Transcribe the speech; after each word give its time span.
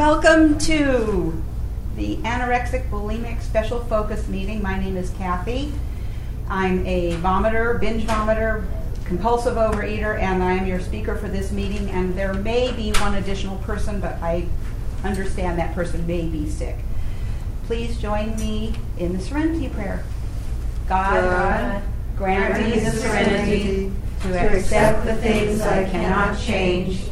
welcome 0.00 0.56
to 0.56 1.44
the 1.94 2.16
anorexic 2.22 2.88
bulimic 2.88 3.38
special 3.42 3.80
focus 3.80 4.26
meeting. 4.28 4.62
My 4.62 4.80
name 4.80 4.96
is 4.96 5.10
Kathy. 5.10 5.70
I'm 6.48 6.86
a 6.86 7.16
vomiter, 7.16 7.78
binge 7.78 8.04
vomiter, 8.04 8.64
compulsive 9.04 9.56
overeater, 9.56 10.18
and 10.18 10.42
I 10.42 10.52
am 10.52 10.66
your 10.66 10.80
speaker 10.80 11.16
for 11.16 11.28
this 11.28 11.52
meeting. 11.52 11.90
And 11.90 12.16
there 12.16 12.32
may 12.32 12.72
be 12.72 12.92
one 12.92 13.16
additional 13.16 13.58
person, 13.58 14.00
but 14.00 14.14
I 14.22 14.46
understand 15.04 15.58
that 15.58 15.74
person 15.74 16.06
may 16.06 16.24
be 16.28 16.48
sick. 16.48 16.78
Please 17.66 17.98
join 17.98 18.36
me 18.36 18.74
in 18.96 19.12
the 19.12 19.20
serenity 19.20 19.68
prayer. 19.68 20.02
God, 20.88 21.20
God 21.20 21.82
grant 22.16 22.58
me 22.58 22.80
the 22.80 22.90
serenity 22.90 23.92
to 24.22 24.56
accept 24.56 25.04
the 25.04 25.16
things 25.16 25.60
I 25.60 25.84
cannot 25.84 26.38
change, 26.38 27.02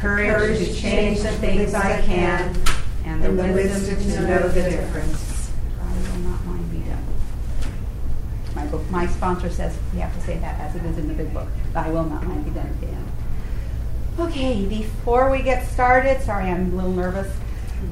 courage 0.00 0.58
to 0.58 0.74
change 0.74 1.20
the 1.20 1.32
things 1.32 1.74
I 1.74 2.00
can, 2.02 2.54
and 3.04 3.22
the 3.22 3.30
wisdom 3.30 3.96
to 3.96 4.20
know 4.22 4.48
the 4.48 4.62
difference. 4.62 5.50
I 5.80 5.84
will 5.84 6.18
not 6.20 6.44
mind 6.44 6.70
be 6.70 6.78
done. 6.78 7.04
My 8.54 8.66
book, 8.66 8.88
my 8.90 9.06
sponsor 9.06 9.50
says 9.50 9.76
we 9.92 10.00
have 10.00 10.14
to 10.14 10.20
say 10.20 10.38
that 10.38 10.60
as 10.60 10.76
it 10.76 10.84
is 10.84 10.98
in 10.98 11.08
the 11.08 11.14
big 11.14 11.32
book. 11.34 11.48
But 11.72 11.86
I 11.86 11.90
will 11.90 12.04
not 12.04 12.24
mind 12.24 12.44
be 12.44 12.50
done 12.50 12.66
at 12.66 12.80
the 12.80 12.86
end. 12.86 13.06
Okay, 14.18 14.66
before 14.66 15.30
we 15.30 15.42
get 15.42 15.68
started, 15.68 16.20
sorry, 16.22 16.46
I'm 16.46 16.72
a 16.72 16.76
little 16.76 16.92
nervous. 16.92 17.32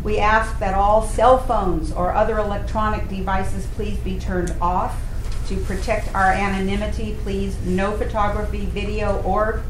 We 0.03 0.19
ask 0.19 0.59
that 0.59 0.75
all 0.75 1.03
cell 1.03 1.39
phones 1.39 1.93
or 1.93 2.13
other 2.13 2.39
electronic 2.39 3.09
devices 3.09 3.67
please 3.75 3.99
be 3.99 4.19
turned 4.19 4.55
off. 4.61 5.01
To 5.49 5.57
protect 5.59 6.13
our 6.13 6.33
anonymity, 6.33 7.17
please, 7.23 7.57
no 7.65 7.97
photography, 7.97 8.67
video, 8.67 9.23
or 9.23 9.63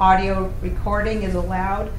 audio 0.00 0.52
recording 0.60 1.24
is 1.24 1.34
allowed. 1.34 1.90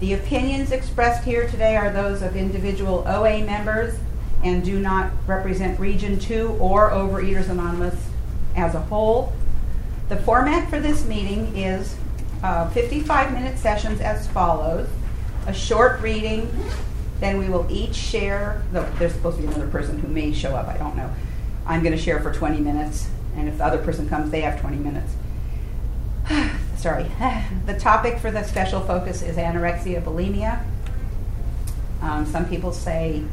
The 0.00 0.12
opinions 0.12 0.70
expressed 0.70 1.24
here 1.24 1.48
today 1.48 1.76
are 1.76 1.90
those 1.90 2.20
of 2.20 2.36
individual 2.36 3.04
OA 3.06 3.44
members 3.44 3.98
and 4.44 4.64
do 4.64 4.78
not 4.78 5.10
represent 5.26 5.80
Region 5.80 6.18
2 6.18 6.58
or 6.60 6.90
Overeaters 6.90 7.48
Anonymous 7.48 7.96
as 8.54 8.74
a 8.74 8.80
whole. 8.80 9.32
The 10.08 10.16
format 10.16 10.68
for 10.68 10.78
this 10.78 11.04
meeting 11.06 11.56
is 11.56 11.96
uh, 12.42 12.68
55 12.70 13.32
minute 13.32 13.58
sessions 13.58 14.00
as 14.00 14.28
follows 14.28 14.88
a 15.46 15.54
short 15.54 16.00
reading, 16.02 16.54
then 17.20 17.38
we 17.38 17.48
will 17.48 17.66
each 17.70 17.94
share, 17.94 18.62
there's 18.70 19.14
supposed 19.14 19.38
to 19.38 19.42
be 19.42 19.48
another 19.48 19.68
person 19.68 19.98
who 19.98 20.08
may 20.08 20.32
show 20.32 20.54
up, 20.54 20.68
I 20.68 20.76
don't 20.76 20.94
know. 20.94 21.10
I'm 21.66 21.82
going 21.82 21.96
to 21.96 22.02
share 22.02 22.20
for 22.20 22.32
20 22.32 22.60
minutes, 22.60 23.08
and 23.34 23.48
if 23.48 23.56
the 23.56 23.64
other 23.64 23.78
person 23.78 24.08
comes, 24.08 24.30
they 24.30 24.42
have 24.42 24.60
20 24.60 24.76
minutes. 24.76 25.14
Sorry. 26.78 27.10
the 27.66 27.76
topic 27.76 28.20
for 28.20 28.30
the 28.30 28.44
special 28.44 28.80
focus 28.80 29.20
is 29.20 29.36
anorexia 29.36 30.00
bulimia. 30.00 30.64
Um, 32.00 32.24
some 32.24 32.48
people 32.48 32.72
say 32.72 33.24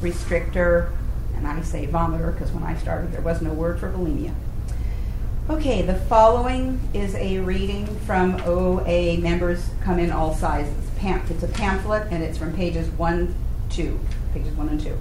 restrictor, 0.00 0.92
and 1.36 1.46
I 1.46 1.62
say 1.62 1.86
vomiter 1.86 2.32
because 2.32 2.50
when 2.50 2.64
I 2.64 2.76
started 2.76 3.12
there 3.12 3.20
was 3.20 3.40
no 3.40 3.52
word 3.52 3.78
for 3.78 3.88
bulimia. 3.90 4.34
Okay, 5.48 5.82
the 5.82 5.94
following 5.94 6.80
is 6.92 7.14
a 7.14 7.38
reading 7.38 7.86
from 8.00 8.34
OA 8.44 9.16
members 9.18 9.70
come 9.82 10.00
in 10.00 10.10
all 10.10 10.34
sizes. 10.34 10.74
It's 11.00 11.42
a 11.44 11.48
pamphlet 11.48 12.08
and 12.10 12.24
it's 12.24 12.36
from 12.36 12.52
pages 12.52 12.88
1 12.90 13.34
2, 13.70 14.00
pages 14.34 14.52
1 14.54 14.68
and 14.68 14.80
2. 14.80 14.98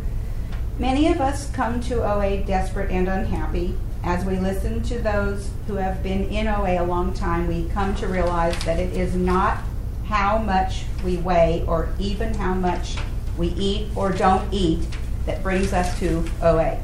Many 0.77 1.07
of 1.07 1.19
us 1.19 1.49
come 1.49 1.81
to 1.81 2.03
OA 2.03 2.43
desperate 2.43 2.91
and 2.91 3.07
unhappy. 3.07 3.75
As 4.07 4.23
we 4.23 4.37
listen 4.37 4.81
to 4.83 4.99
those 4.99 5.49
who 5.67 5.73
have 5.75 6.01
been 6.01 6.29
in 6.29 6.47
OA 6.47 6.81
a 6.81 6.85
long 6.85 7.13
time, 7.13 7.45
we 7.45 7.67
come 7.73 7.93
to 7.95 8.07
realize 8.07 8.57
that 8.63 8.79
it 8.79 8.93
is 8.93 9.13
not 9.13 9.57
how 10.05 10.37
much 10.37 10.85
we 11.03 11.17
weigh 11.17 11.65
or 11.67 11.89
even 11.99 12.33
how 12.35 12.53
much 12.53 12.95
we 13.37 13.49
eat 13.49 13.89
or 13.97 14.13
don't 14.13 14.47
eat 14.53 14.87
that 15.25 15.43
brings 15.43 15.73
us 15.73 15.99
to 15.99 16.23
OA. 16.41 16.81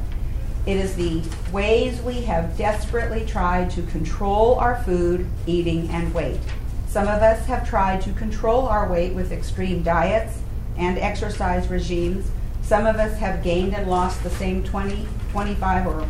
It 0.65 0.75
is 0.75 0.97
the 0.97 1.23
ways 1.53 2.01
we 2.01 2.23
have 2.23 2.57
desperately 2.57 3.25
tried 3.25 3.71
to 3.71 3.83
control 3.83 4.55
our 4.55 4.83
food, 4.83 5.25
eating, 5.47 5.87
and 5.91 6.13
weight. 6.13 6.41
Some 6.89 7.07
of 7.07 7.21
us 7.21 7.45
have 7.45 7.65
tried 7.65 8.01
to 8.01 8.11
control 8.11 8.67
our 8.67 8.89
weight 8.89 9.13
with 9.13 9.31
extreme 9.31 9.81
diets 9.81 10.41
and 10.75 10.97
exercise 10.97 11.69
regimes 11.69 12.29
some 12.63 12.85
of 12.85 12.97
us 12.97 13.17
have 13.19 13.43
gained 13.43 13.73
and 13.73 13.89
lost 13.89 14.23
the 14.23 14.29
same 14.29 14.61
20, 14.63 15.07
25, 15.31 15.87
or 15.87 16.05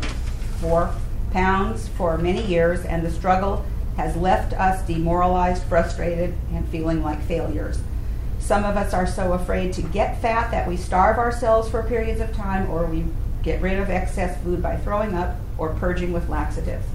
4 0.60 0.94
pounds 1.34 1.88
for 1.88 2.16
many 2.16 2.46
years, 2.46 2.84
and 2.84 3.04
the 3.04 3.10
struggle 3.10 3.66
has 3.96 4.16
left 4.16 4.52
us 4.54 4.86
demoralized, 4.86 5.64
frustrated, 5.64 6.32
and 6.52 6.66
feeling 6.68 7.02
like 7.02 7.20
failures. 7.22 7.80
Some 8.38 8.64
of 8.64 8.76
us 8.76 8.94
are 8.94 9.06
so 9.06 9.32
afraid 9.32 9.72
to 9.74 9.82
get 9.82 10.22
fat 10.22 10.50
that 10.52 10.68
we 10.68 10.76
starve 10.76 11.18
ourselves 11.18 11.68
for 11.68 11.82
periods 11.82 12.20
of 12.20 12.32
time, 12.32 12.70
or 12.70 12.86
we 12.86 13.04
get 13.42 13.60
rid 13.60 13.78
of 13.78 13.90
excess 13.90 14.40
food 14.42 14.62
by 14.62 14.76
throwing 14.76 15.14
up 15.14 15.36
or 15.58 15.74
purging 15.74 16.12
with 16.12 16.28
laxatives. 16.28 16.86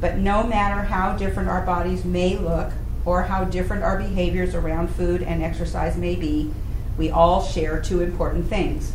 But 0.00 0.18
no 0.18 0.42
matter 0.42 0.82
how 0.82 1.16
different 1.16 1.48
our 1.48 1.64
bodies 1.64 2.04
may 2.04 2.36
look, 2.36 2.72
or 3.06 3.22
how 3.22 3.44
different 3.44 3.82
our 3.82 3.96
behaviors 3.96 4.54
around 4.54 4.88
food 4.88 5.22
and 5.22 5.42
exercise 5.42 5.96
may 5.96 6.14
be, 6.14 6.52
we 6.98 7.10
all 7.10 7.42
share 7.42 7.80
two 7.80 8.02
important 8.02 8.48
things 8.48 8.92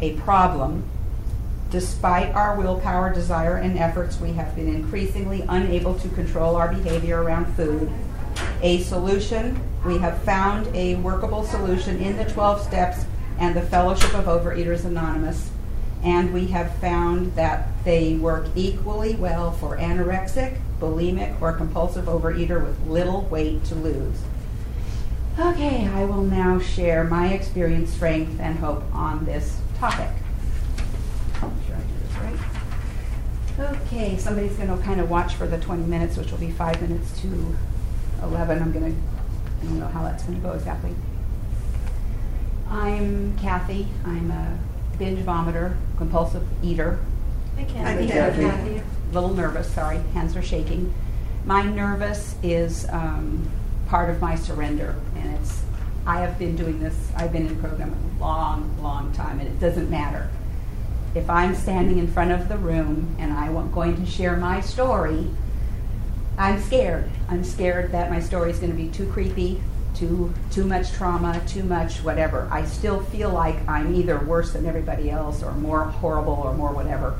a 0.00 0.14
problem. 0.20 0.84
Despite 1.74 2.32
our 2.36 2.56
willpower, 2.56 3.12
desire, 3.12 3.56
and 3.56 3.76
efforts, 3.76 4.20
we 4.20 4.32
have 4.34 4.54
been 4.54 4.72
increasingly 4.72 5.44
unable 5.48 5.94
to 5.94 6.08
control 6.10 6.54
our 6.54 6.72
behavior 6.72 7.20
around 7.20 7.52
food. 7.56 7.90
A 8.62 8.80
solution, 8.82 9.60
we 9.84 9.98
have 9.98 10.22
found 10.22 10.68
a 10.68 10.94
workable 10.94 11.42
solution 11.42 12.00
in 12.00 12.16
the 12.16 12.26
12 12.26 12.62
steps 12.62 13.06
and 13.40 13.56
the 13.56 13.62
Fellowship 13.62 14.14
of 14.14 14.26
Overeaters 14.26 14.84
Anonymous, 14.84 15.50
and 16.04 16.32
we 16.32 16.46
have 16.46 16.76
found 16.76 17.34
that 17.34 17.66
they 17.84 18.14
work 18.14 18.46
equally 18.54 19.16
well 19.16 19.50
for 19.50 19.76
anorexic, 19.76 20.56
bulimic, 20.78 21.42
or 21.42 21.54
compulsive 21.54 22.04
overeater 22.04 22.64
with 22.64 22.86
little 22.86 23.22
weight 23.22 23.64
to 23.64 23.74
lose. 23.74 24.20
Okay, 25.40 25.88
I 25.88 26.04
will 26.04 26.22
now 26.22 26.60
share 26.60 27.02
my 27.02 27.32
experience, 27.32 27.92
strength, 27.92 28.38
and 28.38 28.60
hope 28.60 28.84
on 28.94 29.24
this 29.24 29.58
topic. 29.80 30.10
Sure 31.66 31.76
I 31.76 31.80
do 31.80 31.94
this 32.00 32.16
right. 32.18 32.38
Okay, 33.58 34.16
somebody's 34.18 34.56
going 34.56 34.68
to 34.68 34.84
kind 34.84 35.00
of 35.00 35.08
watch 35.08 35.34
for 35.34 35.46
the 35.46 35.58
20 35.58 35.84
minutes, 35.84 36.16
which 36.16 36.30
will 36.30 36.38
be 36.38 36.50
five 36.50 36.80
minutes 36.82 37.20
to 37.20 37.56
11. 38.22 38.60
I'm 38.60 38.72
going 38.72 38.92
to, 38.92 39.00
I 39.60 39.64
don't 39.64 39.78
know 39.78 39.86
how 39.86 40.02
that's 40.02 40.24
going 40.24 40.40
to 40.40 40.46
go 40.46 40.52
exactly. 40.52 40.92
I'm 42.68 43.38
Kathy. 43.38 43.86
I'm 44.04 44.30
a 44.30 44.58
binge 44.98 45.24
vomiter, 45.24 45.76
compulsive 45.96 46.44
eater. 46.64 46.98
I 47.56 47.64
can't. 47.64 47.86
I'm 47.86 48.08
Kathy. 48.08 48.78
A 48.78 48.84
little 49.12 49.34
nervous, 49.34 49.72
sorry, 49.72 49.98
hands 50.12 50.34
are 50.34 50.42
shaking. 50.42 50.92
My 51.44 51.62
nervous 51.62 52.34
is 52.42 52.88
um, 52.90 53.48
part 53.86 54.10
of 54.10 54.20
my 54.20 54.34
surrender, 54.34 54.96
and 55.14 55.36
it's 55.36 55.62
I 56.06 56.20
have 56.20 56.38
been 56.38 56.56
doing 56.56 56.80
this, 56.80 56.96
I've 57.16 57.32
been 57.32 57.46
in 57.46 57.58
program 57.60 57.94
a 57.94 58.20
long, 58.20 58.76
long 58.82 59.12
time, 59.12 59.40
and 59.40 59.48
it 59.48 59.58
doesn't 59.60 59.88
matter. 59.88 60.28
If 61.14 61.30
I'm 61.30 61.54
standing 61.54 61.98
in 61.98 62.08
front 62.08 62.32
of 62.32 62.48
the 62.48 62.58
room 62.58 63.14
and 63.18 63.32
I'm 63.32 63.70
going 63.70 63.96
to 63.96 64.10
share 64.10 64.36
my 64.36 64.60
story, 64.60 65.28
I'm 66.36 66.60
scared. 66.60 67.08
I'm 67.28 67.44
scared 67.44 67.92
that 67.92 68.10
my 68.10 68.18
story 68.20 68.50
is 68.50 68.58
going 68.58 68.72
to 68.72 68.76
be 68.76 68.88
too 68.88 69.06
creepy, 69.12 69.60
too 69.94 70.34
too 70.50 70.64
much 70.64 70.90
trauma, 70.92 71.40
too 71.46 71.62
much 71.62 72.02
whatever. 72.02 72.48
I 72.50 72.64
still 72.64 73.00
feel 73.04 73.30
like 73.30 73.56
I'm 73.68 73.94
either 73.94 74.18
worse 74.18 74.52
than 74.52 74.66
everybody 74.66 75.08
else 75.08 75.42
or 75.42 75.52
more 75.52 75.84
horrible 75.84 76.34
or 76.34 76.52
more 76.54 76.72
whatever. 76.72 77.16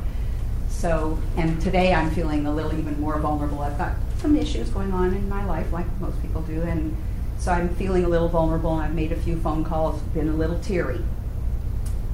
So, 0.68 1.16
and 1.36 1.60
today 1.62 1.94
I'm 1.94 2.10
feeling 2.10 2.46
a 2.46 2.52
little 2.52 2.76
even 2.76 3.00
more 3.00 3.18
vulnerable. 3.20 3.60
I've 3.60 3.78
got 3.78 3.94
some 4.18 4.36
issues 4.36 4.70
going 4.70 4.92
on 4.92 5.14
in 5.14 5.28
my 5.28 5.44
life, 5.44 5.72
like 5.72 5.86
most 6.00 6.20
people 6.20 6.42
do, 6.42 6.62
and 6.62 6.96
so 7.38 7.52
I'm 7.52 7.68
feeling 7.76 8.04
a 8.04 8.08
little 8.08 8.28
vulnerable, 8.28 8.72
I've 8.72 8.94
made 8.94 9.12
a 9.12 9.16
few 9.16 9.38
phone 9.38 9.64
calls, 9.64 10.00
been 10.14 10.28
a 10.28 10.34
little 10.34 10.58
teary. 10.58 11.00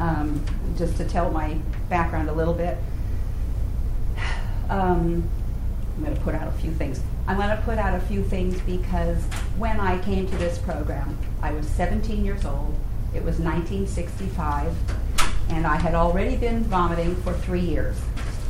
Um, 0.01 0.45
just 0.77 0.97
to 0.97 1.05
tell 1.07 1.31
my 1.31 1.59
background 1.89 2.29
a 2.29 2.33
little 2.33 2.55
bit, 2.55 2.79
um, 4.69 5.29
I'm 5.97 6.05
going 6.05 6.17
to 6.17 6.23
put 6.23 6.35
out 6.35 6.49
a 6.49 6.53
few 6.53 6.73
things. 6.73 7.01
I'm 7.27 7.37
going 7.37 7.51
to 7.51 7.63
put 7.63 7.79
out 7.79 7.95
a 7.95 8.01
few 8.01 8.25
things 8.25 8.59
because 8.63 9.23
when 9.59 9.79
I 9.79 9.99
came 10.03 10.27
to 10.27 10.37
this 10.39 10.59
program, 10.59 11.17
I 11.43 11.53
was 11.53 11.67
17 11.69 12.25
years 12.25 12.45
old. 12.45 12.75
It 13.15 13.23
was 13.25 13.39
1965, 13.39 14.75
and 15.51 15.67
I 15.67 15.77
had 15.77 15.95
already 15.95 16.37
been 16.37 16.65
vomiting 16.65 17.15
for 17.17 17.33
three 17.35 17.61
years. 17.61 18.01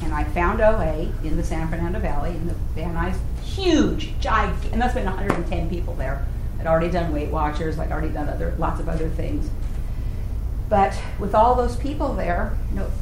And 0.03 0.14
I 0.14 0.25
found 0.25 0.61
OA 0.61 1.12
in 1.25 1.37
the 1.37 1.44
San 1.44 1.69
Fernando 1.69 1.99
Valley, 1.99 2.31
in 2.31 2.46
the 2.46 2.55
Van 2.75 2.94
Nuys, 2.94 3.19
huge, 3.43 4.19
gigantic, 4.20 4.73
and 4.73 4.81
that's 4.81 4.94
been 4.94 5.05
110 5.05 5.69
people 5.69 5.94
there. 5.94 6.26
I'd 6.58 6.67
already 6.67 6.91
done 6.91 7.12
Weight 7.12 7.31
Watchers. 7.31 7.79
I'd 7.79 7.91
already 7.91 8.11
done 8.11 8.29
other 8.29 8.55
lots 8.58 8.81
of 8.81 8.88
other 8.88 9.08
things. 9.08 9.50
But 10.70 10.96
with 11.19 11.34
all 11.34 11.56
those 11.56 11.76
people 11.76 12.14
there, 12.14 12.56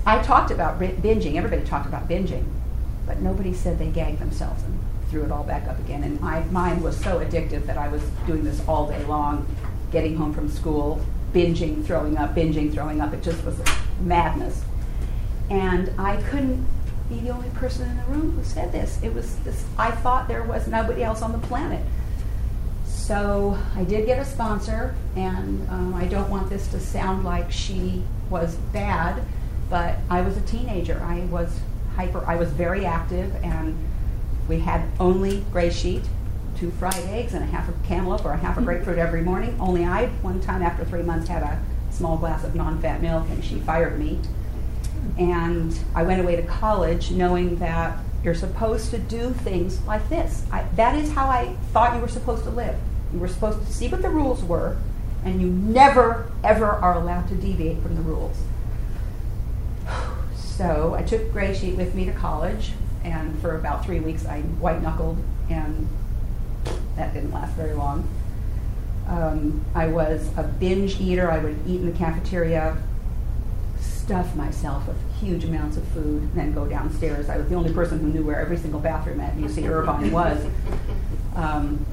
I 0.07 0.23
talked 0.23 0.51
about 0.51 0.81
binging. 0.81 1.37
Everybody 1.37 1.63
talked 1.65 1.87
about 1.87 2.09
binging, 2.09 2.45
but 3.07 3.21
nobody 3.21 3.53
said 3.53 3.79
they 3.79 3.91
gagged 3.91 4.21
themselves 4.21 4.63
and 4.63 4.81
threw 5.11 5.23
it 5.23 5.31
all 5.31 5.45
back 5.45 5.69
up 5.69 5.79
again. 5.79 6.03
And 6.03 6.19
my 6.19 6.41
mind 6.45 6.83
was 6.83 6.97
so 6.97 7.21
addictive 7.21 7.67
that 7.67 7.77
I 7.77 7.89
was 7.89 8.03
doing 8.27 8.43
this 8.43 8.67
all 8.67 8.89
day 8.89 9.05
long, 9.05 9.47
getting 9.93 10.17
home 10.17 10.33
from 10.33 10.49
school, 10.49 11.05
binging, 11.35 11.85
throwing 11.85 12.17
up, 12.17 12.35
binging, 12.35 12.73
throwing 12.73 13.03
up. 13.03 13.13
It 13.13 13.23
just 13.23 13.45
was 13.45 13.61
madness. 14.01 14.65
And 15.51 15.93
I 15.99 16.17
couldn't 16.23 16.67
be 17.11 17.21
the 17.21 17.31
only 17.31 17.51
person 17.51 17.89
in 17.91 17.97
the 17.99 18.03
room 18.05 18.33
who 18.33 18.45
said 18.45 18.73
this. 18.73 18.99
It 19.03 19.13
was 19.13 19.37
this, 19.41 19.63
I 19.77 19.91
thought 19.91 20.27
there 20.27 20.43
was 20.43 20.67
nobody 20.69 21.03
else 21.03 21.21
on 21.21 21.33
the 21.33 21.39
planet. 21.47 21.85
So 23.09 23.57
I 23.75 23.85
did 23.85 24.05
get 24.05 24.19
a 24.19 24.25
sponsor, 24.27 24.95
and 25.17 25.67
um, 25.71 25.95
I 25.95 26.05
don't 26.05 26.29
want 26.29 26.51
this 26.51 26.69
to 26.69 26.79
sound 26.79 27.25
like 27.25 27.51
she 27.51 28.03
was 28.29 28.57
bad, 28.71 29.23
but 29.71 29.97
I 30.11 30.21
was 30.21 30.37
a 30.37 30.43
teenager. 30.43 31.03
I 31.03 31.21
was 31.21 31.59
hyper, 31.97 32.23
I 32.27 32.37
was 32.37 32.51
very 32.51 32.85
active, 32.85 33.35
and 33.43 33.75
we 34.47 34.61
had 34.61 34.83
only 35.01 35.43
gray 35.53 35.71
sheet, 35.71 36.03
two 36.59 36.71
fried 36.73 37.03
eggs, 37.07 37.33
and 37.33 37.43
a 37.43 37.47
half 37.47 37.67
a 37.71 37.73
cantaloupe 37.87 38.27
or 38.27 38.33
a 38.33 38.37
half 38.37 38.59
a 38.59 38.61
grapefruit 38.61 38.99
every 38.99 39.23
morning. 39.23 39.57
Only 39.59 39.87
I, 39.87 40.09
one 40.21 40.43
time 40.43 40.63
after 40.63 40.85
three 40.85 41.03
months, 41.03 41.29
had 41.29 41.43
a 41.43 41.59
small 41.91 42.19
glass 42.19 42.45
of 42.45 42.55
non 42.55 42.79
fat 42.83 43.01
milk, 43.01 43.27
and 43.31 43.43
she 43.43 43.59
fired 43.61 43.99
me. 43.99 44.21
And 45.17 45.75
I 45.95 46.03
went 46.03 46.21
away 46.21 46.37
to 46.37 46.43
college 46.43 47.11
knowing 47.11 47.57
that 47.57 48.01
you're 48.23 48.35
supposed 48.35 48.91
to 48.91 48.99
do 48.99 49.31
things 49.31 49.81
like 49.87 50.07
this. 50.11 50.45
I, 50.53 50.65
that 50.77 50.95
is 50.95 51.11
how 51.11 51.31
I 51.31 51.57
thought 51.73 51.95
you 51.95 52.03
were 52.03 52.09
supposed 52.09 52.45
to 52.45 52.51
live. 52.51 52.79
You 53.13 53.19
were 53.19 53.29
supposed 53.29 53.67
to 53.67 53.73
see 53.73 53.89
what 53.89 54.03
the 54.03 54.11
rules 54.11 54.43
were, 54.45 54.77
and 55.25 55.41
you 55.41 55.49
never, 55.49 56.31
ever 56.45 56.67
are 56.67 56.95
allowed 56.95 57.29
to 57.29 57.35
deviate 57.35 57.83
from 57.83 57.95
the 57.95 58.03
rules. 58.03 58.37
So 60.35 60.97
I 60.97 61.03
took 61.03 61.33
Gray 61.33 61.55
Sheet 61.55 61.77
with 61.77 61.95
me 61.95 62.05
to 62.07 62.13
college, 62.13 62.73
and 63.05 63.41
for 63.41 63.57
about 63.57 63.85
three 63.85 64.01
weeks 64.01 64.27
I 64.27 64.41
white 64.41 64.83
knuckled, 64.83 65.17
and 65.49 65.87
that 66.97 67.15
didn't 67.15 67.31
last 67.31 67.53
very 67.53 67.75
long. 67.75 68.09
Um, 69.07 69.65
I 69.75 69.87
was 69.87 70.29
a 70.37 70.43
binge 70.43 71.01
eater. 71.01 71.31
I 71.31 71.39
would 71.39 71.59
eat 71.65 71.81
in 71.81 71.87
the 71.87 71.97
cafeteria, 71.97 72.77
stuff 73.81 74.35
myself 74.35 74.87
with 74.87 74.97
huge 75.21 75.45
amounts 75.45 75.77
of 75.77 75.87
food, 75.89 76.23
and 76.23 76.35
then 76.35 76.53
go 76.53 76.67
downstairs. 76.67 77.29
I 77.29 77.37
was 77.39 77.49
the 77.49 77.55
only 77.55 77.73
person 77.73 78.01
who 78.01 78.09
knew 78.09 78.25
where 78.25 78.41
every 78.41 78.57
single 78.59 78.81
bathroom 78.81 79.21
at 79.21 79.37
UC 79.37 79.69
Irvine 79.69 80.11
was, 80.11 80.45
um, 81.37 81.85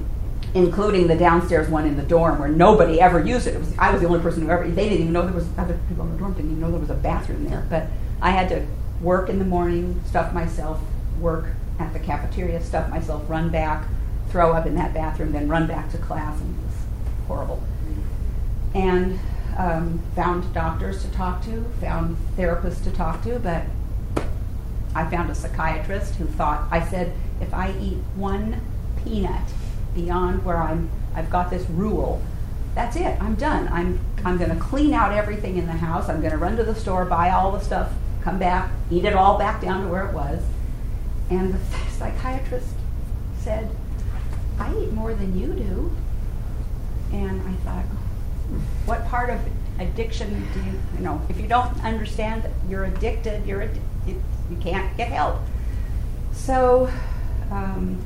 including 0.54 1.06
the 1.06 1.16
downstairs 1.16 1.68
one 1.68 1.86
in 1.86 1.96
the 1.96 2.02
dorm 2.02 2.38
where 2.38 2.48
nobody 2.48 3.00
ever 3.00 3.20
used 3.20 3.46
it. 3.46 3.54
it 3.54 3.58
was, 3.58 3.76
I 3.78 3.90
was 3.92 4.00
the 4.00 4.06
only 4.06 4.20
person 4.20 4.42
who 4.42 4.50
ever. 4.50 4.68
They 4.68 4.88
didn't 4.88 5.00
even 5.00 5.12
know 5.12 5.22
there 5.22 5.32
was 5.32 5.48
other 5.58 5.78
people 5.88 6.04
in 6.04 6.12
the 6.12 6.18
dorm 6.18 6.34
didn't 6.34 6.50
even 6.50 6.60
know 6.60 6.70
there 6.70 6.80
was 6.80 6.90
a 6.90 6.94
bathroom 6.94 7.44
there. 7.48 7.66
But 7.68 7.88
I 8.20 8.30
had 8.30 8.48
to 8.50 8.66
work 9.00 9.28
in 9.28 9.38
the 9.38 9.44
morning, 9.44 10.02
stuff 10.06 10.32
myself, 10.32 10.80
work 11.20 11.46
at 11.78 11.92
the 11.92 11.98
cafeteria, 11.98 12.62
stuff 12.62 12.88
myself, 12.88 13.28
run 13.28 13.50
back, 13.50 13.86
throw 14.30 14.52
up 14.52 14.66
in 14.66 14.74
that 14.76 14.94
bathroom, 14.94 15.32
then 15.32 15.48
run 15.48 15.66
back 15.66 15.90
to 15.92 15.98
class, 15.98 16.40
and 16.40 16.56
it 16.56 16.62
was 16.64 16.74
horrible. 17.26 17.62
And 18.74 19.18
um, 19.56 20.00
found 20.14 20.52
doctors 20.54 21.02
to 21.02 21.10
talk 21.10 21.42
to, 21.44 21.64
found 21.80 22.16
therapists 22.36 22.82
to 22.84 22.90
talk 22.90 23.22
to, 23.24 23.38
but 23.38 23.64
I 24.94 25.08
found 25.10 25.30
a 25.30 25.34
psychiatrist 25.34 26.14
who 26.14 26.26
thought, 26.26 26.66
I 26.70 26.86
said, 26.86 27.12
if 27.40 27.52
I 27.52 27.76
eat 27.78 27.98
one 28.14 28.60
peanut 29.04 29.42
beyond 29.96 30.44
where 30.44 30.58
I'm, 30.58 30.88
I've 31.16 31.30
got 31.30 31.50
this 31.50 31.68
rule, 31.70 32.22
that's 32.76 32.94
it, 32.94 33.20
I'm 33.20 33.34
done. 33.34 33.66
I'm, 33.68 33.98
I'm 34.24 34.36
going 34.36 34.50
to 34.50 34.56
clean 34.56 34.92
out 34.92 35.10
everything 35.10 35.56
in 35.56 35.66
the 35.66 35.72
house, 35.72 36.08
I'm 36.08 36.20
going 36.20 36.32
to 36.32 36.38
run 36.38 36.56
to 36.58 36.62
the 36.62 36.74
store, 36.74 37.04
buy 37.04 37.30
all 37.30 37.50
the 37.50 37.60
stuff, 37.60 37.90
come 38.22 38.38
back, 38.38 38.70
eat 38.90 39.04
it 39.04 39.14
all 39.14 39.38
back 39.38 39.60
down 39.60 39.82
to 39.82 39.88
where 39.88 40.06
it 40.06 40.14
was. 40.14 40.40
And 41.30 41.54
the 41.54 41.58
psychiatrist 41.98 42.68
said, 43.40 43.68
I 44.60 44.72
eat 44.76 44.92
more 44.92 45.14
than 45.14 45.38
you 45.38 45.48
do. 45.48 45.96
And 47.12 47.40
I 47.42 47.52
thought, 47.64 47.84
what 48.84 49.06
part 49.08 49.30
of 49.30 49.40
addiction 49.78 50.46
do 50.52 50.60
you, 50.60 50.72
you 50.96 51.00
know, 51.00 51.20
if 51.28 51.40
you 51.40 51.46
don't 51.48 51.82
understand 51.84 52.42
that 52.42 52.52
you're 52.68 52.84
addicted, 52.84 53.46
you're 53.46 53.62
ad- 53.62 53.80
you, 54.06 54.22
you 54.50 54.56
can't 54.58 54.96
get 54.96 55.08
help. 55.08 55.40
So, 56.32 56.90
um, 57.50 57.98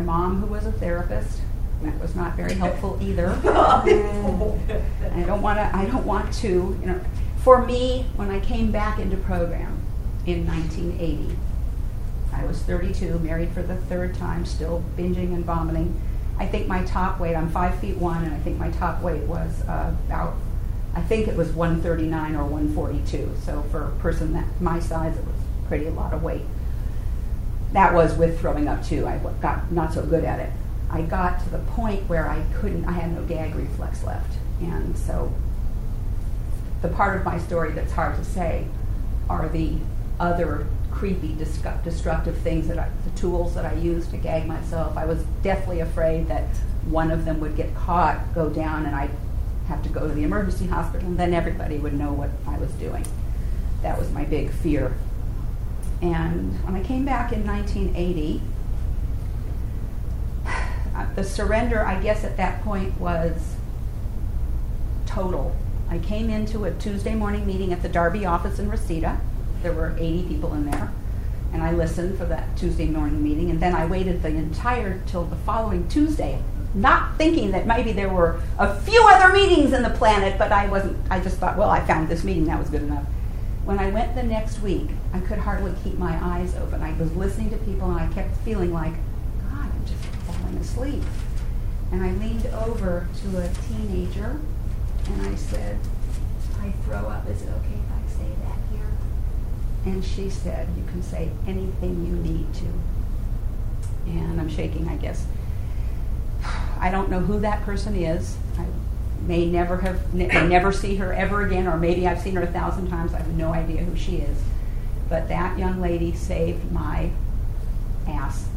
a 0.00 0.04
mom 0.04 0.40
who 0.40 0.46
was 0.46 0.66
a 0.66 0.72
therapist. 0.72 1.40
That 1.82 1.98
was 1.98 2.14
not 2.14 2.36
very 2.36 2.54
helpful 2.54 2.98
either. 3.00 3.28
I 3.44 5.24
don't 5.26 5.40
want 5.42 5.58
to. 5.58 5.70
I 5.74 5.86
don't 5.86 6.04
want 6.04 6.32
to. 6.34 6.48
You 6.48 6.86
know, 6.86 7.00
for 7.42 7.64
me, 7.64 8.06
when 8.16 8.30
I 8.30 8.40
came 8.40 8.70
back 8.70 8.98
into 8.98 9.16
program 9.16 9.82
in 10.26 10.46
1980, 10.46 11.36
I 12.32 12.44
was 12.44 12.60
32, 12.62 13.18
married 13.20 13.50
for 13.52 13.62
the 13.62 13.76
third 13.76 14.14
time, 14.14 14.44
still 14.44 14.84
binging 14.96 15.34
and 15.34 15.44
vomiting. 15.44 16.00
I 16.38 16.46
think 16.46 16.66
my 16.66 16.84
top 16.84 17.18
weight, 17.18 17.34
I'm 17.34 17.50
five 17.50 17.78
feet 17.80 17.96
one, 17.96 18.24
and 18.24 18.34
I 18.34 18.38
think 18.40 18.58
my 18.58 18.70
top 18.70 19.02
weight 19.02 19.22
was 19.22 19.62
uh, 19.62 19.94
about, 20.06 20.36
I 20.94 21.02
think 21.02 21.28
it 21.28 21.36
was 21.36 21.50
139 21.52 22.34
or 22.34 22.44
142. 22.44 23.36
So 23.42 23.62
for 23.70 23.84
a 23.84 23.90
person 24.00 24.32
that 24.34 24.46
my 24.60 24.80
size, 24.80 25.16
it 25.16 25.24
was 25.24 25.36
pretty 25.68 25.86
a 25.86 25.90
lot 25.90 26.12
of 26.12 26.22
weight. 26.22 26.42
That 27.72 27.94
was 27.94 28.14
with 28.14 28.40
throwing 28.40 28.68
up 28.68 28.84
too. 28.84 29.06
I 29.06 29.18
got 29.40 29.70
not 29.70 29.92
so 29.92 30.04
good 30.04 30.24
at 30.24 30.40
it. 30.40 30.50
I 30.90 31.02
got 31.02 31.42
to 31.44 31.50
the 31.50 31.58
point 31.58 32.08
where 32.08 32.28
I 32.28 32.44
couldn't, 32.54 32.84
I 32.84 32.92
had 32.92 33.14
no 33.14 33.22
gag 33.22 33.54
reflex 33.54 34.02
left. 34.02 34.36
And 34.60 34.96
so 34.98 35.32
the 36.82 36.88
part 36.88 37.16
of 37.16 37.24
my 37.24 37.38
story 37.38 37.72
that's 37.72 37.92
hard 37.92 38.16
to 38.16 38.24
say 38.24 38.66
are 39.28 39.48
the 39.48 39.76
other 40.18 40.66
creepy, 40.90 41.34
destructive 41.34 42.36
things 42.38 42.68
that 42.68 42.78
I, 42.78 42.90
the 43.04 43.18
tools 43.18 43.54
that 43.54 43.64
I 43.64 43.74
used 43.74 44.10
to 44.10 44.16
gag 44.16 44.46
myself. 44.46 44.96
I 44.96 45.06
was 45.06 45.22
deathly 45.42 45.80
afraid 45.80 46.26
that 46.28 46.44
one 46.86 47.10
of 47.10 47.24
them 47.24 47.40
would 47.40 47.56
get 47.56 47.74
caught, 47.74 48.34
go 48.34 48.50
down, 48.50 48.86
and 48.86 48.94
I'd 48.94 49.10
have 49.68 49.82
to 49.84 49.88
go 49.88 50.08
to 50.08 50.12
the 50.12 50.24
emergency 50.24 50.66
hospital, 50.66 51.06
and 51.06 51.18
then 51.18 51.32
everybody 51.32 51.78
would 51.78 51.94
know 51.94 52.12
what 52.12 52.30
I 52.46 52.58
was 52.58 52.70
doing. 52.72 53.06
That 53.82 53.98
was 53.98 54.10
my 54.10 54.24
big 54.24 54.50
fear. 54.50 54.94
And 56.02 56.64
when 56.64 56.76
I 56.76 56.82
came 56.82 57.04
back 57.04 57.32
in 57.32 57.46
1980, 57.46 58.40
the 61.14 61.24
surrender, 61.24 61.84
I 61.84 62.00
guess, 62.00 62.24
at 62.24 62.36
that 62.36 62.62
point 62.62 62.98
was 63.00 63.56
total. 65.06 65.56
I 65.88 65.98
came 65.98 66.30
into 66.30 66.64
a 66.64 66.70
Tuesday 66.72 67.14
morning 67.14 67.46
meeting 67.46 67.72
at 67.72 67.82
the 67.82 67.88
Darby 67.88 68.24
office 68.24 68.58
in 68.58 68.70
Reseda 68.70 69.20
there 69.62 69.72
were 69.72 69.94
80 69.98 70.24
people 70.24 70.54
in 70.54 70.70
there. 70.70 70.90
And 71.52 71.62
I 71.62 71.72
listened 71.72 72.16
for 72.16 72.24
that 72.26 72.56
Tuesday 72.56 72.86
morning 72.86 73.22
meeting, 73.22 73.50
and 73.50 73.60
then 73.60 73.74
I 73.74 73.84
waited 73.84 74.22
the 74.22 74.28
entire 74.28 75.00
till 75.06 75.24
the 75.24 75.36
following 75.36 75.88
Tuesday, 75.88 76.40
not 76.74 77.18
thinking 77.18 77.50
that 77.50 77.66
maybe 77.66 77.92
there 77.92 78.08
were 78.08 78.40
a 78.58 78.80
few 78.82 79.02
other 79.08 79.32
meetings 79.32 79.72
in 79.72 79.82
the 79.82 79.90
planet, 79.90 80.38
but 80.38 80.52
I 80.52 80.68
wasn't. 80.68 80.96
I 81.10 81.18
just 81.18 81.38
thought, 81.38 81.56
well, 81.56 81.70
I 81.70 81.84
found 81.84 82.08
this 82.08 82.22
meeting, 82.22 82.44
that 82.44 82.58
was 82.58 82.70
good 82.70 82.82
enough. 82.82 83.04
When 83.64 83.80
I 83.80 83.90
went 83.90 84.14
the 84.14 84.22
next 84.22 84.60
week, 84.60 84.90
I 85.12 85.20
could 85.20 85.38
hardly 85.38 85.72
keep 85.82 85.98
my 85.98 86.18
eyes 86.22 86.54
open. 86.56 86.82
I 86.82 86.92
was 86.92 87.14
listening 87.16 87.50
to 87.50 87.56
people, 87.58 87.90
and 87.90 88.00
I 88.00 88.12
kept 88.12 88.36
feeling 88.38 88.72
like, 88.72 88.94
God, 89.50 89.68
I'm 89.72 89.84
just 89.86 90.04
falling 90.26 90.56
asleep. 90.58 91.02
And 91.92 92.02
I 92.02 92.12
leaned 92.12 92.46
over 92.46 93.08
to 93.22 93.38
a 93.38 93.48
teenager, 93.68 94.40
and 95.06 95.22
I 95.22 95.34
said, 95.34 95.78
I 96.62 96.70
throw 96.84 97.08
up. 97.08 97.28
Is 97.28 97.42
it 97.42 97.48
okay 97.48 97.74
if 97.74 97.92
I 97.92 98.18
say 98.18 98.28
that? 98.44 98.58
Here? 98.72 98.86
And 99.86 100.04
she 100.04 100.30
said, 100.30 100.68
You 100.76 100.84
can 100.84 101.02
say 101.02 101.30
anything 101.46 102.06
you 102.06 102.14
need 102.16 102.52
to. 102.54 104.10
And 104.10 104.40
I'm 104.40 104.48
shaking, 104.48 104.88
I 104.88 104.96
guess. 104.96 105.26
I 106.78 106.90
don't 106.90 107.10
know 107.10 107.20
who 107.20 107.40
that 107.40 107.62
person 107.64 107.96
is. 107.96 108.36
I 108.58 108.66
may 109.26 109.46
never 109.46 109.78
have, 109.78 110.14
may 110.14 110.28
never 110.46 110.72
see 110.72 110.96
her 110.96 111.12
ever 111.12 111.42
again, 111.42 111.66
or 111.66 111.76
maybe 111.76 112.06
I've 112.06 112.20
seen 112.20 112.34
her 112.34 112.42
a 112.42 112.46
thousand 112.46 112.88
times. 112.88 113.12
I 113.12 113.18
have 113.18 113.34
no 113.34 113.52
idea 113.52 113.82
who 113.82 113.96
she 113.96 114.16
is. 114.16 114.38
But 115.10 115.28
that 115.28 115.58
young 115.58 115.80
lady 115.80 116.14
saved 116.14 116.72
my 116.72 117.10
ass. 118.06 118.48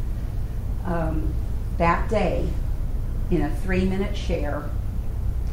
Um, 0.85 1.33
that 1.77 2.09
day, 2.09 2.47
in 3.31 3.41
a 3.41 3.53
three 3.57 3.85
minute 3.85 4.15
share, 4.15 4.69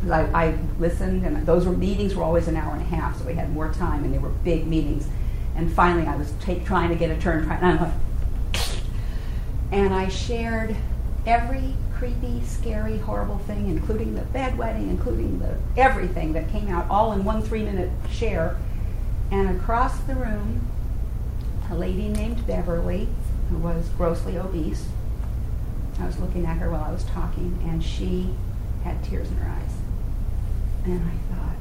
I, 0.09 0.21
I 0.33 0.59
listened, 0.79 1.25
and 1.25 1.45
those 1.47 1.67
were 1.67 1.73
meetings 1.73 2.15
were 2.15 2.23
always 2.23 2.49
an 2.49 2.57
hour 2.57 2.75
and 2.75 2.83
a 2.83 2.85
half, 2.85 3.19
so 3.19 3.25
we 3.25 3.35
had 3.35 3.53
more 3.53 3.73
time, 3.73 4.05
and 4.05 4.15
they 4.15 4.19
were 4.19 4.29
big 4.29 4.67
meetings. 4.67 5.09
And 5.57 5.73
finally, 5.73 6.07
I 6.07 6.17
was 6.17 6.33
take, 6.41 6.65
trying 6.65 6.91
to 6.91 6.95
get 6.95 7.11
a 7.11 7.21
turn, 7.21 7.51
and 7.51 7.67
I'm 7.67 7.81
like, 7.81 7.93
and 9.73 9.95
I 9.95 10.09
shared 10.09 10.77
every 11.27 11.75
creepy, 11.95 12.43
scary, 12.45 12.99
horrible 12.99 13.39
thing, 13.41 13.69
including 13.69 14.15
the 14.15 14.23
bedwetting, 14.23 14.89
including 14.89 15.39
the 15.39 15.57
everything 15.77 16.33
that 16.33 16.49
came 16.51 16.69
out, 16.69 16.89
all 16.91 17.13
in 17.13 17.25
one 17.25 17.43
three-minute 17.43 17.91
share. 18.11 18.57
And 19.31 19.57
across 19.57 19.99
the 20.01 20.15
room, 20.15 20.67
a 21.71 21.75
lady 21.75 22.09
named 22.09 22.47
Beverly, 22.47 23.09
who 23.49 23.59
was 23.59 23.89
grossly 23.91 24.37
obese. 24.37 24.89
I 26.01 26.07
was 26.07 26.19
looking 26.19 26.47
at 26.47 26.59
her 26.59 26.71
while 26.71 26.85
I 26.85 26.93
was 26.93 27.05
talking, 27.05 27.59
and 27.63 27.85
she 27.85 28.35
had 28.85 29.03
tears 29.05 29.29
in 29.29 29.37
her 29.37 29.51
eyes. 29.51 29.73
And 30.85 31.03
I 31.03 31.35
thought, 31.35 31.57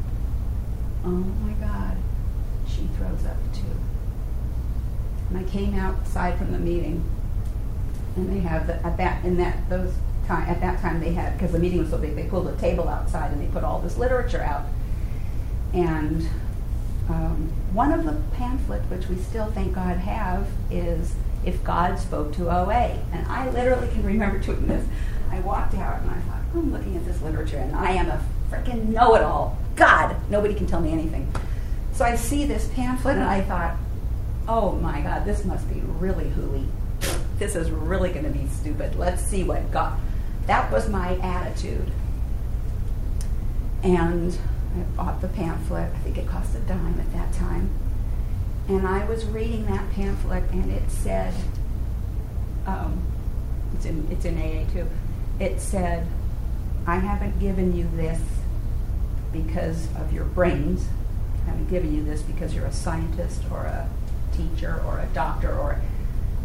oh 1.06 1.10
my 1.10 1.54
God, 1.54 1.98
she 2.68 2.88
throws 2.98 3.26
up 3.26 3.38
too. 3.54 3.78
And 5.30 5.38
I 5.38 5.44
came 5.44 5.76
outside 5.76 6.38
from 6.38 6.52
the 6.52 6.60
meeting, 6.60 7.04
and 8.16 8.34
they 8.34 8.40
have 8.40 8.68
the, 8.68 8.76
at 8.86 8.98
that 8.98 9.24
in 9.26 9.38
that 9.38 9.70
those 9.70 9.94
time, 10.26 10.48
at 10.48 10.62
that 10.62 10.80
time 10.80 11.02
they 11.02 11.14
had, 11.14 11.38
because 11.38 11.52
the 11.52 11.60
meeting 11.60 11.80
was 11.80 11.90
so 11.90 11.98
big, 11.98 12.16
they 12.16 12.26
pulled 12.26 12.48
a 12.48 12.56
table 12.58 12.88
outside 12.88 13.32
and 13.32 13.42
they 13.42 13.48
put 13.48 13.64
all 13.64 13.80
this 13.80 13.98
literature 13.98 14.42
out. 14.42 14.66
And 15.74 16.28
um, 17.10 17.52
one 17.74 17.92
of 17.92 18.06
the 18.06 18.16
pamphlets, 18.36 18.88
which 18.90 19.08
we 19.08 19.18
still 19.18 19.52
thank 19.52 19.74
God 19.74 19.98
have, 19.98 20.48
is 20.70 21.16
If 21.44 21.64
God 21.64 21.98
Spoke 22.00 22.34
to 22.34 22.50
OA. 22.50 23.00
And 23.12 23.26
I 23.28 23.50
literally 23.50 23.88
can 23.90 24.04
remember 24.04 24.38
doing 24.40 24.68
this. 24.68 24.86
I 25.32 25.40
walked 25.42 25.74
out 25.76 26.02
and 26.02 26.12
I 26.12 26.20
thought, 26.22 26.42
I'm 26.54 26.72
looking 26.72 26.96
at 26.96 27.06
this 27.06 27.22
literature 27.22 27.58
and 27.58 27.76
I 27.76 27.92
am 27.92 28.10
a 28.10 28.24
freaking 28.52 28.90
know 28.90 29.16
it 29.16 29.22
all. 29.22 29.58
God, 29.76 30.16
nobody 30.30 30.54
can 30.54 30.68
tell 30.68 30.82
me 30.82 30.92
anything. 30.92 31.32
So 31.94 32.06
I 32.06 32.16
see 32.16 32.46
this 32.46 32.68
pamphlet 32.70 33.16
and 33.16 33.26
I 33.26 33.42
thought, 33.42 33.76
oh 34.48 34.74
my 34.74 35.02
God, 35.02 35.26
this 35.26 35.46
must 35.46 35.68
be 35.72 35.82
really 35.82 36.30
hooey. 36.30 36.66
This 37.38 37.56
is 37.56 37.72
really 37.72 38.12
going 38.12 38.26
to 38.26 38.32
be 38.32 38.48
stupid. 38.48 38.96
Let's 38.98 39.24
see 39.24 39.44
what 39.44 39.72
God. 39.72 40.00
That 40.48 40.72
was 40.72 40.90
my 40.90 41.18
attitude. 41.20 41.92
And 43.84 44.38
I 44.76 44.82
bought 44.96 45.22
the 45.22 45.28
pamphlet. 45.28 45.92
I 45.94 45.98
think 46.00 46.18
it 46.18 46.28
cost 46.28 46.56
a 46.56 46.60
dime 46.60 47.00
at 47.00 47.12
that 47.14 47.34
time. 47.34 47.70
And 48.68 48.88
I 48.88 49.06
was 49.06 49.26
reading 49.26 49.66
that 49.66 49.92
pamphlet, 49.92 50.44
and 50.52 50.72
it 50.72 50.92
said, 50.92 51.34
um, 52.68 53.02
it's 53.74 53.86
in 53.86 54.08
it's 54.12 54.26
in 54.26 54.38
AA 54.38 54.72
too. 54.72 54.88
It 55.40 55.60
said, 55.60 56.08
"I 56.86 56.98
haven't 56.98 57.40
given 57.40 57.76
you 57.76 57.90
this 57.96 58.22
because 59.32 59.88
of 59.96 60.14
your 60.14 60.26
brains. 60.26 60.88
I 61.44 61.50
haven't 61.52 61.70
given 61.70 61.96
you 61.96 62.04
this 62.04 62.22
because 62.22 62.54
you're 62.54 62.66
a 62.66 62.72
scientist 62.72 63.42
or 63.52 63.66
a 63.66 63.90
teacher 64.36 64.82
or 64.86 65.00
a 65.00 65.08
doctor 65.14 65.58
or 65.58 65.82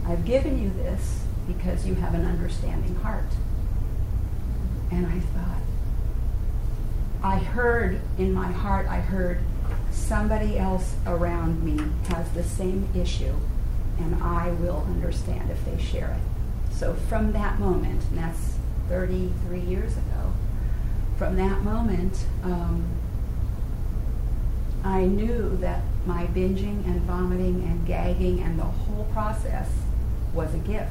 I've 0.07 0.25
given 0.25 0.63
you 0.63 0.71
this 0.71 1.25
because 1.47 1.87
you 1.87 1.95
have 1.97 2.15
an 2.15 2.25
understanding 2.25 2.95
heart." 2.97 3.33
And 4.91 5.07
I 5.07 5.19
thought, 5.19 5.64
I 7.25 7.39
heard 7.39 8.03
in 8.19 8.35
my 8.35 8.53
heart, 8.53 8.87
I 8.87 9.01
heard 9.01 9.39
somebody 9.91 10.59
else 10.59 10.95
around 11.07 11.65
me 11.65 11.83
has 12.09 12.31
the 12.33 12.45
same 12.45 12.87
issue, 12.95 13.35
and 13.99 14.23
I 14.23 14.51
will 14.51 14.85
understand 14.87 15.51
if 15.51 15.65
they 15.65 15.83
share 15.83 16.11
it. 16.11 16.75
So 16.75 16.93
from 17.09 17.33
that 17.33 17.59
moment, 17.59 18.05
and 18.11 18.19
that's 18.19 18.59
33 18.91 19.59
years 19.61 19.93
ago, 19.97 20.35
from 21.17 21.37
that 21.37 21.63
moment, 21.63 22.27
um, 22.43 22.85
I 24.85 25.07
knew 25.07 25.57
that 25.63 25.81
my 26.05 26.27
binging 26.27 26.85
and 26.85 27.01
vomiting 27.03 27.63
and 27.63 27.87
gagging 27.87 28.41
and 28.41 28.59
the 28.59 28.65
whole 28.65 29.05
process 29.15 29.71
was 30.35 30.53
a 30.53 30.59
gift. 30.59 30.91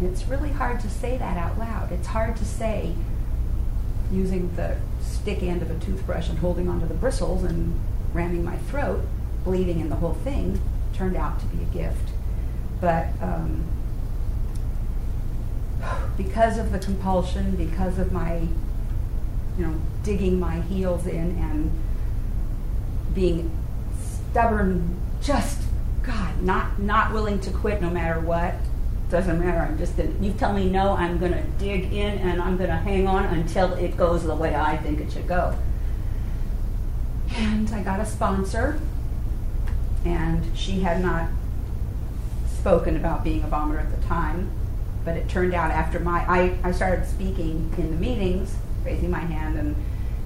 And 0.00 0.08
it's 0.08 0.24
really 0.24 0.50
hard 0.50 0.80
to 0.80 0.90
say 0.90 1.16
that 1.16 1.36
out 1.36 1.60
loud. 1.60 1.92
It's 1.92 2.08
hard 2.08 2.36
to 2.38 2.44
say 2.44 2.96
using 4.12 4.54
the 4.56 4.76
stick 5.00 5.42
end 5.42 5.62
of 5.62 5.70
a 5.70 5.78
toothbrush 5.78 6.28
and 6.28 6.38
holding 6.38 6.68
onto 6.68 6.86
the 6.86 6.94
bristles 6.94 7.42
and 7.42 7.78
ramming 8.12 8.44
my 8.44 8.56
throat, 8.56 9.04
bleeding 9.44 9.80
and 9.80 9.90
the 9.90 9.96
whole 9.96 10.14
thing, 10.14 10.60
turned 10.92 11.16
out 11.16 11.40
to 11.40 11.46
be 11.46 11.62
a 11.62 11.66
gift. 11.66 12.10
But 12.80 13.08
um, 13.20 13.64
because 16.16 16.58
of 16.58 16.72
the 16.72 16.78
compulsion, 16.78 17.56
because 17.56 17.98
of 17.98 18.12
my, 18.12 18.46
you 19.56 19.66
know, 19.66 19.74
digging 20.02 20.38
my 20.38 20.60
heels 20.62 21.06
in 21.06 21.38
and 21.38 21.70
being 23.14 23.50
stubborn, 24.30 25.00
just 25.20 25.62
God, 26.02 26.42
not 26.42 26.80
not 26.80 27.12
willing 27.12 27.38
to 27.40 27.50
quit 27.50 27.80
no 27.80 27.90
matter 27.90 28.20
what, 28.20 28.54
doesn't 29.12 29.38
matter. 29.38 29.58
I'm 29.58 29.78
just 29.78 29.96
gonna, 29.96 30.10
you 30.20 30.32
tell 30.32 30.54
me 30.54 30.68
no, 30.68 30.96
I'm 30.96 31.18
going 31.18 31.32
to 31.32 31.42
dig 31.58 31.92
in 31.92 32.18
and 32.18 32.42
I'm 32.42 32.56
going 32.56 32.70
to 32.70 32.76
hang 32.76 33.06
on 33.06 33.26
until 33.26 33.74
it 33.74 33.96
goes 33.96 34.24
the 34.24 34.34
way 34.34 34.56
I 34.56 34.78
think 34.78 35.00
it 35.00 35.12
should 35.12 35.28
go. 35.28 35.56
And 37.34 37.70
I 37.70 37.82
got 37.82 38.00
a 38.00 38.06
sponsor, 38.06 38.80
and 40.04 40.44
she 40.56 40.80
had 40.80 41.02
not 41.02 41.28
spoken 42.58 42.96
about 42.96 43.22
being 43.22 43.42
a 43.42 43.46
vomiter 43.46 43.80
at 43.80 43.94
the 43.94 44.06
time, 44.06 44.50
but 45.04 45.16
it 45.16 45.28
turned 45.28 45.54
out 45.54 45.70
after 45.70 46.00
my, 46.00 46.24
I, 46.26 46.58
I 46.64 46.72
started 46.72 47.06
speaking 47.06 47.72
in 47.76 47.90
the 47.90 47.96
meetings, 47.96 48.54
raising 48.84 49.10
my 49.10 49.20
hand 49.20 49.58
and 49.58 49.76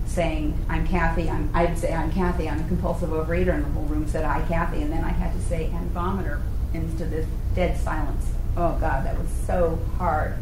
saying, 0.07 0.57
I'm 0.69 0.87
Kathy, 0.87 1.29
I'm, 1.29 1.51
I'd 1.55 1.77
say, 1.77 1.93
I'm 1.93 2.13
Kathy, 2.13 2.49
I'm 2.49 2.61
a 2.61 2.69
compulsive 2.69 3.11
overeater, 3.11 3.55
and 3.55 3.65
the 3.65 3.71
whole 3.71 3.85
room 3.85 4.07
said, 4.07 4.25
I, 4.25 4.43
Kathy, 4.47 4.83
and 4.83 4.93
then 4.93 5.03
I 5.03 5.11
had 5.11 5.33
to 5.33 5.41
say, 5.43 5.71
and 5.75 5.93
vomiter, 5.93 6.41
into 6.73 7.05
this 7.05 7.27
dead 7.55 7.77
silence 7.79 8.36
oh 8.57 8.77
God, 8.81 9.05
that 9.05 9.19
was 9.19 9.29
so 9.47 9.79
hard. 9.99 10.37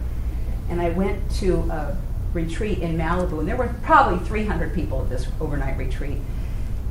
And 0.68 0.80
I 0.80 0.90
went 0.90 1.30
to 1.37 1.56
a 1.71 1.97
retreat 2.33 2.78
in 2.78 2.97
Malibu, 2.97 3.40
and 3.40 3.49
there 3.49 3.56
were 3.56 3.75
probably 3.83 4.25
300 4.26 4.75
people 4.75 5.02
at 5.02 5.11
this 5.11 5.26
overnight 5.40 5.76
retreat. 5.76 6.18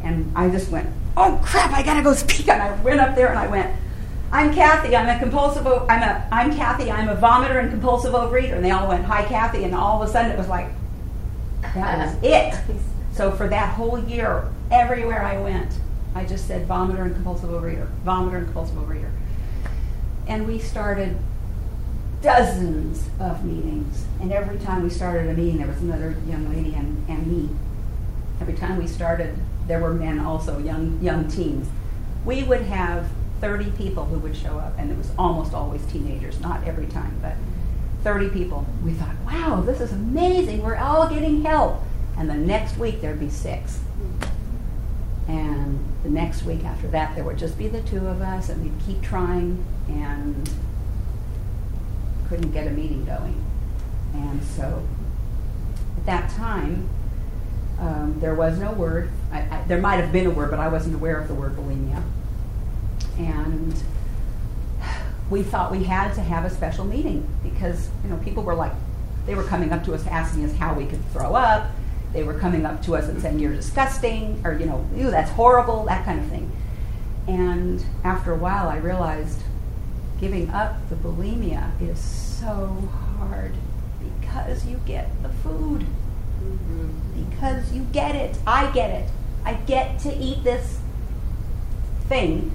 And 0.04 0.32
I 0.36 0.50
just 0.50 0.70
went, 0.70 0.90
oh 1.16 1.40
crap, 1.44 1.72
I 1.72 1.84
gotta 1.84 2.02
go 2.02 2.14
speak. 2.14 2.48
And 2.48 2.62
I 2.62 2.82
went 2.82 3.00
up 3.00 3.16
there 3.16 3.30
and 3.30 3.40
I 3.40 3.48
went, 3.48 3.74
I'm 4.32 4.54
Kathy, 4.54 4.96
I'm 4.96 5.08
a 5.08 5.20
compulsive, 5.20 5.66
I'm 5.68 6.02
a, 6.02 6.28
I'm 6.32 6.56
Kathy, 6.56 6.92
I'm 6.92 7.08
a 7.08 7.16
vomiter 7.16 7.60
and 7.62 7.70
compulsive 7.70 8.14
overeater. 8.14 8.56
And 8.56 8.66
they 8.66 8.72
all 8.72 8.88
went, 8.88 9.06
hi 9.06 9.24
Kathy. 9.26 9.64
And 9.64 9.76
all 9.76 10.02
of 10.02 10.10
a 10.10 10.12
sudden 10.12 10.32
it 10.32 10.38
was 10.38 10.48
like, 10.48 10.68
that 11.76 12.00
was 12.00 12.18
it. 12.24 12.56
So 13.14 13.32
for 13.32 13.48
that 13.48 13.76
whole 13.76 14.00
year, 14.00 14.48
everywhere 14.72 15.24
I 15.24 15.40
went, 15.40 15.72
I 16.16 16.26
just 16.26 16.48
said 16.48 16.68
vomiter 16.68 17.04
and 17.04 17.14
compulsive 17.14 17.50
overeater, 17.50 17.88
vomiter 18.04 18.38
and 18.38 18.46
compulsive 18.46 18.76
overeater. 18.76 19.12
And 20.28 20.48
we 20.48 20.60
started 20.60 21.18
dozens 22.22 23.10
of 23.20 23.44
meetings. 23.44 24.06
And 24.22 24.32
every 24.32 24.58
time 24.58 24.84
we 24.84 24.90
started 24.90 25.30
a 25.30 25.34
meeting, 25.34 25.58
there 25.58 25.68
was 25.68 25.82
another 25.82 26.16
young 26.28 26.50
lady 26.50 26.74
and, 26.74 27.06
and 27.10 27.28
me. 27.28 27.50
Every 28.40 28.54
time 28.54 28.78
we 28.78 28.88
started, 28.88 29.38
there 29.68 29.80
were 29.80 29.94
men 29.94 30.20
also, 30.20 30.58
young, 30.60 31.00
young 31.02 31.28
teens. 31.28 31.68
We 32.26 32.44
would 32.44 32.62
have 32.62 33.10
30 33.42 33.72
people 33.72 34.06
who 34.06 34.18
would 34.20 34.36
show 34.36 34.58
up, 34.58 34.74
and 34.78 34.90
it 34.90 34.98
was 34.98 35.12
almost 35.18 35.54
always 35.54 35.86
teenagers, 35.88 36.40
not 36.40 36.64
every 36.64 36.88
time, 36.88 37.20
but 37.22 37.36
30 38.04 38.30
people. 38.30 38.66
We 38.84 38.94
thought, 38.94 39.16
wow, 39.26 39.62
this 39.62 39.82
is 39.82 39.92
amazing. 39.92 40.64
We're 40.64 40.78
all 40.78 41.10
getting 41.10 41.44
help. 41.44 41.82
And 42.18 42.30
the 42.30 42.36
next 42.36 42.78
week, 42.78 43.02
there'd 43.02 43.20
be 43.20 43.30
six. 43.30 43.82
And 45.28 45.80
the 46.04 46.10
next 46.10 46.44
week 46.44 46.66
after 46.66 46.88
that, 46.90 47.16
there 47.16 47.24
would 47.24 47.38
just 47.38 47.58
be 47.58 47.68
the 47.68 47.82
two 47.82 48.06
of 48.08 48.22
us, 48.22 48.50
and 48.50 48.62
we'd 48.62 48.86
keep 48.86 49.02
trying, 49.02 49.66
and 49.88 50.50
couldn't 52.28 52.52
get 52.52 52.68
a 52.68 52.72
meeting 52.72 53.06
going. 53.06 53.44
And 54.14 54.44
so 54.44 54.86
at 55.98 56.06
that 56.06 56.30
time, 56.32 56.90
um, 57.80 58.20
there 58.20 58.36
was 58.36 58.60
no 58.60 58.72
word. 58.72 59.10
I, 59.32 59.40
I, 59.40 59.64
there 59.68 59.80
might 59.80 59.98
have 59.98 60.12
been 60.12 60.28
a 60.28 60.30
word, 60.30 60.52
but 60.52 60.60
I 60.60 60.68
wasn't 60.68 60.96
aware 60.96 61.20
of 61.20 61.28
the 61.28 61.34
word 61.34 61.56
bulimia. 61.56 62.04
And 63.18 63.74
we 65.30 65.42
thought 65.42 65.72
we 65.72 65.84
had 65.84 66.14
to 66.16 66.22
have 66.22 66.46
a 66.46 66.50
special 66.50 66.86
meeting 66.86 67.28
because 67.44 67.90
you 68.04 68.10
know 68.10 68.18
people 68.18 68.44
were 68.44 68.56
like, 68.56 68.74
they 69.26 69.36
were 69.36 69.44
coming 69.44 69.72
up 69.72 69.84
to 69.86 69.94
us 69.94 70.06
asking 70.08 70.44
us 70.46 70.54
how 70.56 70.74
we 70.74 70.86
could 70.86 71.04
throw 71.12 71.34
up 71.34 71.72
they 72.14 72.24
were 72.24 72.38
coming 72.40 72.66
up 72.66 72.82
to 72.84 72.96
us 72.96 73.08
and 73.08 73.22
saying, 73.22 73.40
You're 73.40 73.56
disgusting, 73.56 74.42
or, 74.46 74.54
you 74.54 74.66
know, 74.66 74.88
ew, 74.96 75.12
that's 75.12 75.32
horrible, 75.32 75.86
that 75.86 76.06
kind 76.06 76.20
of 76.20 76.28
thing. 76.28 76.52
And 77.28 77.84
after 78.04 78.32
a 78.32 78.38
while, 78.38 78.70
I 78.70 78.78
realized 78.78 79.42
giving 80.20 80.50
up 80.52 80.78
the 80.90 80.96
bulimia 80.96 81.70
is 81.82 82.00
so 82.00 82.90
hard 83.18 83.54
because 84.00 84.66
you 84.66 84.80
get 84.86 85.10
the 85.24 85.30
food. 85.30 85.86
Mm-hmm. 86.42 87.30
Because 87.30 87.74
you 87.74 87.84
get 87.92 88.16
it. 88.16 88.38
I 88.46 88.72
get 88.72 88.92
it. 88.92 89.10
I 89.46 89.54
get 89.54 90.00
to 90.00 90.16
eat 90.16 90.44
this 90.44 90.80
thing. 92.08 92.52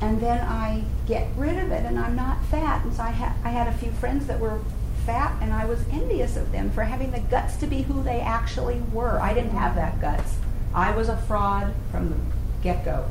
And 0.00 0.20
then 0.20 0.40
I 0.40 0.84
get 1.06 1.28
rid 1.36 1.58
of 1.58 1.70
it 1.70 1.84
and 1.84 1.98
I'm 1.98 2.16
not 2.16 2.44
fat. 2.46 2.84
And 2.84 2.94
so 2.94 3.02
I, 3.02 3.10
ha- 3.10 3.36
I 3.44 3.50
had 3.50 3.68
a 3.68 3.72
few 3.72 3.90
friends 3.92 4.26
that 4.26 4.40
were 4.40 4.60
fat, 5.04 5.36
and 5.40 5.52
I 5.52 5.64
was 5.64 5.84
envious 5.90 6.36
of 6.36 6.52
them 6.52 6.70
for 6.70 6.84
having 6.84 7.10
the 7.10 7.20
guts 7.20 7.56
to 7.56 7.66
be 7.66 7.82
who 7.82 8.02
they 8.02 8.20
actually 8.20 8.80
were. 8.92 9.20
I 9.20 9.34
didn't 9.34 9.50
have 9.50 9.74
that 9.76 10.00
guts. 10.00 10.36
I 10.74 10.94
was 10.94 11.08
a 11.08 11.16
fraud 11.16 11.74
from 11.90 12.10
the 12.10 12.16
get 12.62 12.84
go. 12.84 13.06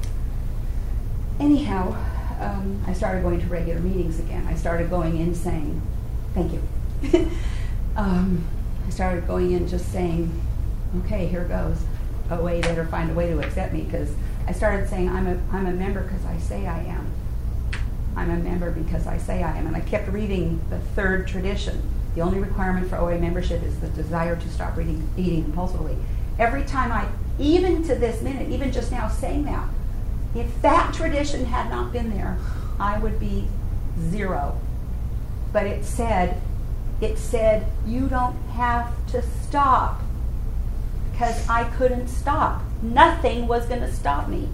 Anyhow, 1.39 1.95
um, 2.39 2.81
I 2.87 2.93
started 2.93 3.23
going 3.23 3.39
to 3.39 3.47
regular 3.47 3.79
meetings 3.79 4.19
again. 4.19 4.47
I 4.47 4.55
started 4.55 4.89
going 4.89 5.17
in 5.17 5.35
saying, 5.35 5.81
Thank 6.33 6.53
you. 6.53 6.61
um, 7.95 8.47
I 8.87 8.89
started 8.89 9.27
going 9.27 9.51
in 9.51 9.67
just 9.67 9.91
saying, 9.91 10.31
Okay, 11.05 11.27
here 11.27 11.45
goes. 11.45 11.77
A 12.29 12.41
way 12.41 12.59
OA 12.59 12.61
better 12.61 12.85
find 12.85 13.11
a 13.11 13.13
way 13.13 13.27
to 13.27 13.39
accept 13.39 13.73
me 13.73 13.81
because 13.81 14.13
I 14.47 14.53
started 14.53 14.89
saying, 14.89 15.09
I'm 15.09 15.27
a, 15.27 15.39
I'm 15.51 15.65
a 15.65 15.73
member 15.73 16.01
because 16.01 16.25
I 16.25 16.37
say 16.37 16.65
I 16.65 16.79
am. 16.83 17.11
I'm 18.15 18.29
a 18.29 18.37
member 18.37 18.71
because 18.71 19.07
I 19.07 19.17
say 19.17 19.43
I 19.43 19.57
am. 19.57 19.67
And 19.67 19.75
I 19.75 19.81
kept 19.81 20.07
reading 20.09 20.61
the 20.69 20.79
third 20.79 21.27
tradition. 21.27 21.81
The 22.15 22.21
only 22.21 22.39
requirement 22.39 22.89
for 22.89 22.97
OA 22.97 23.17
membership 23.17 23.63
is 23.63 23.79
the 23.79 23.87
desire 23.89 24.35
to 24.35 24.49
stop 24.49 24.75
reading, 24.75 25.07
eating 25.17 25.45
impulsively. 25.45 25.95
Every 26.37 26.63
time 26.63 26.91
I, 26.91 27.07
even 27.39 27.83
to 27.83 27.95
this 27.95 28.21
minute, 28.21 28.49
even 28.49 28.71
just 28.71 28.91
now 28.91 29.07
saying 29.07 29.45
that, 29.45 29.67
if 30.35 30.61
that 30.61 30.93
tradition 30.93 31.45
had 31.45 31.69
not 31.69 31.91
been 31.91 32.09
there, 32.09 32.37
I 32.79 32.99
would 32.99 33.19
be 33.19 33.47
zero. 34.09 34.59
But 35.53 35.65
it 35.67 35.85
said, 35.85 36.41
it 37.01 37.17
said, 37.17 37.65
You 37.85 38.07
don't 38.07 38.37
have 38.51 38.91
to 39.07 39.21
stop. 39.21 40.01
Because 41.11 41.47
I 41.49 41.65
couldn't 41.65 42.07
stop. 42.07 42.63
Nothing 42.81 43.47
was 43.47 43.67
going 43.67 43.81
to 43.81 43.91
stop 43.91 44.27
me. 44.27 44.49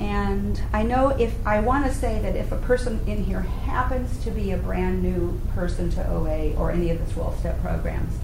And 0.00 0.60
I 0.72 0.82
know 0.82 1.10
if 1.10 1.34
I 1.46 1.60
want 1.60 1.84
to 1.84 1.92
say 1.92 2.20
that 2.22 2.34
if 2.34 2.50
a 2.52 2.56
person 2.56 3.00
in 3.06 3.22
here 3.22 3.40
happens 3.40 4.24
to 4.24 4.30
be 4.30 4.52
a 4.52 4.56
brand 4.56 5.02
new 5.02 5.38
person 5.54 5.90
to 5.90 6.10
OA 6.10 6.54
or 6.54 6.70
any 6.70 6.88
of 6.90 7.06
the 7.06 7.12
12 7.12 7.38
step 7.38 7.60
programs, 7.60 8.14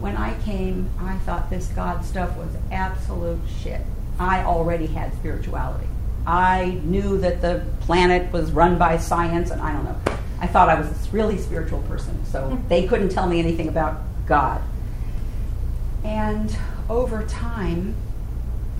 when 0.00 0.16
I 0.16 0.36
came, 0.42 0.90
I 0.98 1.18
thought 1.18 1.50
this 1.50 1.68
God 1.68 2.02
stuff 2.04 2.34
was 2.38 2.48
absolute 2.70 3.38
shit. 3.62 3.82
I 4.18 4.42
already 4.44 4.86
had 4.86 5.12
spirituality. 5.14 5.86
I 6.26 6.80
knew 6.82 7.18
that 7.18 7.42
the 7.42 7.66
planet 7.80 8.32
was 8.32 8.50
run 8.50 8.78
by 8.78 8.96
science, 8.96 9.50
and 9.50 9.60
I 9.60 9.72
don't 9.74 9.84
know. 9.84 10.00
I 10.40 10.46
thought 10.46 10.70
I 10.70 10.80
was 10.80 10.88
this 10.88 11.12
really 11.12 11.36
spiritual 11.36 11.82
person, 11.82 12.24
so 12.24 12.48
hmm. 12.48 12.68
they 12.68 12.86
couldn't 12.86 13.10
tell 13.10 13.26
me 13.26 13.38
anything 13.38 13.68
about 13.68 14.00
God. 14.26 14.62
And 16.04 16.56
over 16.88 17.24
time, 17.24 17.94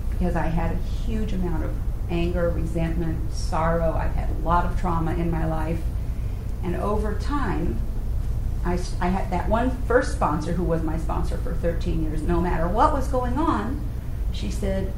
because 0.09 0.35
I 0.35 0.47
had 0.47 0.71
a 0.71 0.79
huge 1.05 1.31
amount 1.31 1.63
of 1.63 1.73
anger, 2.09 2.49
resentment, 2.49 3.33
sorrow. 3.33 3.93
I've 3.93 4.15
had 4.15 4.29
a 4.29 4.45
lot 4.45 4.65
of 4.65 4.79
trauma 4.79 5.13
in 5.13 5.31
my 5.31 5.45
life. 5.45 5.79
And 6.63 6.75
over 6.75 7.15
time, 7.15 7.79
I, 8.65 8.79
I 9.01 9.07
had 9.07 9.29
that 9.31 9.49
one 9.49 9.71
first 9.83 10.13
sponsor 10.13 10.53
who 10.53 10.63
was 10.63 10.83
my 10.83 10.97
sponsor 10.97 11.37
for 11.37 11.53
13 11.53 12.03
years, 12.03 12.21
no 12.21 12.39
matter 12.39 12.67
what 12.67 12.93
was 12.93 13.07
going 13.07 13.37
on, 13.37 13.81
she 14.31 14.49
said, 14.49 14.93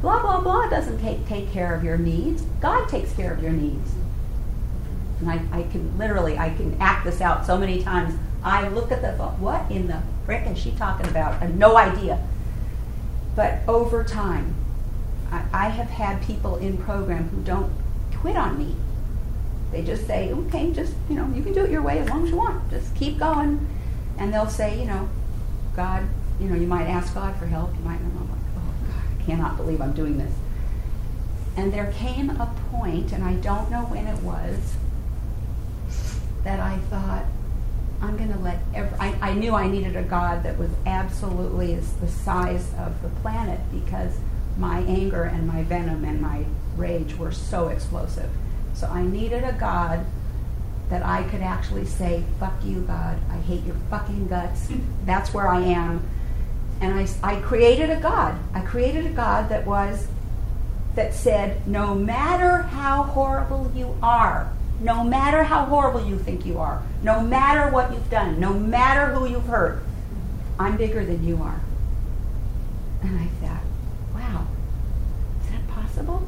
blah, 0.00 0.20
blah, 0.20 0.40
blah 0.40 0.68
doesn't 0.68 1.00
take, 1.00 1.26
take 1.26 1.50
care 1.50 1.74
of 1.74 1.82
your 1.82 1.98
needs. 1.98 2.42
God 2.60 2.88
takes 2.88 3.12
care 3.12 3.32
of 3.32 3.42
your 3.42 3.52
needs. 3.52 3.92
And 5.18 5.30
I, 5.30 5.40
I 5.52 5.62
can 5.64 5.98
literally, 5.98 6.38
I 6.38 6.50
can 6.50 6.76
act 6.80 7.04
this 7.04 7.20
out 7.20 7.44
so 7.44 7.58
many 7.58 7.82
times. 7.82 8.18
I 8.42 8.68
look 8.68 8.90
at 8.90 9.02
the 9.02 9.12
thought, 9.12 9.38
what 9.38 9.70
in 9.70 9.88
the 9.88 10.00
frick 10.24 10.46
is 10.46 10.58
she 10.58 10.70
talking 10.70 11.06
about? 11.08 11.34
I 11.34 11.46
have 11.46 11.56
no 11.56 11.76
idea. 11.76 12.26
But 13.36 13.60
over 13.68 14.02
time, 14.02 14.54
I, 15.30 15.44
I 15.52 15.68
have 15.68 15.88
had 15.88 16.22
people 16.22 16.56
in 16.56 16.76
program 16.78 17.28
who 17.28 17.42
don't 17.42 17.72
quit 18.16 18.36
on 18.36 18.58
me. 18.58 18.74
They 19.72 19.82
just 19.82 20.06
say, 20.06 20.32
okay, 20.32 20.72
just, 20.72 20.94
you 21.08 21.14
know, 21.14 21.30
you 21.34 21.42
can 21.42 21.52
do 21.52 21.64
it 21.64 21.70
your 21.70 21.82
way 21.82 21.98
as 21.98 22.08
long 22.08 22.24
as 22.24 22.30
you 22.30 22.36
want. 22.36 22.68
Just 22.70 22.94
keep 22.96 23.18
going. 23.18 23.66
And 24.18 24.34
they'll 24.34 24.48
say, 24.48 24.78
you 24.78 24.86
know, 24.86 25.08
God, 25.76 26.02
you 26.40 26.48
know, 26.48 26.56
you 26.56 26.66
might 26.66 26.86
ask 26.86 27.14
God 27.14 27.36
for 27.36 27.46
help. 27.46 27.72
You 27.76 27.84
might, 27.84 28.00
and 28.00 28.18
I'm 28.18 28.28
like, 28.28 28.38
oh, 28.56 28.72
God, 28.88 29.20
I 29.20 29.24
cannot 29.24 29.56
believe 29.56 29.80
I'm 29.80 29.92
doing 29.92 30.18
this. 30.18 30.32
And 31.56 31.72
there 31.72 31.92
came 31.92 32.30
a 32.30 32.52
point, 32.70 33.12
and 33.12 33.22
I 33.22 33.34
don't 33.34 33.70
know 33.70 33.82
when 33.82 34.06
it 34.06 34.22
was, 34.22 34.76
that 36.44 36.58
I 36.58 36.78
thought, 36.78 37.24
I'm 38.00 38.16
going 38.16 38.32
to 38.32 38.38
let 38.38 38.60
every, 38.74 38.98
I, 38.98 39.14
I 39.20 39.34
knew 39.34 39.54
I 39.54 39.68
needed 39.68 39.94
a 39.94 40.02
God 40.02 40.42
that 40.44 40.58
was 40.58 40.70
absolutely 40.86 41.74
the 41.74 42.08
size 42.08 42.72
of 42.78 43.02
the 43.02 43.08
planet 43.20 43.60
because 43.70 44.16
my 44.60 44.80
anger 44.80 45.24
and 45.24 45.48
my 45.48 45.62
venom 45.64 46.04
and 46.04 46.20
my 46.20 46.44
rage 46.76 47.16
were 47.16 47.32
so 47.32 47.68
explosive. 47.68 48.30
So 48.74 48.86
I 48.86 49.02
needed 49.02 49.42
a 49.42 49.52
God 49.52 50.04
that 50.90 51.04
I 51.04 51.22
could 51.24 51.40
actually 51.40 51.86
say, 51.86 52.24
fuck 52.38 52.52
you, 52.64 52.82
God. 52.82 53.18
I 53.30 53.38
hate 53.38 53.64
your 53.64 53.76
fucking 53.88 54.28
guts. 54.28 54.68
That's 55.06 55.32
where 55.32 55.48
I 55.48 55.60
am. 55.60 56.06
And 56.80 56.94
I, 56.94 57.08
I 57.22 57.40
created 57.40 57.90
a 57.90 58.00
God. 58.00 58.38
I 58.54 58.60
created 58.60 59.06
a 59.06 59.10
God 59.10 59.48
that 59.48 59.66
was, 59.66 60.08
that 60.94 61.14
said, 61.14 61.66
no 61.66 61.94
matter 61.94 62.62
how 62.62 63.04
horrible 63.04 63.70
you 63.74 63.96
are, 64.02 64.52
no 64.80 65.04
matter 65.04 65.44
how 65.44 65.66
horrible 65.66 66.06
you 66.06 66.18
think 66.18 66.44
you 66.44 66.58
are, 66.58 66.82
no 67.02 67.20
matter 67.20 67.70
what 67.70 67.92
you've 67.92 68.10
done, 68.10 68.40
no 68.40 68.52
matter 68.52 69.12
who 69.12 69.26
you've 69.26 69.46
hurt, 69.46 69.82
I'm 70.58 70.76
bigger 70.76 71.04
than 71.04 71.26
you 71.26 71.36
are. 71.42 71.60
And 73.02 73.18
I 73.18 73.26
thought, 73.46 73.62
possible. 75.90 76.26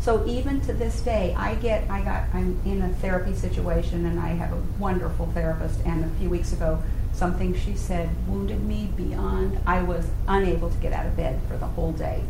So 0.00 0.26
even 0.26 0.60
to 0.62 0.72
this 0.72 1.00
day, 1.00 1.34
I 1.36 1.54
get, 1.56 1.88
I 1.88 2.02
got, 2.02 2.24
I'm 2.34 2.60
in 2.64 2.82
a 2.82 2.88
therapy 2.94 3.34
situation 3.34 4.04
and 4.06 4.18
I 4.18 4.28
have 4.28 4.52
a 4.52 4.62
wonderful 4.78 5.26
therapist. 5.26 5.80
And 5.84 6.04
a 6.04 6.08
few 6.18 6.28
weeks 6.28 6.52
ago, 6.52 6.82
something 7.12 7.54
she 7.54 7.76
said 7.76 8.10
wounded 8.26 8.64
me 8.64 8.90
beyond, 8.96 9.60
I 9.64 9.82
was 9.82 10.08
unable 10.26 10.70
to 10.70 10.76
get 10.78 10.92
out 10.92 11.06
of 11.06 11.16
bed 11.16 11.40
for 11.48 11.56
the 11.56 11.66
whole 11.66 11.92
day. 11.92 12.24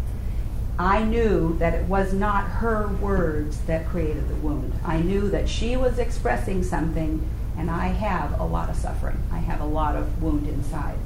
I 0.79 1.03
knew 1.03 1.57
that 1.59 1.75
it 1.75 1.87
was 1.87 2.13
not 2.13 2.45
her 2.45 2.89
words 2.89 3.59
that 3.63 3.87
created 3.87 4.29
the 4.29 4.35
wound. 4.37 4.75
I 4.85 5.01
knew 5.01 5.29
that 5.31 5.49
she 5.49 5.77
was 5.77 5.99
expressing 5.99 6.65
something, 6.65 7.27
and 7.57 7.71
I 7.71 7.89
have 7.89 8.41
a 8.41 8.45
lot 8.45 8.69
of 8.71 8.77
suffering. 8.77 9.19
I 9.31 9.39
have 9.39 9.61
a 9.61 9.67
lot 9.67 9.97
of 9.97 10.23
wound 10.23 10.49
inside. 10.49 10.99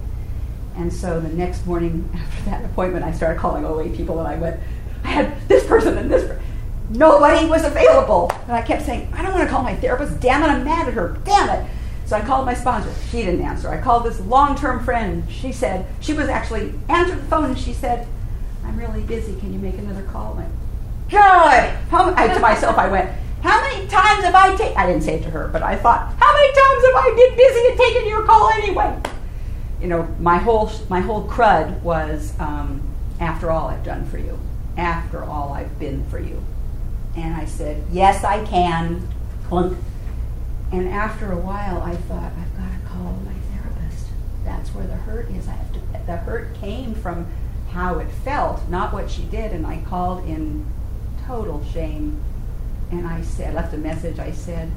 And 0.76 0.92
so 0.92 1.20
the 1.20 1.28
next 1.28 1.66
morning 1.66 2.08
after 2.14 2.50
that 2.50 2.64
appointment, 2.64 3.04
I 3.04 3.12
started 3.12 3.38
calling 3.40 3.64
OA 3.64 3.88
people 3.88 4.18
and 4.18 4.28
I 4.28 4.36
went, 4.36 4.60
I 5.06 5.10
had 5.10 5.48
this 5.48 5.64
person 5.64 5.96
and 5.96 6.10
this. 6.10 6.28
Nobody 6.90 7.46
was 7.46 7.64
available. 7.64 8.30
And 8.42 8.52
I 8.52 8.62
kept 8.62 8.84
saying, 8.84 9.08
I 9.14 9.22
don't 9.22 9.32
want 9.32 9.44
to 9.44 9.48
call 9.48 9.62
my 9.62 9.76
therapist. 9.76 10.18
Damn 10.18 10.42
it, 10.42 10.46
I'm 10.46 10.64
mad 10.64 10.88
at 10.88 10.94
her. 10.94 11.16
Damn 11.24 11.48
it. 11.48 11.70
So 12.06 12.16
I 12.16 12.22
called 12.22 12.44
my 12.44 12.54
sponsor. 12.54 12.92
She 13.10 13.18
didn't 13.22 13.42
answer. 13.42 13.68
I 13.68 13.80
called 13.80 14.04
this 14.04 14.20
long 14.20 14.56
term 14.56 14.84
friend. 14.84 15.24
She 15.30 15.52
said, 15.52 15.86
she 16.00 16.12
was 16.12 16.28
actually 16.28 16.74
answered 16.88 17.18
the 17.18 17.26
phone 17.26 17.50
and 17.50 17.58
she 17.58 17.72
said, 17.72 18.08
I'm 18.64 18.76
really 18.76 19.02
busy. 19.02 19.38
Can 19.38 19.52
you 19.52 19.60
make 19.60 19.78
another 19.78 20.02
call? 20.02 20.34
I 20.34 20.36
went, 20.38 20.52
God! 21.08 21.78
How, 21.88 22.14
I, 22.16 22.26
to 22.26 22.40
myself, 22.40 22.76
I 22.76 22.88
went, 22.88 23.08
how 23.42 23.60
many 23.60 23.86
times 23.86 24.24
have 24.24 24.34
I 24.34 24.56
taken, 24.56 24.76
I 24.76 24.86
didn't 24.86 25.02
say 25.02 25.20
it 25.20 25.22
to 25.22 25.30
her, 25.30 25.48
but 25.48 25.62
I 25.62 25.76
thought, 25.76 26.12
how 26.18 26.32
many 26.34 26.48
times 26.48 26.84
have 26.84 26.94
I 26.96 27.14
been 27.16 27.36
busy 27.36 27.68
and 27.68 27.78
taken 27.78 28.08
your 28.08 28.24
call 28.24 28.50
anyway? 28.50 29.00
You 29.80 29.86
know, 29.86 30.14
my 30.18 30.38
whole, 30.38 30.72
my 30.88 30.98
whole 30.98 31.28
crud 31.28 31.80
was, 31.82 32.38
um, 32.40 32.82
after 33.20 33.52
all 33.52 33.68
I've 33.68 33.84
done 33.84 34.04
for 34.06 34.18
you 34.18 34.36
after 34.76 35.24
all 35.24 35.52
I've 35.52 35.78
been 35.78 36.04
for 36.06 36.18
you? 36.18 36.42
And 37.16 37.34
I 37.34 37.46
said, 37.46 37.84
Yes, 37.90 38.24
I 38.24 38.44
can. 38.44 39.08
Clunk. 39.48 39.78
And 40.72 40.88
after 40.88 41.32
a 41.32 41.38
while, 41.38 41.80
I 41.82 41.94
thought, 41.94 42.32
I've 42.32 42.56
got 42.56 42.72
to 42.72 42.86
call 42.88 43.12
my 43.24 43.32
therapist. 43.52 44.08
That's 44.44 44.74
where 44.74 44.86
the 44.86 44.96
hurt 44.96 45.30
is. 45.30 45.48
I 45.48 45.52
have 45.52 45.72
to. 45.72 45.80
The 46.06 46.16
hurt 46.16 46.54
came 46.56 46.94
from 46.94 47.26
how 47.70 47.98
it 47.98 48.10
felt, 48.10 48.68
not 48.68 48.92
what 48.92 49.10
she 49.10 49.22
did. 49.22 49.52
And 49.52 49.66
I 49.66 49.78
called 49.88 50.26
in 50.26 50.66
total 51.26 51.64
shame. 51.72 52.22
And 52.90 53.06
I 53.06 53.22
said, 53.22 53.54
left 53.54 53.74
a 53.74 53.78
message. 53.78 54.18
I 54.18 54.32
said, 54.32 54.70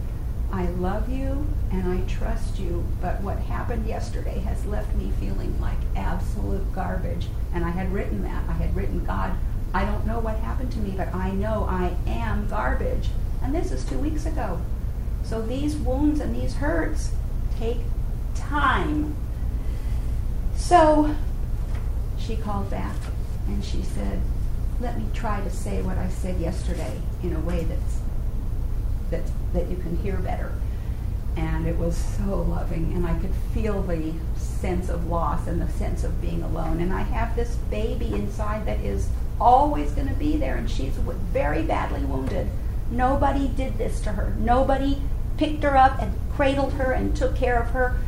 I 0.51 0.65
love 0.65 1.09
you 1.09 1.47
and 1.71 1.88
I 1.88 2.01
trust 2.07 2.57
you, 2.57 2.83
but 3.01 3.21
what 3.21 3.38
happened 3.38 3.85
yesterday 3.85 4.39
has 4.39 4.65
left 4.65 4.95
me 4.95 5.12
feeling 5.19 5.59
like 5.62 5.77
absolute 5.95 6.73
garbage. 6.73 7.27
And 7.53 7.63
I 7.63 7.69
had 7.69 7.93
written 7.93 8.23
that. 8.23 8.49
I 8.49 8.53
had 8.53 8.75
written, 8.75 9.05
God, 9.05 9.33
I 9.73 9.86
don't 9.86 10.05
know 10.05 10.19
what 10.19 10.38
happened 10.38 10.71
to 10.73 10.79
me, 10.79 10.93
but 10.97 11.13
I 11.13 11.32
know 11.32 11.65
I 11.69 11.95
am 12.08 12.47
garbage. 12.47 13.10
And 13.43 13.53
this 13.53 13.71
is 13.71 13.86
two 13.86 13.97
weeks 13.97 14.25
ago. 14.25 14.60
So 15.23 15.41
these 15.41 15.75
wounds 15.75 16.19
and 16.19 16.36
these 16.36 16.55
hurts 16.55 17.12
take 17.58 17.79
time. 18.36 19.15
So 20.55 21.15
she 22.17 22.36
called 22.36 22.69
back 22.69 22.95
and 23.47 23.63
she 23.63 23.84
said, 23.84 24.21
Let 24.79 24.97
me 24.97 25.05
try 25.13 25.41
to 25.41 25.49
say 25.49 25.82
what 25.82 25.97
I 25.97 26.10
said 26.10 26.39
yesterday 26.39 26.99
in 27.21 27.36
a 27.36 27.39
way 27.39 27.63
that's, 27.63 27.99
that's, 29.12 29.32
that 29.53 29.69
you 29.69 29.77
can 29.77 29.97
hear 29.97 30.17
better. 30.17 30.53
And 31.36 31.67
it 31.67 31.77
was 31.77 31.95
so 31.95 32.41
loving, 32.41 32.91
and 32.93 33.05
I 33.05 33.13
could 33.19 33.34
feel 33.53 33.82
the 33.84 34.13
sense 34.36 34.89
of 34.89 35.08
loss 35.08 35.47
and 35.47 35.62
the 35.62 35.69
sense 35.69 36.03
of 36.03 36.19
being 36.21 36.43
alone. 36.43 36.82
And 36.82 36.91
I 36.91 37.01
have 37.01 37.36
this 37.36 37.55
baby 37.69 38.13
inside 38.13 38.65
that 38.65 38.79
is 38.79 39.10
always 39.39 39.91
going 39.91 40.08
to 40.08 40.13
be 40.13 40.38
there, 40.38 40.56
and 40.56 40.69
she's 40.69 40.93
very 40.93 41.63
badly 41.63 42.02
wounded. 42.02 42.47
Nobody 42.91 43.47
did 43.47 43.78
this 43.78 44.02
to 44.02 44.13
her. 44.13 44.36
Nobody 44.39 45.02
picked 45.38 45.63
her 45.63 45.78
up 45.78 46.02
and 46.02 46.13
cradled 46.34 46.73
her 46.73 46.91
and 46.91 47.15
took 47.15 47.36
care 47.36 47.62
of 47.62 47.69
her. 47.69 47.99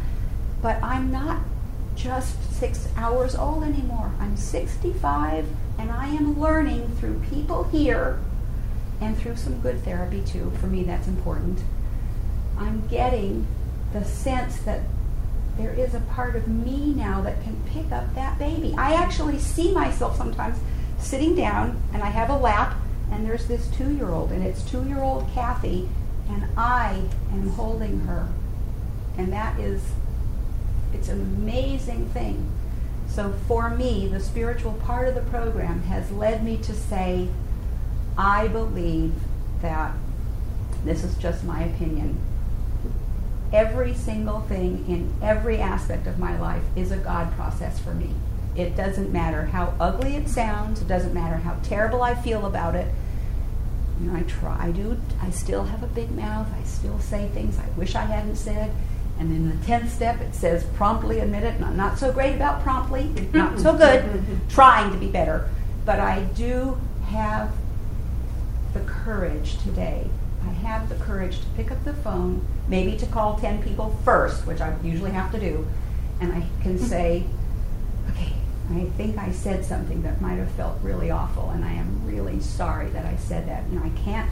But 0.62 0.82
I'm 0.84 1.12
not 1.12 1.42
just 1.96 2.54
six 2.54 2.88
hours 2.96 3.36
old 3.36 3.64
anymore. 3.64 4.12
I'm 4.20 4.38
65, 4.38 5.48
and 5.78 5.92
I 5.92 6.08
am 6.08 6.40
learning 6.40 6.96
through 6.98 7.22
people 7.30 7.66
here 7.66 8.20
and 9.00 9.18
through 9.18 9.36
some 9.36 9.62
good 9.62 9.84
therapy 9.84 10.22
too. 10.22 10.52
For 10.60 10.68
me, 10.68 10.84
that's 10.84 11.08
important. 11.08 11.60
I'm 12.58 12.88
getting 12.88 13.48
the 13.94 14.06
sense 14.06 14.60
that 14.60 14.82
there 15.58 15.74
is 15.74 15.94
a 15.94 16.00
part 16.00 16.36
of 16.36 16.48
me 16.48 16.94
now 16.94 17.22
that 17.22 17.44
can 17.44 17.62
pick 17.66 17.92
up 17.92 18.14
that 18.16 18.40
baby. 18.40 18.74
I 18.78 18.94
actually 18.94 19.40
see 19.40 19.74
myself 19.74 20.18
sometimes 20.18 20.58
sitting 21.02 21.36
down, 21.36 21.82
and 21.94 22.04
I 22.04 22.10
have 22.10 22.30
a 22.30 22.38
lap, 22.38 22.76
and 23.12 23.26
there's 23.26 23.48
this 23.48 23.68
two 23.68 23.92
year 23.94 24.10
old, 24.10 24.32
and 24.32 24.44
it's 24.46 24.64
two 24.64 24.84
year 24.86 25.02
old 25.02 25.30
Kathy, 25.34 25.90
and 26.30 26.46
I 26.58 27.04
am 27.32 27.50
holding 27.50 28.02
her. 28.02 28.28
And 29.18 29.32
that 29.34 29.60
is, 29.60 29.82
it's 30.94 31.10
an 31.10 31.22
amazing 31.22 32.10
thing. 32.10 32.50
So 33.08 33.34
for 33.48 33.70
me, 33.70 34.08
the 34.08 34.22
spiritual 34.22 34.74
part 34.74 35.08
of 35.08 35.16
the 35.16 35.22
program 35.22 35.84
has 35.84 36.12
led 36.12 36.44
me 36.44 36.58
to 36.58 36.74
say, 36.74 37.28
I 38.18 38.48
believe 38.48 39.14
that, 39.62 39.94
this 40.86 41.04
is 41.04 41.16
just 41.18 41.44
my 41.44 41.64
opinion, 41.64 42.18
every 43.52 43.94
single 43.94 44.40
thing 44.42 44.86
in 44.88 45.14
every 45.22 45.60
aspect 45.60 46.08
of 46.08 46.18
my 46.18 46.40
life 46.40 46.64
is 46.76 46.92
a 46.92 46.98
God 46.98 47.32
process 47.34 47.80
for 47.80 47.94
me. 47.94 48.12
It 48.56 48.76
doesn't 48.76 49.12
matter 49.12 49.46
how 49.46 49.74
ugly 49.80 50.16
it 50.16 50.28
sounds, 50.28 50.82
it 50.82 50.88
doesn't 50.88 51.14
matter 51.14 51.38
how 51.38 51.58
terrible 51.64 52.04
I 52.04 52.16
feel 52.16 52.46
about 52.46 52.76
it. 52.76 52.94
You 54.00 54.08
know, 54.08 54.18
I 54.18 54.24
try, 54.24 54.58
I 54.60 54.72
do, 54.72 55.00
I 55.22 55.30
still 55.30 55.64
have 55.64 55.84
a 55.84 55.88
big 55.88 56.12
mouth, 56.12 56.48
I 56.54 56.64
still 56.64 57.00
say 57.00 57.30
things 57.30 57.58
I 57.60 57.70
wish 57.78 57.96
I 57.96 58.06
hadn't 58.06 58.36
said. 58.36 58.72
And 59.20 59.32
in 59.32 59.50
the 59.50 59.66
10th 59.68 59.90
step, 59.90 60.20
it 60.20 60.34
says 60.34 60.64
promptly 60.74 61.20
admit 61.20 61.44
it. 61.44 61.56
And 61.56 61.64
I'm 61.64 61.78
not 61.78 62.00
so 62.00 62.12
great 62.12 62.36
about 62.36 62.64
promptly, 62.64 63.04
not 63.34 63.60
so 63.60 63.78
good, 63.78 64.26
trying 64.50 64.92
to 64.92 64.98
be 64.98 65.08
better. 65.08 65.48
But 65.86 66.00
I 66.00 66.24
do 66.36 66.80
have 67.06 67.52
the 68.74 68.80
courage 68.82 69.62
today. 69.62 70.10
I 70.44 70.50
have 70.50 70.90
the 70.90 70.96
courage 70.96 71.40
to 71.40 71.46
pick 71.56 71.72
up 71.72 71.84
the 71.84 71.94
phone, 71.94 72.46
maybe 72.68 72.98
to 72.98 73.06
call 73.06 73.38
10 73.38 73.62
people 73.62 73.96
first, 74.04 74.48
which 74.48 74.60
I 74.60 74.76
usually 74.84 75.12
have 75.12 75.32
to 75.34 75.40
do, 75.40 75.68
and 76.20 76.34
I 76.34 76.44
can 76.64 76.80
say, 76.94 77.26
I 78.74 78.86
think 78.98 79.18
I 79.18 79.32
said 79.32 79.66
something 79.66 80.04
that 80.04 80.22
might 80.22 80.36
have 80.36 80.52
felt 80.52 80.78
really 80.82 81.12
awful, 81.12 81.50
and 81.50 81.66
I 81.66 81.74
am 81.74 82.06
really 82.06 82.40
sorry 82.40 82.90
that 82.90 83.06
I 83.06 83.16
said 83.18 83.48
that. 83.48 83.64
You 83.70 83.80
know, 83.80 83.86
I 83.86 83.90
can't 84.04 84.30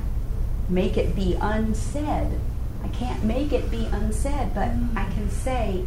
make 0.70 0.98
it 0.98 1.16
be 1.16 1.36
unsaid. 1.42 2.40
I 2.84 2.88
can't 2.90 3.24
make 3.24 3.52
it 3.52 3.70
be 3.70 3.86
unsaid, 3.92 4.54
but 4.54 4.70
I 4.96 5.06
can 5.14 5.30
say, 5.30 5.86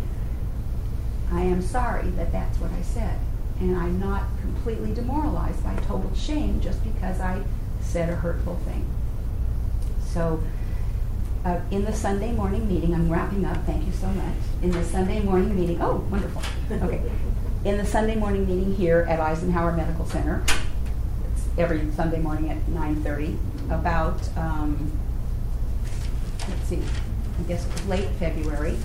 I 1.31 1.43
am 1.43 1.63
sorry 1.63 2.11
that 2.11 2.33
that's 2.33 2.59
what 2.59 2.71
I 2.73 2.83
said. 2.83 3.19
And 3.61 3.77
I'm 3.77 3.99
not 3.99 4.25
completely 4.41 4.93
demoralized 4.93 5.63
by 5.65 5.75
total 5.87 6.13
shame 6.15 6.61
just 6.61 6.83
because 6.85 7.21
I 7.21 7.43
said 7.81 8.11
a 8.11 8.17
hurtful 8.17 8.57
thing. 8.65 8.85
So, 10.05 10.43
uh, 11.45 11.61
in 11.71 11.85
the 11.85 11.93
Sunday 11.93 12.33
morning 12.33 12.69
meeting, 12.69 12.95
I'm 12.95 13.11
wrapping 13.11 13.45
up, 13.45 13.65
thank 13.65 13.87
you 13.87 13.93
so 13.93 14.09
much. 14.09 14.35
In 14.63 14.71
the 14.71 14.85
Sunday 14.85 15.21
morning 15.21 15.59
meeting, 15.59 15.81
oh, 15.81 16.07
wonderful. 16.11 16.43
Okay. 16.71 17.03
In 17.65 17.79
the 17.79 17.87
Sunday 17.87 18.17
morning 18.17 18.45
meeting 18.49 18.75
here 18.75 19.07
at 19.09 19.21
Eisenhower 19.21 19.71
Medical 19.71 20.05
Center, 20.05 20.43
it's 21.33 21.45
every 21.57 21.89
Sunday 21.93 22.19
morning 22.19 22.51
at 22.51 22.67
9:30, 22.67 23.39
about, 23.71 24.21
um, 24.37 24.91
let's 26.49 26.65
see, 26.65 26.83
I 27.39 27.43
guess 27.45 27.65
late 27.87 28.09
February. 28.19 28.77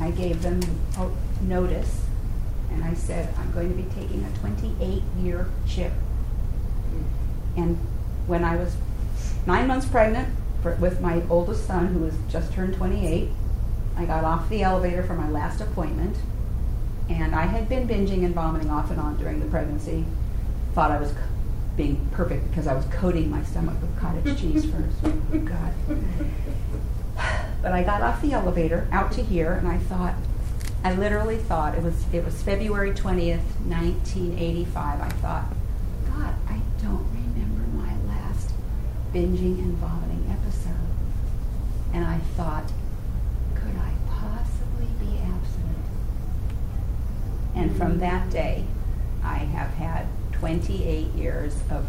I 0.00 0.10
gave 0.10 0.42
them 0.42 0.60
notice, 1.42 2.00
and 2.72 2.82
I 2.82 2.94
said, 2.94 3.32
I'm 3.38 3.52
going 3.52 3.68
to 3.68 3.76
be 3.80 3.88
taking 3.94 4.24
a 4.24 4.28
28-year 4.44 5.46
chip. 5.64 5.92
And 7.56 7.78
when 8.26 8.42
I 8.42 8.56
was 8.56 8.74
nine 9.46 9.68
months 9.68 9.86
pregnant 9.86 10.34
for, 10.60 10.74
with 10.74 11.00
my 11.00 11.22
oldest 11.30 11.68
son, 11.68 11.94
who 11.94 12.00
was 12.00 12.14
just 12.28 12.52
turned 12.52 12.74
28, 12.74 13.30
I 13.96 14.04
got 14.06 14.24
off 14.24 14.48
the 14.48 14.64
elevator 14.64 15.04
for 15.04 15.14
my 15.14 15.28
last 15.28 15.60
appointment, 15.60 16.16
and 17.08 17.34
I 17.34 17.46
had 17.46 17.68
been 17.68 17.88
binging 17.88 18.24
and 18.24 18.34
vomiting 18.34 18.70
off 18.70 18.90
and 18.90 19.00
on 19.00 19.16
during 19.16 19.40
the 19.40 19.46
pregnancy. 19.46 20.04
Thought 20.74 20.90
I 20.90 20.98
was 21.00 21.12
being 21.76 22.08
perfect 22.12 22.48
because 22.50 22.66
I 22.66 22.74
was 22.74 22.84
coating 22.86 23.30
my 23.30 23.42
stomach 23.44 23.80
with 23.80 23.98
cottage 23.98 24.40
cheese 24.40 24.64
first. 24.64 24.96
Oh, 25.04 25.38
God. 25.38 25.72
But 27.62 27.72
I 27.72 27.82
got 27.82 28.02
off 28.02 28.22
the 28.22 28.32
elevator 28.32 28.86
out 28.92 29.10
to 29.12 29.22
here, 29.22 29.52
and 29.54 29.66
I 29.66 29.78
thought, 29.78 30.14
I 30.84 30.94
literally 30.94 31.38
thought 31.38 31.74
it 31.74 31.82
was 31.82 32.04
it 32.12 32.24
was 32.24 32.40
February 32.42 32.92
20th, 32.92 33.42
1985. 33.66 35.00
I 35.00 35.08
thought, 35.08 35.44
God, 36.06 36.34
I 36.48 36.60
don't 36.80 37.06
remember 37.12 37.66
my 37.76 37.96
last 38.06 38.52
binging 39.12 39.58
and 39.58 39.76
vomiting 39.78 40.30
episode. 40.30 40.74
And 41.92 42.04
I 42.04 42.18
thought, 42.36 42.70
could 43.54 43.76
I 43.76 43.92
possibly 44.08 44.86
be 45.00 45.18
abstinent? 45.18 45.84
And 47.58 47.76
from 47.76 47.98
that 47.98 48.30
day, 48.30 48.64
I 49.24 49.38
have 49.38 49.70
had 49.74 50.06
28 50.34 51.08
years 51.14 51.56
of 51.70 51.86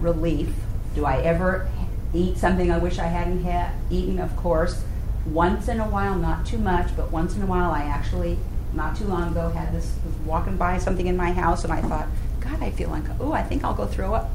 relief. 0.00 0.50
Do 0.94 1.06
I 1.06 1.22
ever 1.22 1.66
eat 2.12 2.36
something 2.36 2.70
I 2.70 2.76
wish 2.76 2.98
I 2.98 3.06
hadn't 3.06 3.42
had 3.42 3.72
eaten? 3.88 4.18
Of 4.18 4.36
course. 4.36 4.84
Once 5.24 5.66
in 5.68 5.80
a 5.80 5.88
while, 5.88 6.14
not 6.14 6.44
too 6.44 6.58
much, 6.58 6.94
but 6.94 7.10
once 7.10 7.34
in 7.34 7.42
a 7.42 7.46
while, 7.46 7.70
I 7.70 7.84
actually, 7.84 8.38
not 8.74 8.96
too 8.96 9.04
long 9.04 9.32
ago, 9.32 9.48
had 9.48 9.72
this, 9.72 9.94
was 10.04 10.14
walking 10.26 10.58
by 10.58 10.76
something 10.76 11.06
in 11.06 11.16
my 11.16 11.32
house, 11.32 11.64
and 11.64 11.72
I 11.72 11.80
thought, 11.80 12.06
God, 12.40 12.62
I 12.62 12.70
feel 12.70 12.90
like, 12.90 13.04
oh, 13.18 13.32
I 13.32 13.42
think 13.42 13.64
I'll 13.64 13.74
go 13.74 13.86
throw 13.86 14.12
up. 14.12 14.30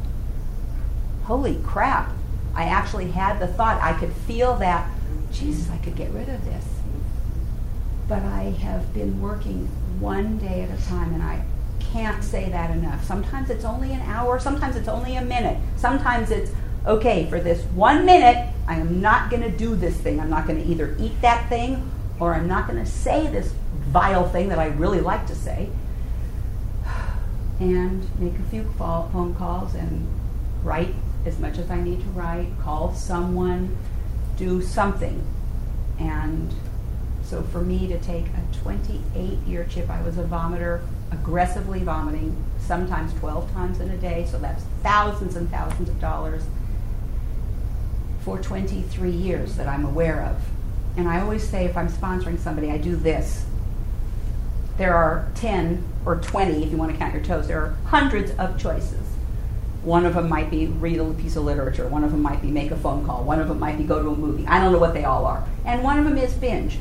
Holy 1.26 1.60
crap. 1.64 2.12
I 2.56 2.64
actually 2.64 3.12
had 3.12 3.40
the 3.40 3.48
thought, 3.48 3.80
I 3.80 3.94
could 3.94 4.12
feel 4.12 4.56
that, 4.58 4.90
Jesus, 5.32 5.70
I 5.70 5.78
could 5.78 5.96
get 5.96 6.12
rid 6.12 6.30
of 6.30 6.44
this. 6.46 6.66
But 8.08 8.24
I 8.24 8.56
have 8.62 8.92
been 8.94 9.22
working 9.22 9.70
one 10.04 10.38
day 10.38 10.62
at 10.62 10.78
a 10.78 10.86
time, 10.86 11.14
and 11.14 11.24
I 11.24 11.44
can't 11.80 12.22
say 12.22 12.50
that 12.50 12.72
enough. 12.72 13.04
Sometimes 13.06 13.50
it's 13.50 13.64
only 13.64 13.94
an 13.94 14.02
hour, 14.02 14.38
sometimes 14.38 14.76
it's 14.76 14.90
only 14.90 15.16
a 15.16 15.22
minute, 15.24 15.58
sometimes 15.78 16.30
it's, 16.30 16.52
okay, 16.86 17.30
for 17.30 17.40
this 17.40 17.64
one 17.68 18.06
minute, 18.06 18.54
I 18.68 18.76
am 18.76 19.00
not 19.02 19.30
going 19.30 19.42
to 19.44 19.50
do 19.50 19.76
this 19.76 19.96
thing. 19.96 20.20
I'm 20.20 20.30
not 20.30 20.46
going 20.46 20.62
to 20.62 20.70
either 20.70 20.96
eat 21.00 21.22
that 21.22 21.48
thing 21.48 21.90
or 22.20 22.34
I'm 22.34 22.48
not 22.48 22.68
going 22.68 22.84
to 22.84 22.90
say 22.90 23.28
this 23.28 23.54
vile 23.88 24.28
thing 24.28 24.50
that 24.50 24.60
I 24.60 24.68
really 24.68 25.00
like 25.00 25.26
to 25.28 25.36
say. 25.36 25.70
And 27.60 28.04
make 28.20 28.34
a 28.38 28.44
few 28.50 28.64
phone 28.78 29.36
calls 29.36 29.76
and 29.76 30.08
write 30.64 30.94
as 31.26 31.40
much 31.40 31.60
as 31.60 31.70
I 31.70 31.80
need 31.82 32.00
to 32.02 32.08
write, 32.08 32.50
call 32.62 32.94
someone, 32.94 33.78
do 34.36 34.62
something. 34.62 35.24
And 36.00 36.52
so 37.34 37.42
for 37.42 37.62
me 37.62 37.88
to 37.88 37.98
take 37.98 38.26
a 38.28 38.58
28 38.62 39.40
year 39.48 39.66
chip, 39.68 39.90
I 39.90 40.04
was 40.04 40.20
a 40.20 40.24
vomiter, 40.24 40.82
aggressively 41.12 41.80
vomiting, 41.80 42.38
sometimes 42.60 43.12
12 43.16 43.52
times 43.54 43.80
in 43.80 43.90
a 43.90 43.98
day, 43.98 44.28
so 44.30 44.38
that's 44.38 44.64
thousands 44.84 45.36
and 45.36 45.50
thousands 45.50 45.90
of 45.90 46.00
dollars 46.00 46.44
for 48.20 48.38
23 48.38 49.10
years 49.10 49.56
that 49.56 49.68
I'm 49.68 49.84
aware 49.84 50.22
of. 50.22 50.44
And 50.96 51.10
I 51.10 51.22
always 51.22 51.44
say 51.44 51.66
if 51.66 51.76
I'm 51.76 51.90
sponsoring 51.90 52.38
somebody, 52.38 52.70
I 52.70 52.78
do 52.78 52.96
this. 52.96 53.44
There 54.78 54.94
are 54.94 55.28
10 55.34 55.84
or 56.06 56.18
20, 56.18 56.64
if 56.64 56.70
you 56.70 56.78
want 56.78 56.92
to 56.92 56.98
count 57.00 57.16
your 57.16 57.24
toes, 57.24 57.48
there 57.48 57.62
are 57.62 57.76
hundreds 57.86 58.30
of 58.38 58.60
choices. 58.60 59.08
One 59.82 60.06
of 60.06 60.14
them 60.14 60.30
might 60.30 60.52
be 60.52 60.68
read 60.68 61.00
a 61.00 61.14
piece 61.16 61.36
of 61.36 61.46
literature, 61.46 61.88
one 61.88 62.04
of 62.04 62.12
them 62.12 62.22
might 62.22 62.44
be 62.44 62.52
make 62.52 62.70
a 62.70 62.78
phone 62.78 63.04
call, 63.08 63.24
one 63.24 63.40
of 63.40 63.48
them 63.48 63.60
might 63.60 63.80
be 63.80 63.86
go 63.86 64.04
to 64.04 64.10
a 64.10 64.16
movie. 64.16 64.46
I 64.46 64.62
don't 64.62 64.72
know 64.72 64.78
what 64.78 64.94
they 64.94 65.04
all 65.04 65.26
are. 65.26 65.44
And 65.66 65.82
one 65.82 65.98
of 65.98 66.06
them 66.06 66.18
is 66.20 66.32
binge, 66.36 66.78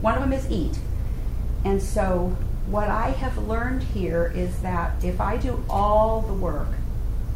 one 0.00 0.14
of 0.14 0.20
them 0.20 0.32
is 0.32 0.50
eat. 0.50 0.78
And 1.64 1.82
so, 1.82 2.36
what 2.66 2.88
I 2.88 3.10
have 3.10 3.38
learned 3.38 3.82
here 3.82 4.32
is 4.34 4.60
that 4.60 5.02
if 5.04 5.20
I 5.20 5.36
do 5.36 5.64
all 5.70 6.22
the 6.22 6.32
work, 6.32 6.68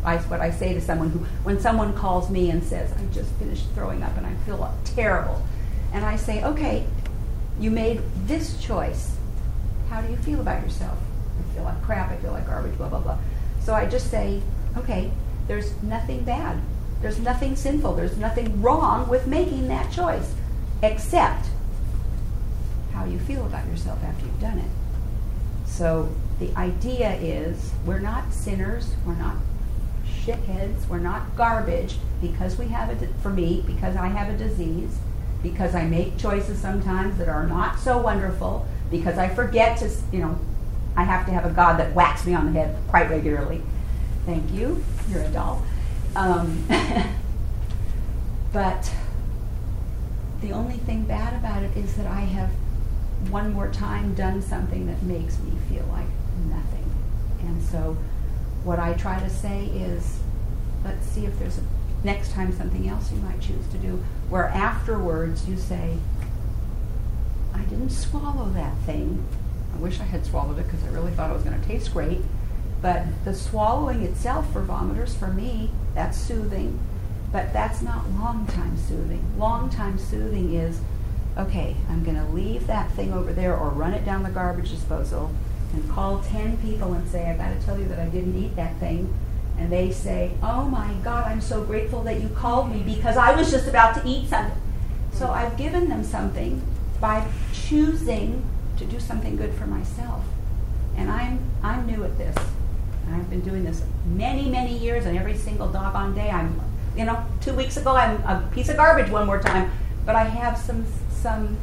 I, 0.04 0.16
what 0.18 0.40
I 0.40 0.50
say 0.50 0.72
to 0.74 0.80
someone 0.80 1.10
who, 1.10 1.20
when 1.44 1.60
someone 1.60 1.92
calls 1.94 2.30
me 2.30 2.50
and 2.50 2.64
says, 2.64 2.92
I 2.92 3.04
just 3.12 3.30
finished 3.34 3.66
throwing 3.74 4.02
up 4.02 4.16
and 4.16 4.26
I 4.26 4.34
feel 4.46 4.74
terrible, 4.84 5.42
and 5.92 6.04
I 6.04 6.16
say, 6.16 6.42
okay, 6.44 6.86
you 7.58 7.70
made 7.70 8.00
this 8.26 8.60
choice. 8.60 9.16
How 9.88 10.00
do 10.00 10.10
you 10.10 10.16
feel 10.16 10.40
about 10.40 10.62
yourself? 10.62 10.98
I 11.38 11.54
feel 11.54 11.64
like 11.64 11.82
crap, 11.82 12.10
I 12.10 12.16
feel 12.16 12.32
like 12.32 12.46
garbage, 12.46 12.76
blah, 12.76 12.88
blah, 12.88 13.00
blah. 13.00 13.18
So 13.60 13.74
I 13.74 13.86
just 13.86 14.10
say, 14.10 14.40
okay, 14.76 15.10
there's 15.48 15.80
nothing 15.82 16.24
bad. 16.24 16.60
There's 17.02 17.18
nothing 17.18 17.56
sinful. 17.56 17.94
There's 17.94 18.16
nothing 18.16 18.62
wrong 18.62 19.08
with 19.08 19.26
making 19.26 19.68
that 19.68 19.90
choice, 19.92 20.34
except 20.82 21.46
how 22.92 23.04
you 23.04 23.18
feel 23.18 23.46
about 23.46 23.66
yourself 23.66 24.02
after 24.04 24.26
you've 24.26 24.40
done 24.40 24.58
it. 24.58 24.70
So 25.66 26.14
the 26.38 26.54
idea 26.56 27.14
is 27.14 27.72
we're 27.86 28.00
not 28.00 28.32
sinners, 28.32 28.94
we're 29.06 29.14
not 29.14 29.36
shitheads, 30.06 30.86
we're 30.88 30.98
not 30.98 31.36
garbage 31.36 31.96
because 32.20 32.58
we 32.58 32.68
have 32.68 32.90
a, 32.90 33.06
for 33.22 33.30
me, 33.30 33.62
because 33.66 33.96
I 33.96 34.08
have 34.08 34.32
a 34.34 34.36
disease, 34.36 34.98
because 35.42 35.74
I 35.74 35.86
make 35.86 36.18
choices 36.18 36.58
sometimes 36.58 37.18
that 37.18 37.28
are 37.28 37.46
not 37.46 37.78
so 37.78 37.98
wonderful, 37.98 38.66
because 38.90 39.18
I 39.18 39.28
forget 39.28 39.78
to, 39.78 39.90
you 40.12 40.18
know, 40.18 40.38
I 40.96 41.04
have 41.04 41.24
to 41.26 41.32
have 41.32 41.46
a 41.46 41.50
God 41.50 41.78
that 41.78 41.94
whacks 41.94 42.26
me 42.26 42.34
on 42.34 42.52
the 42.52 42.52
head 42.52 42.76
quite 42.88 43.08
regularly. 43.08 43.62
Thank 44.26 44.52
you, 44.52 44.84
you're 45.08 45.22
a 45.22 45.28
doll. 45.28 45.62
Um, 46.16 46.66
but 48.52 48.92
the 50.40 50.52
only 50.52 50.76
thing 50.78 51.04
bad 51.04 51.34
about 51.34 51.62
it 51.62 51.76
is 51.76 51.94
that 51.96 52.06
I 52.06 52.20
have 52.20 52.50
one 53.28 53.52
more 53.52 53.68
time 53.70 54.14
done 54.14 54.40
something 54.40 54.86
that 54.86 55.02
makes 55.02 55.38
me 55.40 55.52
feel 55.68 55.84
like 55.86 56.06
nothing. 56.48 56.90
And 57.40 57.62
so 57.62 57.96
what 58.64 58.78
I 58.78 58.94
try 58.94 59.20
to 59.20 59.30
say 59.30 59.66
is, 59.66 60.18
let's 60.84 61.06
see 61.06 61.26
if 61.26 61.38
there's 61.38 61.58
a 61.58 61.62
next 62.02 62.32
time 62.32 62.56
something 62.56 62.88
else 62.88 63.12
you 63.12 63.18
might 63.18 63.40
choose 63.40 63.66
to 63.68 63.78
do, 63.78 64.02
where 64.28 64.46
afterwards 64.46 65.48
you 65.48 65.56
say, 65.56 65.98
I 67.54 67.62
didn't 67.64 67.90
swallow 67.90 68.48
that 68.50 68.76
thing. 68.86 69.26
I 69.74 69.78
wish 69.78 70.00
I 70.00 70.04
had 70.04 70.24
swallowed 70.24 70.58
it 70.58 70.64
because 70.64 70.82
I 70.84 70.88
really 70.88 71.12
thought 71.12 71.30
it 71.30 71.34
was 71.34 71.42
going 71.42 71.60
to 71.60 71.66
taste 71.66 71.92
great. 71.92 72.20
But 72.80 73.04
the 73.24 73.34
swallowing 73.34 74.02
itself 74.02 74.50
for 74.52 74.62
vomiters, 74.62 75.14
for 75.14 75.26
me, 75.26 75.70
that's 75.94 76.16
soothing. 76.16 76.78
But 77.30 77.52
that's 77.52 77.82
not 77.82 78.10
long 78.10 78.46
time 78.46 78.76
soothing. 78.78 79.22
Long 79.38 79.68
time 79.68 79.98
soothing 79.98 80.54
is, 80.54 80.80
okay, 81.36 81.76
I'm 81.88 82.04
going 82.04 82.16
to 82.16 82.26
leave 82.26 82.66
that 82.66 82.90
thing 82.92 83.12
over 83.12 83.32
there 83.32 83.56
or 83.56 83.70
run 83.70 83.94
it 83.94 84.04
down 84.04 84.22
the 84.22 84.30
garbage 84.30 84.70
disposal 84.70 85.30
and 85.72 85.88
call 85.90 86.20
10 86.20 86.58
people 86.58 86.92
and 86.92 87.08
say, 87.08 87.30
I 87.30 87.36
got 87.36 87.58
to 87.58 87.66
tell 87.66 87.78
you 87.78 87.86
that 87.86 87.98
I 87.98 88.06
didn't 88.06 88.36
eat 88.36 88.56
that 88.56 88.78
thing. 88.78 89.14
And 89.58 89.70
they 89.70 89.90
say, 89.90 90.32
Oh 90.42 90.64
my 90.64 90.92
God, 91.04 91.26
I'm 91.26 91.40
so 91.40 91.62
grateful 91.62 92.02
that 92.04 92.20
you 92.20 92.28
called 92.30 92.70
me 92.70 92.82
because 92.82 93.16
I 93.16 93.34
was 93.34 93.50
just 93.50 93.68
about 93.68 93.94
to 93.96 94.08
eat 94.08 94.28
something. 94.28 94.60
So 95.12 95.30
I've 95.30 95.56
given 95.56 95.88
them 95.88 96.02
something 96.02 96.62
by 97.00 97.26
choosing 97.52 98.42
to 98.78 98.84
do 98.86 98.98
something 98.98 99.36
good 99.36 99.54
for 99.54 99.66
myself. 99.66 100.24
And 100.96 101.10
I'm, 101.10 101.40
I'm 101.62 101.86
new 101.86 102.04
at 102.04 102.16
this. 102.16 102.36
I've 103.12 103.28
been 103.28 103.40
doing 103.40 103.64
this 103.64 103.82
many, 104.06 104.48
many 104.48 104.76
years, 104.76 105.04
and 105.06 105.18
every 105.18 105.36
single 105.36 105.68
doggone 105.68 106.14
day, 106.14 106.30
I'm, 106.30 106.60
you 106.96 107.04
know, 107.04 107.24
two 107.40 107.54
weeks 107.54 107.76
ago, 107.76 107.96
I'm 107.96 108.22
a 108.22 108.48
piece 108.52 108.68
of 108.68 108.76
garbage 108.76 109.10
one 109.10 109.26
more 109.26 109.40
time, 109.40 109.70
but 110.06 110.14
I 110.14 110.24
have 110.24 110.56
some, 110.56 110.86
some 111.20 111.56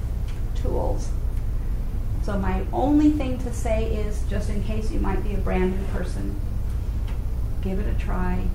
tools. 0.55 1.09
So 2.23 2.37
my 2.37 2.65
only 2.73 3.11
thing 3.11 3.37
to 3.39 3.53
say 3.53 3.93
is, 3.93 4.21
just 4.29 4.49
in 4.49 4.63
case 4.63 4.91
you 4.91 4.99
might 4.99 5.23
be 5.23 5.33
a 5.33 5.37
brand 5.37 5.79
new 5.79 5.87
person, 5.87 6.39
give 7.61 7.79
it 7.79 7.87
a 7.87 7.97
try. 7.97 8.45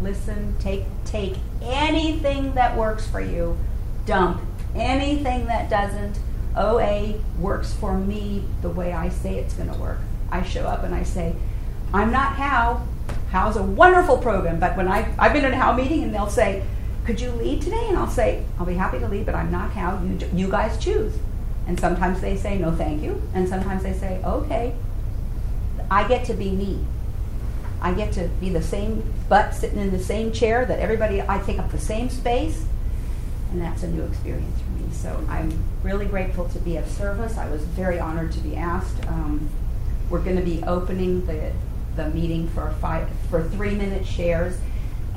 Listen, 0.00 0.54
take 0.58 0.84
take 1.04 1.36
anything 1.62 2.54
that 2.54 2.76
works 2.76 3.06
for 3.06 3.20
you. 3.20 3.58
Dump 4.06 4.40
anything 4.74 5.46
that 5.46 5.68
doesn't. 5.68 6.18
OA 6.56 7.14
works 7.38 7.72
for 7.72 7.96
me 7.96 8.44
the 8.62 8.68
way 8.68 8.92
I 8.92 9.08
say 9.08 9.38
it's 9.38 9.54
going 9.54 9.72
to 9.72 9.78
work. 9.78 9.98
I 10.30 10.42
show 10.42 10.66
up 10.66 10.82
and 10.82 10.94
I 10.94 11.02
say, 11.02 11.34
I'm 11.92 12.10
not 12.10 12.34
How. 12.34 12.86
How's 13.30 13.56
a 13.56 13.62
wonderful 13.62 14.18
program, 14.18 14.58
but 14.58 14.76
when 14.76 14.88
I, 14.88 15.12
I've 15.18 15.32
been 15.32 15.44
in 15.44 15.52
a 15.52 15.56
How 15.56 15.72
meeting 15.72 16.02
and 16.02 16.14
they'll 16.14 16.28
say, 16.28 16.64
could 17.10 17.20
you 17.20 17.32
lead 17.32 17.60
today? 17.60 17.88
And 17.88 17.98
I'll 17.98 18.08
say, 18.08 18.44
I'll 18.56 18.66
be 18.66 18.74
happy 18.74 19.00
to 19.00 19.08
lead, 19.08 19.26
but 19.26 19.34
I'm 19.34 19.50
not 19.50 19.72
How. 19.72 20.00
You, 20.00 20.16
you 20.32 20.48
guys 20.48 20.78
choose. 20.78 21.12
And 21.66 21.78
sometimes 21.78 22.20
they 22.20 22.36
say, 22.36 22.56
no, 22.56 22.70
thank 22.70 23.02
you. 23.02 23.20
And 23.34 23.48
sometimes 23.48 23.82
they 23.82 23.94
say, 23.94 24.22
okay. 24.22 24.76
I 25.90 26.06
get 26.06 26.24
to 26.26 26.34
be 26.34 26.52
me. 26.52 26.84
I 27.82 27.94
get 27.94 28.12
to 28.12 28.28
be 28.40 28.50
the 28.50 28.62
same 28.62 29.12
butt 29.28 29.54
sitting 29.54 29.80
in 29.80 29.90
the 29.90 29.98
same 29.98 30.30
chair 30.30 30.64
that 30.64 30.78
everybody, 30.78 31.20
I 31.20 31.42
take 31.42 31.58
up 31.58 31.72
the 31.72 31.80
same 31.80 32.10
space. 32.10 32.64
And 33.50 33.60
that's 33.60 33.82
a 33.82 33.88
new 33.88 34.04
experience 34.04 34.60
for 34.60 34.70
me. 34.70 34.92
So 34.92 35.26
I'm 35.28 35.64
really 35.82 36.06
grateful 36.06 36.48
to 36.50 36.60
be 36.60 36.76
of 36.76 36.88
service. 36.88 37.36
I 37.36 37.50
was 37.50 37.62
very 37.62 37.98
honored 37.98 38.30
to 38.32 38.38
be 38.38 38.54
asked. 38.54 39.04
Um, 39.08 39.48
we're 40.10 40.22
going 40.22 40.36
to 40.36 40.42
be 40.42 40.62
opening 40.62 41.26
the, 41.26 41.50
the 41.96 42.08
meeting 42.10 42.46
for 42.50 42.72
five, 42.80 43.08
for 43.30 43.42
three 43.42 43.74
minute 43.74 44.06
shares. 44.06 44.56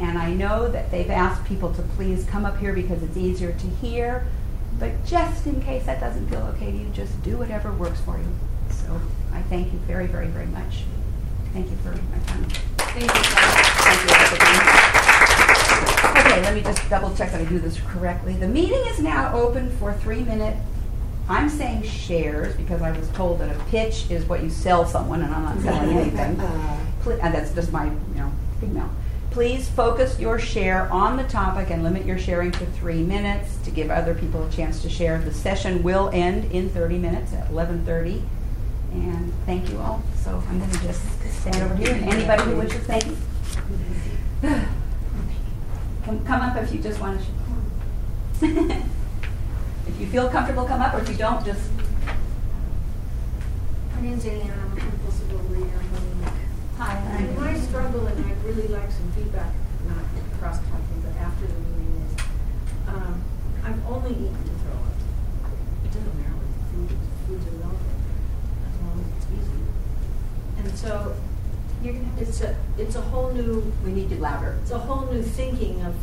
And 0.04 0.18
I 0.18 0.34
know 0.34 0.68
that 0.68 0.92
they've 0.92 1.10
asked 1.10 1.46
people 1.46 1.74
to 1.76 1.82
please 1.82 2.26
come 2.26 2.46
up 2.46 2.58
here 2.58 2.74
because 2.74 3.02
it's 3.02 3.16
easier 3.16 3.54
to 3.54 3.68
hear. 3.68 4.28
But 4.78 5.06
just 5.06 5.48
in 5.48 5.62
case 5.62 5.86
that 5.86 6.02
doesn't 6.02 6.28
feel 6.28 6.42
okay 6.56 6.72
to 6.72 6.78
you, 6.78 6.89
just 6.89 7.24
do 7.24 7.38
whatever 7.38 7.72
works 7.72 8.02
for 8.02 8.18
you. 8.18 8.28
So 8.70 9.00
I 9.32 9.42
thank 9.44 9.72
you 9.72 9.80
very, 9.80 10.08
very, 10.08 10.28
very 10.28 10.48
much. 10.48 10.84
Thank 11.54 11.70
you 11.70 11.78
for 11.78 11.92
my 11.92 12.20
time. 12.26 12.44
Thank 12.80 13.04
you. 13.04 13.22
Thank 13.80 14.02
you. 16.10 16.20
Okay, 16.20 16.42
let 16.42 16.54
me 16.54 16.62
just 16.62 16.89
double 16.89 17.16
check 17.16 17.32
that 17.32 17.39
I 17.39 17.46
do 17.46 17.60
this 17.60 17.80
correctly. 17.80 18.34
The 18.34 18.50
meeting 18.50 18.84
is 18.88 19.00
now 19.00 19.34
open 19.34 19.72
for 19.78 19.94
three 19.94 20.24
minute. 20.24 20.58
I'm 21.30 21.48
saying 21.48 21.84
shares 21.84 22.58
because 22.58 22.82
I 22.82 22.92
was 22.92 23.08
told 23.12 23.39
that 23.39 23.56
a 23.56 23.60
pitch 23.66 24.12
is 24.12 24.26
what 24.26 24.44
you 24.44 24.50
sell 24.50 24.86
someone, 24.86 25.22
and 25.22 25.34
I'm 25.34 25.44
not 25.44 25.62
selling 25.62 25.98
anything. 25.98 26.42
And 27.06 27.34
that's 27.34 27.54
just 27.54 27.72
my, 27.74 27.86
you 27.86 28.16
know, 28.16 28.32
email. 28.63 28.89
Please 29.34 29.67
focus 29.67 30.19
your 30.19 30.38
share 30.38 30.88
on 30.91 31.17
the 31.17 31.24
topic 31.24 31.72
and 31.72 31.82
limit 31.82 32.06
your 32.06 32.19
sharing 32.19 32.52
to 32.52 32.67
three 32.67 33.02
minutes 33.02 33.58
to 33.63 33.72
give 33.72 33.89
other 33.89 34.13
people 34.13 34.46
a 34.46 34.52
chance 34.52 34.80
to 34.84 34.89
share. 34.89 35.17
The 35.17 35.34
session 35.34 35.82
will 35.82 36.12
end 36.13 36.52
in 36.52 36.69
30 36.69 37.00
minutes 37.00 37.34
at 37.34 37.50
11:30. 37.50 38.22
And 38.91 39.34
thank 39.48 39.72
you 39.72 39.80
all. 39.80 40.04
So 40.17 40.43
I'm 40.48 40.60
going 40.60 40.69
to 40.69 40.82
just 40.84 41.02
stand 41.32 41.56
over 41.63 41.74
here. 41.74 41.96
Anybody 41.96 42.43
who 42.43 42.58
wishes, 42.58 42.86
thank 42.86 43.08
you. 43.08 43.17
Come, 46.06 46.24
come 46.26 46.41
up 46.41 46.56
if 46.58 46.72
you 46.72 46.80
just 46.80 47.00
want 47.00 47.19
to. 47.19 47.26
if 49.88 50.00
you 50.00 50.06
feel 50.08 50.30
comfortable, 50.30 50.65
come 50.65 50.82
up, 50.82 50.93
or 50.93 51.00
if 51.00 51.10
you 51.10 51.15
don't, 51.15 51.43
just. 51.46 51.72
My 53.96 54.02
name's 54.02 54.26
Ann, 54.26 54.52
I'm 54.52 54.78
a 54.78 54.82
compulsive 54.82 55.30
overeater, 55.30 55.80
I'm 55.80 55.89
bulimic. 55.89 56.34
Hi. 56.84 56.96
And 57.15 57.38
my 57.38 57.58
struggle, 57.58 58.06
and 58.08 58.26
I'd 58.26 58.43
really 58.43 58.67
like 58.67 58.91
some 58.91 59.10
feedback, 59.13 59.54
not 59.88 60.04
cross-talking, 60.38 61.00
but 61.02 61.15
after 61.15 61.48
the 61.48 61.54
meeting 61.54 62.04
is, 62.04 62.24
um, 62.89 63.24
I've 63.63 63.80
only 63.88 64.12
eaten 64.12 64.36
to 64.36 64.56
throw 64.67 64.76
up. 64.84 65.00
It 65.86 65.91
doesn't 65.96 66.15
matter 66.19 66.36
what 66.36 66.50
the 66.52 66.63
food 66.76 66.91
is, 66.91 67.08
food's 67.26 67.48
irrelevant, 67.56 68.04
as 68.67 68.76
long 68.84 69.00
as 69.00 69.08
it's 69.15 69.32
easy. 69.32 69.63
And 70.60 70.78
so, 70.78 71.15
You're 71.82 71.93
gonna 71.93 72.06
have 72.06 72.17
to. 72.17 72.24
it's 72.24 72.41
a, 72.41 72.56
it's 72.78 72.96
a 72.98 73.02
whole 73.02 73.32
new 73.32 73.72
We 73.86 73.93
need 73.93 74.12
you 74.12 74.17
louder. 74.17 74.58
it's 74.62 74.72
a 74.72 74.80
whole 74.80 75.06
new 75.10 75.24
thinking 75.24 75.82
of 75.84 75.96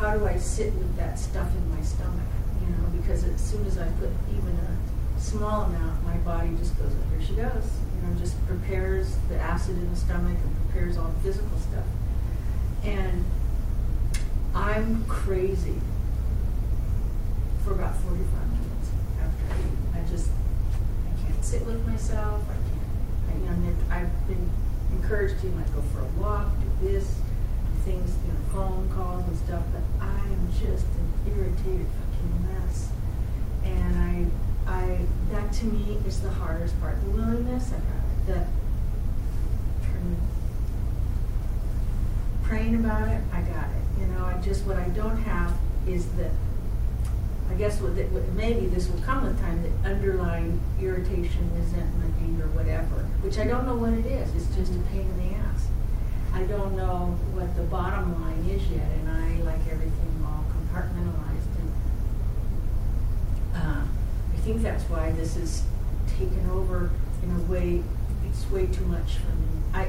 how 0.00 0.16
do 0.16 0.26
I 0.26 0.38
sit 0.38 0.72
with 0.74 0.96
that 0.96 1.18
stuff 1.18 1.48
in 1.54 1.76
my 1.76 1.82
stomach, 1.82 2.24
you 2.62 2.68
know, 2.72 2.88
because 2.98 3.22
as 3.24 3.38
soon 3.38 3.66
as 3.66 3.76
I 3.76 3.86
put 4.00 4.08
even 4.32 4.56
a 4.64 5.20
small 5.20 5.64
amount, 5.64 6.02
my 6.04 6.16
body 6.24 6.56
just 6.58 6.74
goes, 6.78 6.90
oh, 6.90 7.10
here 7.18 7.26
she 7.26 7.34
goes, 7.34 7.68
know, 8.06 8.18
just 8.18 8.34
prepares 8.46 9.16
the 9.28 9.38
acid 9.38 9.76
in 9.76 9.90
the 9.90 9.96
stomach 9.96 10.36
and 10.42 10.56
prepares 10.66 10.96
all 10.96 11.08
the 11.08 11.20
physical 11.20 11.58
stuff. 11.58 11.84
And 12.84 13.24
I'm 14.54 15.04
crazy 15.06 15.80
for 17.64 17.72
about 17.72 17.96
45 17.96 18.22
minutes 18.52 18.90
after 19.20 19.54
I 19.54 19.58
eat. 19.58 20.00
I 20.00 20.10
just, 20.10 20.30
I 20.30 21.26
can't 21.26 21.44
sit 21.44 21.66
with 21.66 21.84
myself, 21.86 22.42
I 22.48 22.54
can't, 22.54 23.50
I, 23.50 23.54
you 23.54 23.66
know, 23.66 23.76
I've 23.90 24.28
been 24.28 24.50
encouraged 24.92 25.40
to 25.40 25.48
like 25.48 25.74
go 25.74 25.82
for 25.92 26.00
a 26.00 26.22
walk, 26.22 26.46
do 26.80 26.88
this, 26.88 27.04
do 27.04 27.90
things, 27.90 28.14
you 28.24 28.32
know, 28.32 28.38
phone 28.52 28.88
calls 28.94 29.26
and 29.26 29.36
stuff, 29.38 29.62
but 29.72 29.82
I 30.00 30.16
am 30.16 30.48
just 30.52 30.86
an 30.86 31.32
irritated 31.34 31.86
fucking 31.86 32.46
mess. 32.48 32.90
And 33.64 33.98
I, 33.98 34.45
I, 34.66 34.98
that 35.30 35.52
to 35.54 35.64
me 35.66 35.98
is 36.06 36.20
the 36.20 36.30
hardest 36.30 36.78
part. 36.80 37.00
The 37.02 37.10
willingness, 37.10 37.68
I 37.72 37.76
got 37.76 38.36
uh, 38.36 38.40
it. 38.40 38.46
The 38.46 38.46
praying 42.42 42.74
about 42.76 43.08
it, 43.08 43.20
I 43.32 43.40
got 43.42 43.66
it. 43.70 44.00
You 44.00 44.06
know, 44.06 44.24
I 44.24 44.40
just, 44.42 44.64
what 44.66 44.76
I 44.76 44.88
don't 44.90 45.16
have 45.18 45.52
is 45.86 46.06
the, 46.12 46.30
I 47.50 47.54
guess 47.54 47.80
what, 47.80 47.96
it- 47.98 48.10
what- 48.10 48.28
maybe 48.34 48.66
this 48.66 48.88
will 48.88 49.00
come 49.02 49.24
with 49.24 49.40
time, 49.40 49.62
the 49.62 49.88
underlying 49.88 50.60
irritation, 50.80 51.50
resentment, 51.56 52.14
anger, 52.22 52.46
whatever, 52.48 53.06
which 53.22 53.38
I 53.38 53.44
don't 53.44 53.66
know 53.66 53.76
what 53.76 53.92
it 53.92 54.06
is. 54.06 54.34
It's 54.34 54.54
just 54.56 54.72
a 54.74 54.78
pain 54.90 55.00
in 55.02 55.16
the 55.30 55.36
ass. 55.36 55.66
I 56.34 56.42
don't 56.44 56.76
know 56.76 57.16
what 57.32 57.54
the 57.56 57.62
bottom 57.62 58.20
line 58.22 58.44
is 58.50 58.62
yet, 58.68 58.86
and 59.00 59.08
I 59.08 59.42
like 59.42 59.60
everything 59.70 60.22
all 60.24 60.44
compartmentalized. 60.52 61.50
And 61.58 61.72
uh, 63.54 63.84
I 64.34 64.35
think 64.46 64.62
that's 64.62 64.84
why 64.84 65.10
this 65.10 65.36
is 65.36 65.64
taken 66.06 66.48
over 66.52 66.88
in 67.24 67.30
a 67.34 67.40
way. 67.50 67.82
It's 68.28 68.48
way 68.48 68.66
too 68.66 68.84
much 68.84 69.14
for 69.14 69.34
me. 69.34 69.48
I 69.74 69.88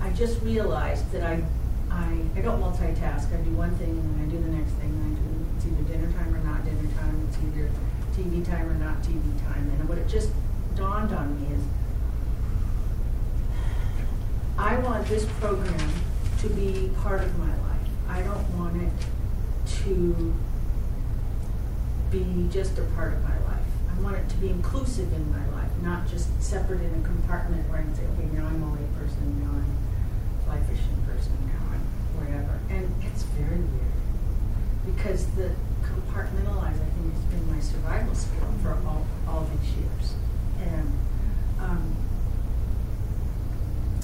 I 0.00 0.10
just 0.10 0.40
realized 0.42 1.10
that 1.10 1.24
I 1.24 1.42
I 1.90 2.20
I 2.36 2.40
don't 2.40 2.60
multitask. 2.62 3.34
I 3.34 3.42
do 3.42 3.50
one 3.50 3.74
thing 3.78 3.90
and 3.90 4.14
then 4.14 4.24
I 4.24 4.30
do 4.30 4.38
the 4.40 4.56
next 4.56 4.70
thing. 4.78 4.90
And 4.90 5.10
I 5.10 5.20
do 5.20 5.26
it's 5.56 5.66
either 5.66 5.82
dinner 5.90 6.12
time 6.12 6.32
or 6.32 6.38
not 6.46 6.64
dinner 6.64 6.88
time. 7.00 7.28
It's 7.28 7.38
either 7.46 7.68
TV 8.14 8.46
time 8.46 8.68
or 8.68 8.74
not 8.74 9.02
TV 9.02 9.20
time. 9.42 9.72
And 9.74 9.88
what 9.88 9.98
it 9.98 10.06
just 10.06 10.30
dawned 10.76 11.12
on 11.12 11.26
me 11.42 11.56
is 11.56 11.62
I 14.56 14.78
want 14.78 15.04
this 15.08 15.26
program 15.40 15.90
to 16.42 16.48
be 16.50 16.92
part 17.02 17.22
of 17.24 17.38
my 17.40 17.54
life. 17.66 17.88
I 18.08 18.22
don't 18.22 18.56
want 18.56 18.80
it 18.80 18.92
to 19.82 20.32
be 22.12 22.48
just 22.52 22.78
a 22.78 22.82
part 22.94 23.14
of 23.14 23.22
my 23.24 23.30
life. 23.30 23.45
I 23.96 24.02
want 24.02 24.16
it 24.16 24.28
to 24.28 24.36
be 24.36 24.48
inclusive 24.48 25.12
in 25.12 25.30
my 25.30 25.44
life, 25.56 25.70
not 25.82 26.08
just 26.08 26.28
separate 26.42 26.82
in 26.82 26.92
a 27.00 27.04
compartment 27.04 27.68
where 27.70 27.80
I 27.80 27.82
can 27.82 27.94
say, 27.94 28.02
okay, 28.04 28.28
now 28.36 28.46
I'm 28.46 28.62
only 28.62 28.84
a 28.84 28.98
person, 28.98 29.40
now 29.40 29.50
I'm 29.50 29.76
fly 30.44 30.60
fishing 30.68 30.96
person, 31.06 31.32
now 31.46 31.64
I'm 31.72 31.84
whatever. 32.20 32.60
And 32.68 32.92
it's 33.02 33.22
very 33.40 33.56
weird 33.56 33.96
because 34.84 35.26
the 35.34 35.50
compartmentalize, 35.82 36.76
I 36.76 36.88
think, 36.92 37.12
has 37.12 37.24
been 37.24 37.50
my 37.50 37.60
survival 37.60 38.14
skill 38.14 38.48
for 38.62 38.76
all, 38.86 39.06
all 39.28 39.48
these 39.50 39.70
years. 39.76 40.14
And 40.60 40.92
um, 41.60 41.96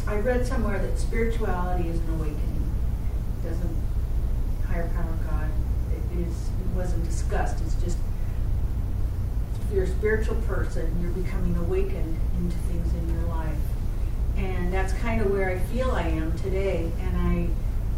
I 0.06 0.16
read 0.16 0.46
somewhere 0.46 0.78
that 0.78 0.98
spirituality 0.98 1.88
is 1.88 1.98
an 1.98 2.14
awakening. 2.14 2.70
It 3.38 3.48
doesn't 3.48 3.76
higher 4.66 4.88
power 4.88 5.16
God. 5.28 5.50
It 5.92 6.20
is 6.20 6.48
it 6.48 6.76
wasn't 6.76 7.04
discussed. 7.04 7.62
It's 7.64 7.74
just 7.82 7.98
you're 9.72 9.84
a 9.84 9.88
spiritual 9.88 10.36
person, 10.42 10.98
you're 11.00 11.10
becoming 11.12 11.56
awakened 11.56 12.18
into 12.38 12.56
things 12.68 12.92
in 12.94 13.14
your 13.14 13.28
life. 13.28 13.56
And 14.36 14.72
that's 14.72 14.92
kind 14.94 15.20
of 15.20 15.30
where 15.30 15.50
I 15.50 15.58
feel 15.58 15.90
I 15.92 16.08
am 16.08 16.36
today, 16.38 16.90
and 17.00 17.16
I 17.16 17.48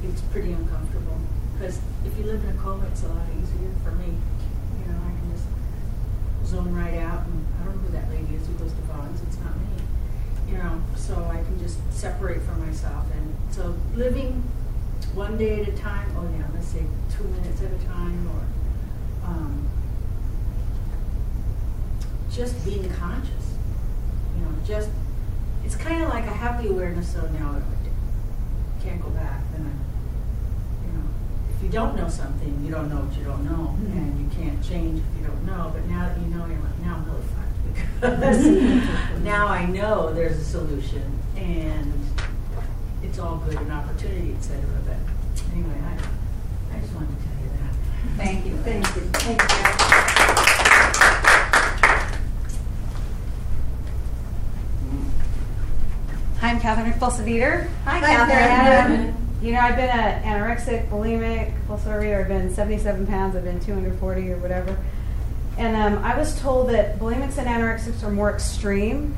it's 0.07 0.21
pretty 0.23 0.53
uncomfortable. 0.53 1.19
Because 1.55 1.81
if 2.05 2.17
you 2.19 2.25
live 2.25 2.43
in 2.45 2.51
a 2.51 2.59
coma, 2.61 2.87
it's 2.87 3.03
a 3.05 3.09
lot 3.09 3.27
easier 3.31 3.71
for 3.83 3.93
me. 3.93 4.07
You 4.07 4.93
know, 4.93 4.99
I 5.01 5.11
can 5.19 5.31
just 5.33 5.47
zone 6.51 6.75
right 6.75 6.99
out, 6.99 7.27
and 7.27 7.47
I 7.61 7.65
don't 7.65 7.77
know 7.77 7.83
who 7.83 7.93
that 7.93 8.11
lady 8.11 8.35
is 8.35 8.47
who 8.47 8.53
goes 8.55 8.73
to 8.73 8.83
Vons. 8.83 9.21
It's 9.23 9.39
not 9.39 9.57
me. 9.57 10.51
You 10.51 10.59
know, 10.59 10.83
so 10.97 11.15
I 11.31 11.37
can 11.37 11.59
just 11.59 11.79
separate 11.93 12.43
from 12.43 12.67
myself. 12.67 13.07
And 13.13 13.35
so 13.51 13.75
living 13.95 14.43
one 15.15 15.39
day 15.39 15.63
at 15.63 15.69
a 15.69 15.73
time. 15.73 16.15
Oh 16.17 16.29
yeah, 16.37 16.47
let's 16.53 16.69
say 16.69 16.85
two 17.17 17.25
minutes 17.25 17.63
at 17.63 17.73
a 17.73 17.85
time, 17.87 18.29
or 18.29 19.29
um, 19.29 19.69
just 22.35 22.65
being 22.65 22.89
conscious. 22.95 23.55
You 24.37 24.45
know, 24.45 24.51
just 24.67 24.91
it's 25.65 25.77
kind 25.77 26.03
of 26.03 26.09
like 26.11 26.25
I 26.25 26.33
have 26.33 26.63
the 26.63 26.69
awareness. 26.71 27.13
So 27.13 27.21
now 27.39 27.57
I 27.61 28.83
can't 28.85 29.01
go 29.01 29.09
back. 29.11 29.41
Then 29.53 29.63
I, 29.67 30.87
you 30.87 30.93
know, 30.93 31.09
if 31.57 31.63
you 31.63 31.69
don't 31.69 31.97
know 31.97 32.09
something, 32.09 32.63
you 32.65 32.71
don't 32.71 32.89
know 32.91 32.97
what 32.97 33.17
you 33.17 33.25
don't 33.25 33.45
know, 33.45 33.77
Mhm. 33.81 33.93
and 33.97 34.21
you 34.21 34.29
can't 34.43 34.63
change 34.63 35.01
if 35.01 35.21
you 35.21 35.27
don't 35.27 35.45
know. 35.47 35.71
But 35.73 35.87
now 35.87 36.09
that 36.09 36.19
you 36.19 36.27
know, 36.27 36.45
you're 36.47 36.59
like, 36.59 36.79
now 36.83 36.97
I'm 36.97 37.05
really 37.07 37.23
fucked 37.35 38.01
because 38.01 39.21
now 39.23 39.47
I 39.47 39.65
know 39.67 40.13
there's 40.13 40.37
a 40.39 40.45
solution, 40.45 41.05
and 41.37 41.93
it's 43.03 43.19
all 43.19 43.37
good, 43.37 43.57
an 43.59 43.71
opportunity, 43.71 44.35
etc. 44.39 44.61
But 44.85 44.97
anyway, 45.53 45.79
I, 45.87 46.77
I 46.77 46.81
just 46.81 46.93
wanted 46.95 47.17
to 47.17 47.25
tell 47.25 47.39
you 47.43 47.51
that. 47.63 48.17
Thank 48.17 48.45
you. 48.47 48.57
Thank 48.59 48.87
you. 48.97 49.03
Thank 49.13 49.41
you. 49.41 50.65
Hi, 56.41 56.51
I'm 56.51 56.61
Catherine 56.75 57.29
Eater. 57.29 57.71
Hi, 57.85 58.01
Catherine. 58.01 59.15
You 59.41 59.53
know, 59.53 59.61
I've 59.61 59.77
been 59.77 59.91
an 59.91 60.23
anorexic, 60.25 60.89
bulimic, 60.89 61.53
eater. 62.03 62.21
I've 62.21 62.29
been 62.29 62.53
77 62.53 63.07
pounds. 63.07 63.37
I've 63.37 63.45
been 63.45 63.61
240 63.61 64.33
or 64.33 64.39
whatever. 64.39 64.77
And 65.57 65.77
um, 65.77 66.05
I 66.05 66.19
was 66.19 66.41
told 66.41 66.71
that 66.71 66.99
bulimics 66.99 67.39
and 67.39 67.47
anorexics 67.47 68.03
are 68.03 68.11
more 68.11 68.33
extreme 68.33 69.15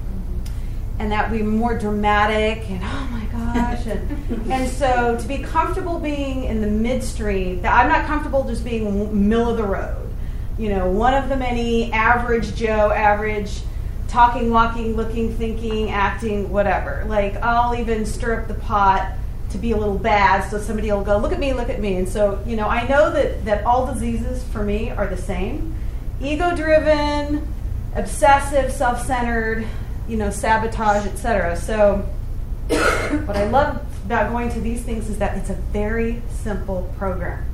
and 0.99 1.13
that 1.13 1.31
we 1.31 1.43
more 1.43 1.79
dramatic 1.79 2.71
and 2.71 2.81
oh 2.83 3.09
my 3.11 3.25
gosh 3.27 3.87
and, 3.87 4.51
and 4.53 4.69
so 4.69 5.17
to 5.21 5.29
be 5.29 5.39
comfortable 5.39 5.99
being 5.99 6.45
in 6.45 6.63
the 6.63 6.67
midstream 6.67 7.61
that 7.61 7.75
i'm 7.75 7.87
not 7.87 8.07
comfortable 8.07 8.45
just 8.45 8.65
being 8.65 9.29
middle 9.29 9.51
of 9.51 9.59
the 9.59 9.63
road 9.63 10.09
you 10.57 10.71
know 10.71 10.91
one 10.91 11.13
of 11.13 11.29
the 11.29 11.37
many 11.37 11.93
average 11.93 12.55
joe 12.55 12.91
average 12.93 13.61
talking 14.09 14.51
walking 14.51 14.95
looking 14.97 15.35
thinking 15.35 15.91
acting 15.91 16.51
whatever 16.51 17.05
like 17.09 17.35
i'll 17.37 17.75
even 17.75 18.07
stir 18.07 18.41
up 18.41 18.49
the 18.49 18.55
pot 18.55 19.13
to 19.51 19.59
be 19.59 19.73
a 19.73 19.77
little 19.77 19.99
bad 19.99 20.49
so 20.49 20.59
somebody 20.59 20.91
will 20.91 21.05
go 21.05 21.19
look 21.19 21.33
at 21.33 21.39
me 21.39 21.53
look 21.53 21.69
at 21.69 21.81
me 21.81 21.97
and 21.97 22.09
so 22.09 22.43
you 22.47 22.57
know 22.57 22.69
i 22.69 22.87
know 22.89 23.11
that 23.11 23.45
that 23.45 23.65
all 23.65 23.93
diseases 23.93 24.43
for 24.45 24.63
me 24.63 24.91
are 24.91 25.07
the 25.07 25.17
same 25.17 25.75
ego 26.21 26.55
driven 26.55 27.47
obsessive 27.95 28.73
self-centered 28.73 29.67
you 30.09 30.17
know, 30.17 30.31
sabotage, 30.31 31.07
etc. 31.07 31.57
So, 31.57 31.97
what 32.69 33.37
I 33.37 33.49
love 33.49 33.83
about 34.05 34.31
going 34.31 34.51
to 34.51 34.61
these 34.61 34.83
things 34.83 35.09
is 35.09 35.19
that 35.19 35.37
it's 35.37 35.51
a 35.51 35.55
very 35.55 36.23
simple 36.31 36.93
program. 36.97 37.45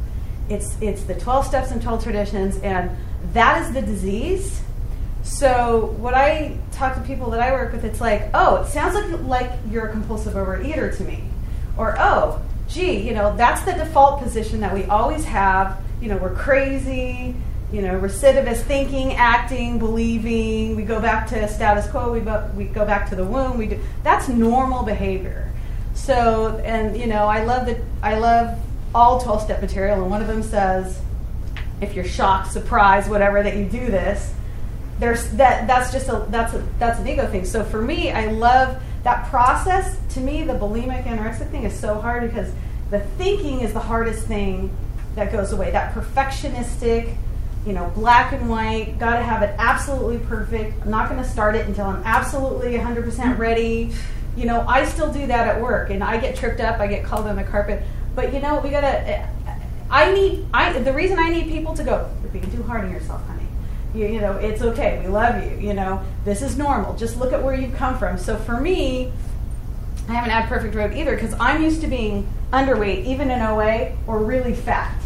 It's 0.49 0.77
it's 0.81 1.05
the 1.05 1.15
12 1.15 1.47
steps 1.47 1.71
and 1.71 1.81
12 1.81 2.03
traditions, 2.03 2.57
and 2.59 2.91
that 3.33 3.63
is 3.63 3.73
the 3.73 3.83
disease. 3.83 4.63
So, 5.23 5.95
what 5.99 6.15
I 6.15 6.57
talk 6.73 6.95
to 6.97 7.01
people 7.03 7.31
that 7.31 7.41
I 7.41 7.53
work 7.53 7.73
with, 7.73 7.85
it's 7.85 8.01
like, 8.01 8.31
oh, 8.35 8.63
it 8.63 8.69
sounds 8.69 8.95
like 8.95 9.21
like 9.23 9.53
you're 9.71 9.87
a 9.87 9.93
compulsive 9.93 10.35
overeater 10.35 10.97
to 10.97 11.05
me, 11.05 11.25
or 11.77 11.95
oh, 11.99 12.43
gee, 12.69 12.99
you 12.99 13.15
know, 13.15 13.37
that's 13.37 13.63
the 13.63 13.73
default 13.73 14.21
position 14.21 14.61
that 14.61 14.75
we 14.75 14.85
always 14.85 15.25
have. 15.25 15.81
You 16.01 16.09
know, 16.09 16.17
we're 16.17 16.35
crazy 16.35 17.37
you 17.73 17.81
know, 17.81 17.99
recidivist 17.99 18.63
thinking, 18.63 19.15
acting, 19.15 19.79
believing. 19.79 20.77
We 20.77 20.83
go 20.83 21.01
back 21.01 21.27
to 21.29 21.49
status 21.49 21.91
quo. 21.91 22.13
We, 22.13 22.21
go, 22.21 22.51
we 22.55 22.65
go 22.65 22.85
back 22.85 23.09
to 23.09 23.17
the 23.17 23.25
womb. 23.25 23.57
We 23.57 23.67
do 23.67 23.81
that's 24.03 24.29
normal 24.29 24.83
behavior. 24.83 25.51
So, 25.95 26.61
and 26.65 26.97
you 26.97 27.07
know, 27.07 27.27
I 27.27 27.45
love 27.45 27.67
that. 27.67 27.79
I 28.03 28.19
love 28.19 28.59
all 28.95 29.21
twelve 29.21 29.43
step 29.43 29.63
material, 29.63 30.03
and 30.03 30.11
one 30.11 30.21
of 30.21 30.29
them 30.29 30.43
says, 30.43 31.01
if 31.81 31.95
you're 31.95 32.05
shocked, 32.05 32.53
surprised, 32.53 33.09
whatever 33.09 33.43
that 33.43 33.57
you 33.57 33.65
do 33.65 33.87
this, 33.87 34.35
there's 35.03 35.29
that. 35.33 35.67
That's 35.67 35.93
just 35.93 36.09
a 36.09 36.25
that's 36.31 36.55
a 36.55 36.65
that's 36.79 37.01
an 37.01 37.09
ego 37.09 37.27
thing. 37.27 37.45
So 37.45 37.65
for 37.65 37.83
me, 37.83 38.13
I 38.13 38.27
love 38.27 38.81
that 39.03 39.29
process. 39.29 39.99
To 40.15 40.21
me, 40.21 40.45
the 40.45 40.53
bulimic 40.53 41.05
anorexic 41.05 41.51
thing 41.51 41.65
is 41.65 41.79
so 41.79 42.01
hard 42.01 42.23
because 42.23 42.53
the 42.91 43.01
thinking 43.01 43.61
is 43.61 43.73
the 43.73 43.81
hardest 43.81 44.27
thing 44.27 44.71
that 45.17 45.33
goes 45.33 45.53
away. 45.53 45.73
That 45.73 45.93
perfectionistic 45.93 47.17
you 47.67 47.73
know, 47.73 47.93
black 47.95 48.33
and 48.33 48.49
white, 48.49 48.99
got 48.99 49.17
to 49.17 49.23
have 49.23 49.43
it 49.43 49.55
absolutely 49.57 50.19
perfect. 50.27 50.83
I'm 50.83 50.91
not 50.91 51.09
going 51.09 51.23
to 51.23 51.29
start 51.29 51.55
it 51.55 51.65
until 51.69 51.87
I'm 51.87 52.03
absolutely 52.05 52.73
100% 52.73 53.39
ready. 53.39 53.93
You 54.37 54.47
know, 54.47 54.63
I 54.67 54.85
still 54.85 55.13
do 55.13 55.29
that 55.29 55.47
at 55.47 55.63
work 55.63 55.91
and 55.91 56.03
I 56.03 56.19
get 56.19 56.35
tripped 56.35 56.59
up, 56.59 56.81
I 56.81 56.89
get 56.89 57.05
called 57.05 57.29
on 57.29 57.37
the 57.37 57.45
carpet. 57.45 57.85
But 58.17 58.35
you 58.35 58.41
know, 58.41 58.59
we 58.61 58.71
got 58.71 58.81
to 58.81 59.29
I 59.91 60.13
need 60.13 60.47
I 60.53 60.73
the 60.79 60.93
reason 60.93 61.19
I 61.19 61.31
need 61.31 61.49
people 61.49 61.75
to 61.75 61.85
go, 61.85 62.11
you're 62.23 62.33
being 62.33 62.51
too 62.51 62.63
hard 62.65 62.85
on 62.85 62.91
yourself, 62.91 63.25
honey. 63.27 63.42
You, 63.95 64.07
you 64.07 64.21
know, 64.21 64.33
it's 64.37 64.63
okay. 64.63 65.01
We 65.03 65.09
love 65.09 65.45
you. 65.45 65.59
You 65.59 65.75
know, 65.75 66.03
this 66.25 66.43
is 66.43 66.57
normal. 66.57 66.97
Just 66.97 67.17
look 67.19 67.33
at 67.33 67.43
where 67.43 67.55
you've 67.55 67.75
come 67.75 67.99
from. 67.99 68.19
So 68.19 68.37
for 68.37 68.61
me, 68.61 69.13
I 70.09 70.13
haven't 70.13 70.31
had 70.31 70.49
perfect 70.49 70.75
road 70.75 70.95
either 70.95 71.15
because 71.15 71.35
I'm 71.39 71.63
used 71.63 71.81
to 71.83 71.87
being 71.87 72.29
underweight, 72.53 73.05
even 73.05 73.31
in 73.31 73.41
OA, 73.41 73.97
or 74.07 74.19
really 74.19 74.55
fat 74.55 75.03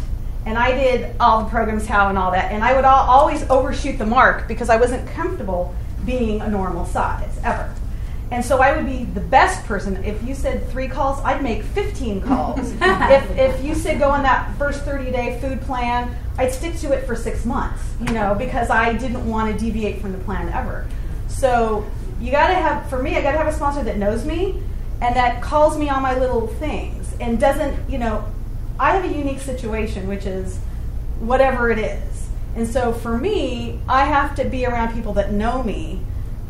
and 0.47 0.57
I 0.57 0.71
did 0.71 1.13
all 1.19 1.43
the 1.43 1.49
programs 1.49 1.85
how 1.85 2.07
and 2.07 2.17
all 2.17 2.31
that, 2.31 2.53
and 2.53 2.63
I 2.63 2.73
would 2.73 2.85
all, 2.85 3.05
always 3.09 3.43
overshoot 3.49 3.97
the 3.97 4.05
mark 4.05 4.47
because 4.47 4.69
I 4.69 4.77
wasn't 4.77 5.05
comfortable 5.09 5.75
being 6.05 6.39
a 6.39 6.49
normal 6.49 6.85
size 6.85 7.37
ever. 7.43 7.73
And 8.29 8.43
so 8.43 8.59
I 8.59 8.75
would 8.75 8.85
be 8.85 9.05
the 9.05 9.21
best 9.21 9.65
person. 9.65 10.03
If 10.03 10.21
you 10.23 10.35
said 10.35 10.67
three 10.69 10.87
calls, 10.87 11.19
I'd 11.23 11.41
make 11.41 11.63
15 11.63 12.21
calls. 12.21 12.59
if, 12.81 13.37
if 13.37 13.63
you 13.63 13.73
said 13.73 13.99
go 13.99 14.09
on 14.09 14.23
that 14.23 14.55
first 14.57 14.83
30 14.83 15.11
day 15.11 15.39
food 15.39 15.61
plan, 15.61 16.13
I'd 16.37 16.51
stick 16.51 16.75
to 16.79 16.91
it 16.91 17.05
for 17.07 17.15
six 17.15 17.45
months, 17.45 17.81
you 18.01 18.13
know, 18.13 18.35
because 18.35 18.69
I 18.69 18.93
didn't 18.93 19.25
want 19.25 19.51
to 19.51 19.57
deviate 19.57 20.01
from 20.01 20.11
the 20.11 20.19
plan 20.19 20.49
ever. 20.49 20.85
So 21.27 21.89
you 22.19 22.31
got 22.31 22.47
to 22.47 22.55
have, 22.55 22.89
for 22.89 23.01
me, 23.01 23.15
I 23.15 23.21
got 23.21 23.31
to 23.31 23.37
have 23.37 23.47
a 23.47 23.53
sponsor 23.53 23.83
that 23.83 23.97
knows 23.97 24.25
me 24.25 24.61
and 25.01 25.15
that 25.15 25.41
calls 25.41 25.77
me 25.77 25.89
on 25.89 26.01
my 26.01 26.17
little 26.17 26.47
things 26.47 27.15
and 27.19 27.39
doesn't, 27.39 27.89
you 27.89 27.97
know, 27.97 28.25
I 28.79 28.91
have 28.91 29.05
a 29.05 29.15
unique 29.15 29.39
situation, 29.39 30.07
which 30.07 30.25
is 30.25 30.59
whatever 31.19 31.71
it 31.71 31.79
is. 31.79 32.27
And 32.55 32.67
so 32.67 32.91
for 32.91 33.17
me, 33.17 33.79
I 33.87 34.05
have 34.05 34.35
to 34.35 34.45
be 34.45 34.65
around 34.65 34.93
people 34.93 35.13
that 35.13 35.31
know 35.31 35.63
me 35.63 36.01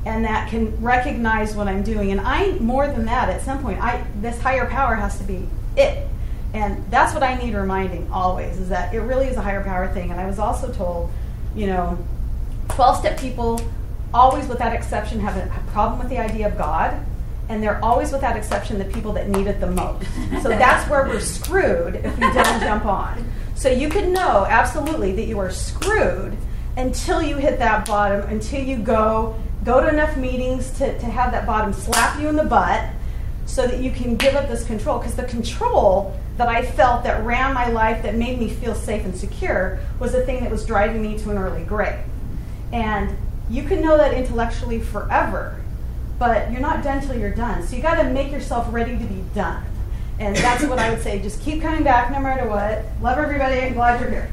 and 0.06 0.24
that 0.26 0.50
can 0.50 0.82
recognize 0.82 1.56
what 1.56 1.68
I'm 1.68 1.84
doing. 1.84 2.12
And 2.12 2.22
I, 2.22 2.52
more 2.60 2.88
than 2.88 3.06
that, 3.06 3.30
at 3.30 3.42
some 3.42 3.62
point, 3.62 3.82
I 3.82 4.06
this 4.22 4.40
higher 4.40 4.66
power 4.68 4.96
has 4.96 5.18
to 5.18 5.24
be 5.24 5.48
it. 5.76 6.08
And 6.54 6.90
that's 6.90 7.14
what 7.14 7.24
I 7.24 7.36
need 7.36 7.54
reminding 7.54 8.10
always 8.12 8.58
is 8.58 8.70
that 8.70 8.94
it 8.94 9.00
really 9.02 9.28
is 9.28 9.36
a 9.38 9.42
higher 9.42 9.64
power 9.64 9.88
thing. 9.94 10.12
And 10.12 10.20
I 10.20 10.26
was 10.26 10.40
also 10.40 10.72
told, 10.72 11.12
you 11.56 11.68
know, 11.68 11.98
12 12.70 13.00
step 13.00 13.20
people 13.20 13.62
always, 14.14 14.48
without 14.48 14.74
exception, 14.74 15.20
have 15.20 15.36
a, 15.36 15.44
a 15.44 15.72
problem 15.72 16.00
with 16.00 16.10
the 16.10 16.18
idea 16.18 16.48
of 16.48 16.58
God 16.58 17.06
and 17.50 17.64
they're 17.64 17.84
always 17.84 18.12
without 18.12 18.36
exception 18.36 18.78
the 18.78 18.86
people 18.86 19.14
that 19.14 19.30
need 19.30 19.48
it 19.48 19.60
the 19.60 19.72
most. 19.72 20.06
So 20.42 20.50
that's 20.50 20.90
where 20.90 21.06
we're 21.06 21.20
screwed 21.20 21.96
if 21.96 22.16
we 22.18 22.22
don't 22.34 22.60
jump 22.62 22.86
on. 22.86 23.26
So 23.56 23.70
you 23.70 23.90
can 23.90 24.12
know 24.14 24.46
absolutely 24.48 25.14
that 25.14 25.26
you 25.26 25.40
are 25.40 25.50
screwed 25.50 26.38
until 26.76 27.22
you 27.22 27.38
hit 27.38 27.58
that 27.60 27.88
bottom, 27.88 28.22
until 28.30 28.64
you 28.64 28.78
go 28.78 29.36
go 29.64 29.82
to 29.82 29.88
enough 29.88 30.16
meetings 30.18 30.72
to, 30.78 30.98
to 31.00 31.06
have 31.06 31.32
that 31.32 31.46
bottom 31.46 31.74
slap 31.74 32.20
you 32.20 32.28
in 32.28 32.36
the 32.36 32.44
butt 32.44 32.90
so 33.46 33.68
that 33.68 33.80
you 33.80 33.92
can 33.92 34.16
give 34.16 34.36
up 34.36 34.48
this 34.48 34.66
control. 34.66 35.00
Because 35.00 35.16
the 35.16 35.24
control 35.24 36.18
that 36.38 36.48
I 36.48 36.64
felt 36.64 37.04
that 37.04 37.26
ran 37.26 37.54
my 37.54 37.70
life 37.70 38.04
that 38.04 38.16
made 38.16 38.40
me 38.40 38.50
feel 38.50 38.76
safe 38.76 39.04
and 39.04 39.16
secure 39.16 39.80
was 40.00 40.12
the 40.12 40.26
thing 40.26 40.42
that 40.42 40.52
was 40.52 40.66
driving 40.66 41.02
me 41.02 41.18
to 41.20 41.32
an 41.32 41.38
early 41.38 41.64
grave. 41.64 42.00
And 42.72 43.18
you 43.50 43.64
can 43.64 43.82
know 43.82 43.98
that 43.98 44.14
intellectually 44.14 44.80
forever 44.80 45.58
but 46.20 46.52
you're 46.52 46.62
not 46.62 46.84
done 46.84 47.02
till 47.02 47.18
you're 47.18 47.34
done. 47.34 47.66
So 47.66 47.76
you 47.76 47.82
got 47.82 48.02
to 48.02 48.10
make 48.10 48.32
yourself 48.32 48.68
ready 48.72 48.98
to 48.98 49.04
be 49.04 49.24
done. 49.36 49.64
And 50.20 50.36
that's 50.36 50.64
what 50.64 50.80
I 50.80 50.90
would 50.90 51.02
say. 51.02 51.20
Just 51.22 51.42
keep 51.42 51.62
coming 51.62 51.84
back 51.84 52.12
no 52.12 52.20
matter 52.20 52.48
what. 52.48 52.86
Love 53.02 53.20
everybody 53.20 53.60
I'm 53.60 53.74
glad 53.74 54.02
you're 54.02 54.10
here. 54.10 54.32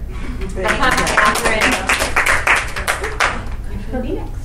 Who'll 3.91 4.03
be 4.03 4.13
next? 4.13 4.44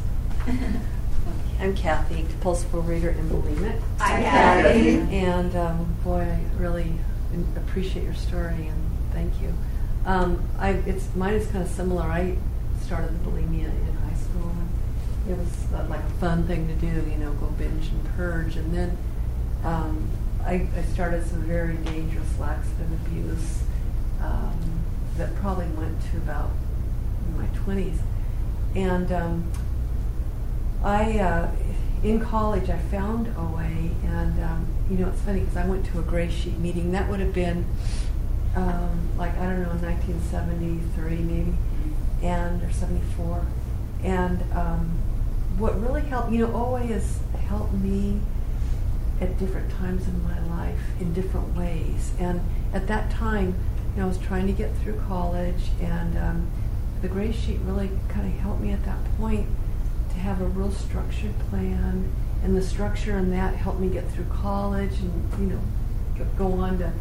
I'm 1.59 1.75
Kathy, 1.75 2.23
compulsive 2.23 2.87
reader 2.87 3.09
and 3.09 3.29
bulimic. 3.29 3.81
Hi, 3.99 4.21
Kathy. 4.21 4.99
And 5.13 5.53
um, 5.57 5.93
boy, 6.05 6.21
I 6.21 6.41
really 6.57 6.93
appreciate 7.57 8.05
your 8.05 8.13
story 8.13 8.67
and 8.67 8.91
thank 9.11 9.41
you. 9.41 9.53
Um, 10.05 10.41
I, 10.57 10.69
it's 10.69 11.13
mine 11.15 11.33
is 11.33 11.47
kind 11.47 11.65
of 11.65 11.69
similar. 11.69 12.03
I 12.03 12.37
started 12.81 13.09
the 13.11 13.29
bulimia 13.29 13.65
in 13.65 13.93
high 13.97 14.15
school. 14.15 14.49
And 14.49 15.31
it 15.31 15.37
was 15.37 15.73
uh, 15.73 15.85
like 15.89 15.99
a 15.99 16.09
fun 16.21 16.47
thing 16.47 16.65
to 16.67 16.75
do, 16.75 16.87
you 16.87 17.17
know, 17.17 17.33
go 17.33 17.47
binge 17.47 17.89
and 17.89 18.05
purge. 18.15 18.55
And 18.55 18.73
then 18.73 18.97
um, 19.65 20.07
I, 20.45 20.65
I 20.77 20.83
started 20.93 21.27
some 21.27 21.41
very 21.41 21.75
dangerous 21.75 22.39
laxative 22.39 22.89
abuse 23.05 23.63
um, 24.21 24.57
that 25.17 25.35
probably 25.35 25.67
went 25.67 26.01
to 26.11 26.17
about 26.19 26.51
my 27.35 27.47
20s. 27.47 27.97
And 28.75 29.11
um, 29.11 29.51
I, 30.83 31.19
uh, 31.19 31.51
in 32.03 32.19
college, 32.19 32.69
I 32.69 32.77
found 32.77 33.27
OA, 33.37 33.91
and 34.05 34.43
um, 34.43 34.67
you 34.89 34.97
know, 34.97 35.09
it's 35.09 35.21
funny 35.21 35.41
because 35.41 35.57
I 35.57 35.65
went 35.67 35.85
to 35.87 35.99
a 35.99 36.01
gray 36.01 36.29
sheet 36.29 36.57
meeting. 36.57 36.91
That 36.93 37.09
would 37.09 37.19
have 37.19 37.33
been 37.33 37.65
um, 38.55 39.09
like 39.17 39.37
I 39.37 39.43
don't 39.43 39.61
know, 39.61 39.69
1973 39.69 41.17
maybe, 41.17 41.53
and 42.23 42.63
or 42.63 42.71
74. 42.71 43.45
And 44.03 44.41
um, 44.53 44.97
what 45.57 45.79
really 45.81 46.01
helped, 46.01 46.31
you 46.31 46.47
know, 46.47 46.55
OA 46.55 46.79
has 46.87 47.19
helped 47.47 47.73
me 47.73 48.21
at 49.19 49.37
different 49.37 49.69
times 49.71 50.07
in 50.07 50.23
my 50.23 50.39
life 50.47 50.79
in 51.01 51.13
different 51.13 51.55
ways. 51.55 52.13
And 52.17 52.39
at 52.73 52.87
that 52.87 53.11
time, 53.11 53.55
you 53.93 53.97
know, 53.97 54.05
I 54.05 54.07
was 54.07 54.17
trying 54.17 54.47
to 54.47 54.53
get 54.53 54.73
through 54.77 55.01
college, 55.07 55.71
and 55.81 56.17
um, 56.17 56.51
the 57.01 57.09
gray 57.09 57.33
sheet 57.33 57.59
really 57.65 57.89
kind 58.07 58.25
of 58.25 58.39
helped 58.39 58.61
me 58.61 58.71
at 58.71 58.85
that 58.85 58.99
point 59.17 59.47
have 60.19 60.41
a 60.41 60.45
real 60.45 60.71
structured 60.71 61.37
plan. 61.49 62.11
And 62.43 62.55
the 62.55 62.61
structure 62.61 63.17
in 63.17 63.31
that 63.31 63.55
helped 63.55 63.79
me 63.79 63.89
get 63.89 64.09
through 64.11 64.25
college 64.25 64.93
and, 64.99 65.39
you 65.39 65.55
know, 65.55 65.61
go- 66.37 66.53
on 66.53 66.77
to 66.79 66.91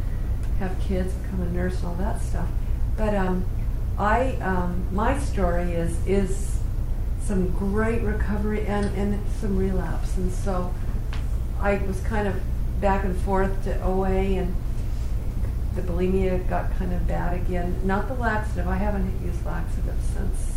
have 0.59 0.79
kids, 0.81 1.13
become 1.15 1.43
a 1.43 1.51
nurse, 1.51 1.79
and 1.79 1.87
all 1.87 1.95
that 1.95 2.21
stuff. 2.21 2.49
But 2.97 3.15
um, 3.15 3.45
I, 3.99 4.33
um, 4.41 4.87
my 4.93 5.19
story 5.19 5.73
is 5.73 6.05
is 6.07 6.59
some 7.29 7.51
great 7.51 8.03
recovery 8.03 8.67
and, 8.67 8.87
and 8.97 9.23
some 9.41 9.57
relapse. 9.59 10.17
And 10.17 10.33
so 10.33 10.73
I 11.61 11.77
was 11.77 12.01
kind 12.01 12.27
of 12.27 12.41
back 12.81 13.05
and 13.05 13.17
forth 13.21 13.65
to 13.65 13.81
OA 13.83 14.09
and 14.09 14.57
the 15.75 15.83
bulimia 15.83 16.49
got 16.49 16.75
kind 16.79 16.93
of 16.93 17.07
bad 17.07 17.35
again. 17.35 17.81
Not 17.85 18.09
the 18.09 18.15
laxative. 18.15 18.67
I 18.67 18.77
haven't 18.77 19.13
used 19.25 19.45
laxative 19.45 19.97
since 20.15 20.55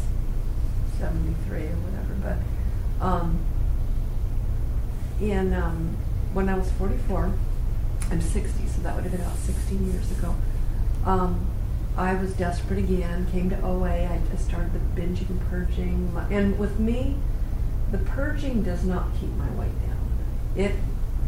73 0.98 1.60
or 1.60 1.66
whatever. 1.66 2.14
But 2.24 2.38
um, 3.02 3.40
in 5.20 5.54
um, 5.54 5.98
when 6.34 6.48
I 6.48 6.58
was 6.58 6.72
44, 6.74 7.34
I'm 8.10 8.22
60, 8.22 8.68
so 8.68 8.82
that 8.82 8.96
would 8.96 9.04
have 9.04 9.12
been 9.12 9.22
about 9.22 9.38
16 9.38 9.92
years 9.92 10.12
ago. 10.12 10.36
Um, 11.06 11.48
I 11.98 12.14
was 12.14 12.34
desperate 12.34 12.80
again, 12.80 13.28
came 13.32 13.50
to 13.50 13.62
OA. 13.64 14.08
I 14.08 14.20
started 14.38 14.72
the 14.74 15.02
binging 15.02 15.30
and 15.30 15.42
purging. 15.50 16.16
And 16.30 16.58
with 16.58 16.80
me, 16.80 17.18
the 17.92 17.98
purging 17.98 18.64
does 18.64 18.86
not 18.86 19.08
keep 19.20 19.30
my 19.32 19.50
weight 19.52 19.74
down. 19.86 19.98
It, 20.56 20.76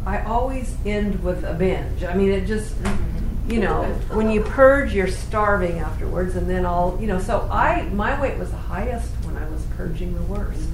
I 0.06 0.22
always 0.22 0.76
end 0.86 1.22
with 1.22 1.44
a 1.44 1.54
binge. 1.54 2.04
I 2.04 2.14
mean, 2.14 2.30
it 2.30 2.46
just, 2.46 2.74
you 3.46 3.60
know, 3.60 3.84
when 4.12 4.30
you 4.30 4.42
purge, 4.42 4.94
you're 4.94 5.08
starving 5.08 5.78
afterwards, 5.78 6.34
and 6.36 6.48
then 6.48 6.64
all, 6.64 6.98
you 7.00 7.06
know. 7.06 7.18
So 7.18 7.48
I, 7.50 7.82
my 7.90 8.18
weight 8.20 8.38
was 8.38 8.50
the 8.50 8.56
highest 8.56 9.10
when 9.24 9.36
I 9.36 9.48
was 9.48 9.62
purging 9.76 10.14
the 10.14 10.22
worst. 10.22 10.68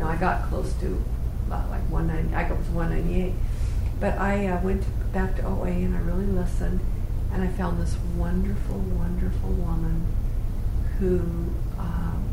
Know, 0.00 0.08
I 0.08 0.16
got 0.16 0.48
close 0.48 0.72
to 0.80 1.04
about 1.46 1.68
like 1.68 1.82
190. 1.90 2.34
I 2.34 2.50
was 2.50 2.66
198. 2.68 3.34
But 4.00 4.16
I 4.16 4.46
uh, 4.46 4.62
went 4.62 4.82
back 5.12 5.36
to 5.36 5.46
OA 5.46 5.66
and 5.66 5.94
I 5.94 6.00
really 6.00 6.24
listened, 6.24 6.80
and 7.34 7.42
I 7.42 7.48
found 7.48 7.78
this 7.78 7.96
wonderful, 8.16 8.78
wonderful 8.78 9.50
woman 9.50 10.06
who 10.98 11.18
um, 11.78 12.24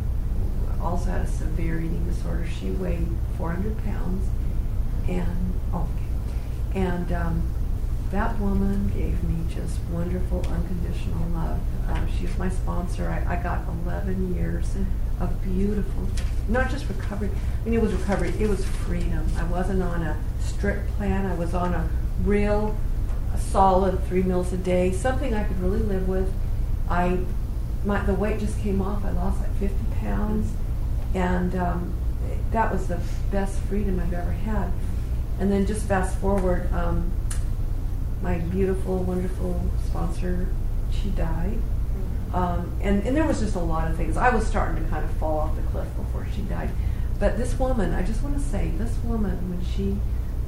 also 0.82 1.12
had 1.12 1.22
a 1.22 1.28
severe 1.28 1.80
eating 1.80 2.06
disorder. 2.08 2.48
She 2.48 2.72
weighed 2.72 3.08
400 3.38 3.84
pounds, 3.84 4.30
and 5.10 5.60
oh, 5.74 5.90
okay. 6.72 6.80
and 6.80 7.12
um, 7.12 7.54
that 8.12 8.40
woman 8.40 8.88
gave 8.96 9.22
me 9.26 9.44
just 9.54 9.78
wonderful, 9.92 10.40
unconditional 10.48 11.28
love. 11.34 11.60
Uh, 11.90 12.06
she 12.18 12.28
was 12.28 12.38
my 12.38 12.50
sponsor. 12.50 13.10
I, 13.10 13.34
I 13.38 13.44
got 13.44 13.68
11 13.84 14.36
years 14.36 14.74
of 15.20 15.44
beautiful, 15.44 16.08
not 16.48 16.70
just 16.70 16.88
recovery. 16.88 17.30
I 17.62 17.66
mean, 17.66 17.74
it 17.74 17.82
was 17.82 17.94
recovery. 17.94 18.34
It 18.40 18.50
was 18.50 18.64
freedom. 18.66 19.28
I 19.38 19.44
wasn't 19.44 19.82
on 19.84 20.04
a 20.04 20.18
strict 20.40 20.90
plan. 20.98 21.26
I 21.26 21.36
was 21.36 21.54
on 21.54 21.74
a 21.74 21.90
real, 22.24 22.76
a 23.34 23.38
solid 23.38 24.04
three 24.08 24.24
meals 24.24 24.54
a 24.54 24.58
day, 24.58 24.92
something 24.92 25.34
I 25.34 25.44
could 25.44 25.60
really 25.62 25.80
live 25.80 26.08
with. 26.08 26.32
I, 26.90 27.20
my 27.86 28.04
the 28.06 28.14
weight 28.14 28.40
just 28.40 28.60
came 28.60 28.82
off. 28.82 29.04
I 29.04 29.12
lost 29.12 29.42
like 29.42 29.54
50 29.60 29.76
pounds, 30.00 30.52
and 31.14 31.56
um, 31.56 31.94
that 32.52 32.72
was 32.72 32.88
the 32.88 33.00
best 33.32 33.60
freedom 33.62 34.00
I've 34.00 34.14
ever 34.14 34.32
had. 34.32 34.72
And 35.40 35.52
then 35.52 35.66
just 35.66 35.86
fast 35.86 36.18
forward, 36.18 36.72
um, 36.74 37.12
my 38.22 38.40
beautiful, 38.40 39.04
wonderful 39.04 39.70
sponsor, 39.86 40.48
she 40.92 41.10
died. 41.10 41.60
Um, 42.34 42.72
and, 42.82 43.06
and 43.06 43.16
there 43.16 43.26
was 43.26 43.40
just 43.40 43.56
a 43.56 43.60
lot 43.60 43.90
of 43.90 43.96
things. 43.96 44.18
I 44.18 44.30
was 44.30 44.46
starting 44.46 44.84
to 44.84 44.90
kind 44.90 45.06
of 45.06 45.12
fall 45.12 45.38
off 45.40 45.56
the 45.56 45.62
cliff 45.64 45.88
she 46.36 46.42
died. 46.42 46.70
But 47.20 47.38
this 47.38 47.58
woman, 47.58 47.94
I 47.94 48.04
just 48.04 48.22
want 48.22 48.36
to 48.36 48.42
say, 48.42 48.72
this 48.78 48.96
woman, 49.04 49.50
when 49.50 49.64
she 49.66 49.98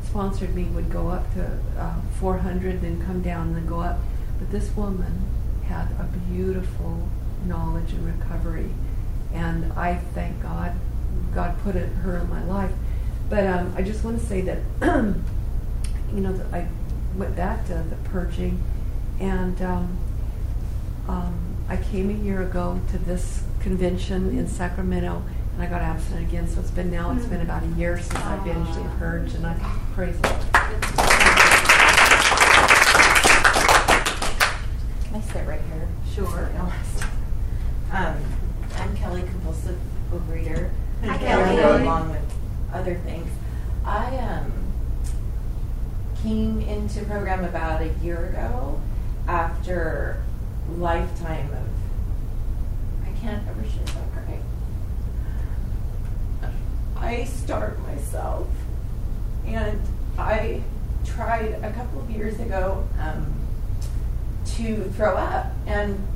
sponsored 0.03 0.55
me, 0.55 0.65
would 0.65 0.91
go 0.91 1.09
up 1.09 1.33
to 1.33 1.59
uh, 1.77 1.95
400, 2.19 2.81
then 2.81 3.03
come 3.03 3.21
down, 3.21 3.47
and 3.47 3.55
then 3.55 3.65
go 3.65 3.79
up. 3.79 3.99
But 4.37 4.51
this 4.51 4.75
woman 4.75 5.27
had 5.65 5.87
a 5.99 6.09
beautiful 6.31 7.07
knowledge 7.45 7.91
and 7.91 8.05
recovery. 8.05 8.69
And 9.33 9.71
I 9.73 9.95
thank 10.13 10.41
God, 10.41 10.73
God 11.33 11.59
put 11.63 11.75
it, 11.75 11.89
her 11.89 12.17
in 12.17 12.29
my 12.29 12.43
life. 12.43 12.71
But 13.29 13.45
um, 13.45 13.73
I 13.75 13.81
just 13.83 14.03
want 14.03 14.19
to 14.19 14.25
say 14.25 14.41
that, 14.41 14.59
you 16.13 16.21
know, 16.21 16.39
I 16.51 16.67
went 17.15 17.35
back 17.35 17.65
to 17.67 17.73
the 17.73 17.95
purging, 18.09 18.61
and 19.19 19.61
um, 19.61 19.97
um, 21.07 21.57
I 21.67 21.77
came 21.77 22.09
a 22.09 22.13
year 22.13 22.41
ago 22.41 22.81
to 22.91 22.97
this 22.97 23.43
convention 23.59 24.37
in 24.37 24.47
Sacramento, 24.47 25.23
and 25.59 25.67
I 25.67 25.69
got 25.69 25.81
abstinent 25.81 26.27
again. 26.27 26.47
So 26.47 26.61
it's 26.61 26.71
been 26.71 26.89
now 26.89 27.11
it's 27.11 27.25
been 27.25 27.41
about 27.41 27.63
a 27.63 27.67
year 27.67 27.99
since 27.99 28.15
I 28.15 28.37
binged 28.39 28.77
and 28.77 28.97
purged, 28.97 29.35
and 29.35 29.45
I 29.45 29.55
praise 29.93 30.17
the 30.21 30.29
Lord. 30.29 30.41
Can 35.03 35.15
I 35.15 35.21
sit 35.21 35.45
right 35.45 35.61
here? 35.61 35.87
Sure. 36.13 36.49
Um, 37.91 38.15
I'm 38.77 38.95
Kelly, 38.95 39.23
compulsive 39.23 39.77
overeater. 40.13 40.69
Hi, 41.03 41.15
And 41.15 41.19
Kelly. 41.19 41.55
Go 41.57 41.83
Along 41.83 42.09
with 42.11 42.21
other 42.71 42.95
things. 42.95 43.29
I 43.83 44.15
um, 44.17 44.53
came 46.23 46.61
into 46.61 47.03
program 47.03 47.43
about 47.43 47.81
a 47.81 47.89
year 48.01 48.27
ago 48.27 48.79
after 49.27 50.23
lifetime 50.77 51.49
of 51.51 53.07
I 53.07 53.11
can't 53.19 53.45
ever 53.47 53.63
share 53.63 53.83
that 53.83 54.13
cry. 54.13 54.39
I 57.09 57.23
starved 57.23 57.79
myself 57.87 58.47
and 59.43 59.81
I 60.19 60.61
tried 61.03 61.57
a 61.63 61.71
couple 61.73 62.01
of 62.01 62.11
years 62.11 62.39
ago 62.39 62.87
um, 62.99 63.33
to 64.57 64.83
throw 64.91 65.17
up 65.17 65.47
and 65.65 66.07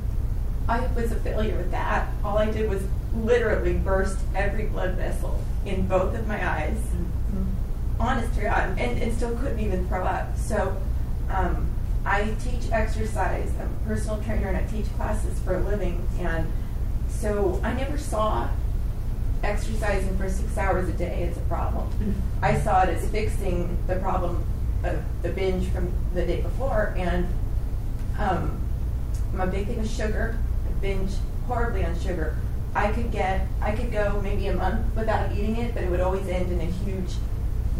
I 0.68 0.86
was 0.94 1.10
a 1.10 1.16
failure 1.16 1.56
with 1.56 1.72
that. 1.72 2.08
All 2.22 2.38
I 2.38 2.48
did 2.48 2.70
was 2.70 2.84
literally 3.12 3.74
burst 3.74 4.18
every 4.36 4.66
blood 4.66 4.94
vessel 4.94 5.42
in 5.66 5.88
both 5.88 6.14
of 6.14 6.28
my 6.28 6.48
eyes. 6.48 6.78
Honest 7.98 8.32
to 8.36 8.42
God, 8.42 8.78
and, 8.78 9.02
and 9.02 9.12
still 9.12 9.36
couldn't 9.36 9.58
even 9.58 9.88
throw 9.88 10.04
up. 10.04 10.38
So 10.38 10.80
um, 11.28 11.68
I 12.06 12.36
teach 12.40 12.70
exercise. 12.70 13.50
I'm 13.60 13.66
a 13.66 13.88
personal 13.88 14.22
trainer 14.22 14.46
and 14.46 14.56
I 14.56 14.62
teach 14.66 14.86
classes 14.94 15.40
for 15.40 15.56
a 15.56 15.60
living. 15.60 16.06
And 16.20 16.52
so 17.08 17.60
I 17.64 17.72
never 17.72 17.98
saw 17.98 18.48
exercising 19.44 20.16
for 20.16 20.28
six 20.28 20.56
hours 20.56 20.88
a 20.88 20.92
day 20.92 21.24
is 21.24 21.36
a 21.36 21.40
problem. 21.42 21.88
I 22.42 22.58
saw 22.58 22.82
it 22.82 22.88
as 22.88 23.08
fixing 23.10 23.76
the 23.86 23.96
problem 23.96 24.44
of 24.82 25.02
the 25.22 25.28
binge 25.30 25.68
from 25.70 25.92
the 26.14 26.24
day 26.24 26.40
before. 26.40 26.94
And 26.96 27.26
um, 28.18 28.60
my 29.32 29.46
big 29.46 29.66
thing 29.66 29.78
is 29.78 29.94
sugar. 29.94 30.38
I 30.66 30.80
binge 30.80 31.12
horribly 31.46 31.84
on 31.84 31.98
sugar. 32.00 32.36
I 32.74 32.90
could 32.90 33.12
get, 33.12 33.46
I 33.60 33.72
could 33.72 33.92
go 33.92 34.20
maybe 34.22 34.48
a 34.48 34.54
month 34.54 34.96
without 34.96 35.32
eating 35.32 35.56
it, 35.56 35.74
but 35.74 35.84
it 35.84 35.90
would 35.90 36.00
always 36.00 36.26
end 36.28 36.50
in 36.50 36.60
a 36.60 36.64
huge 36.64 37.12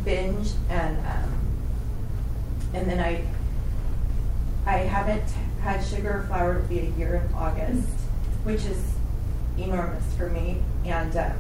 binge, 0.05 0.53
and 0.69 0.99
um, 0.99 1.33
and 2.75 2.89
then 2.89 3.01
I, 3.01 3.27
I 4.67 4.79
haven't 4.79 5.29
had 5.63 5.81
sugar 5.81 6.21
or 6.21 6.27
flour. 6.29 6.57
It'll 6.57 6.69
be 6.69 6.79
a 6.81 6.91
year 6.99 7.27
in 7.27 7.35
August, 7.35 7.89
which 8.45 8.65
is 8.67 8.81
enormous 9.59 10.05
for 10.15 10.29
me, 10.29 10.63
and 10.85 11.17
um, 11.17 11.33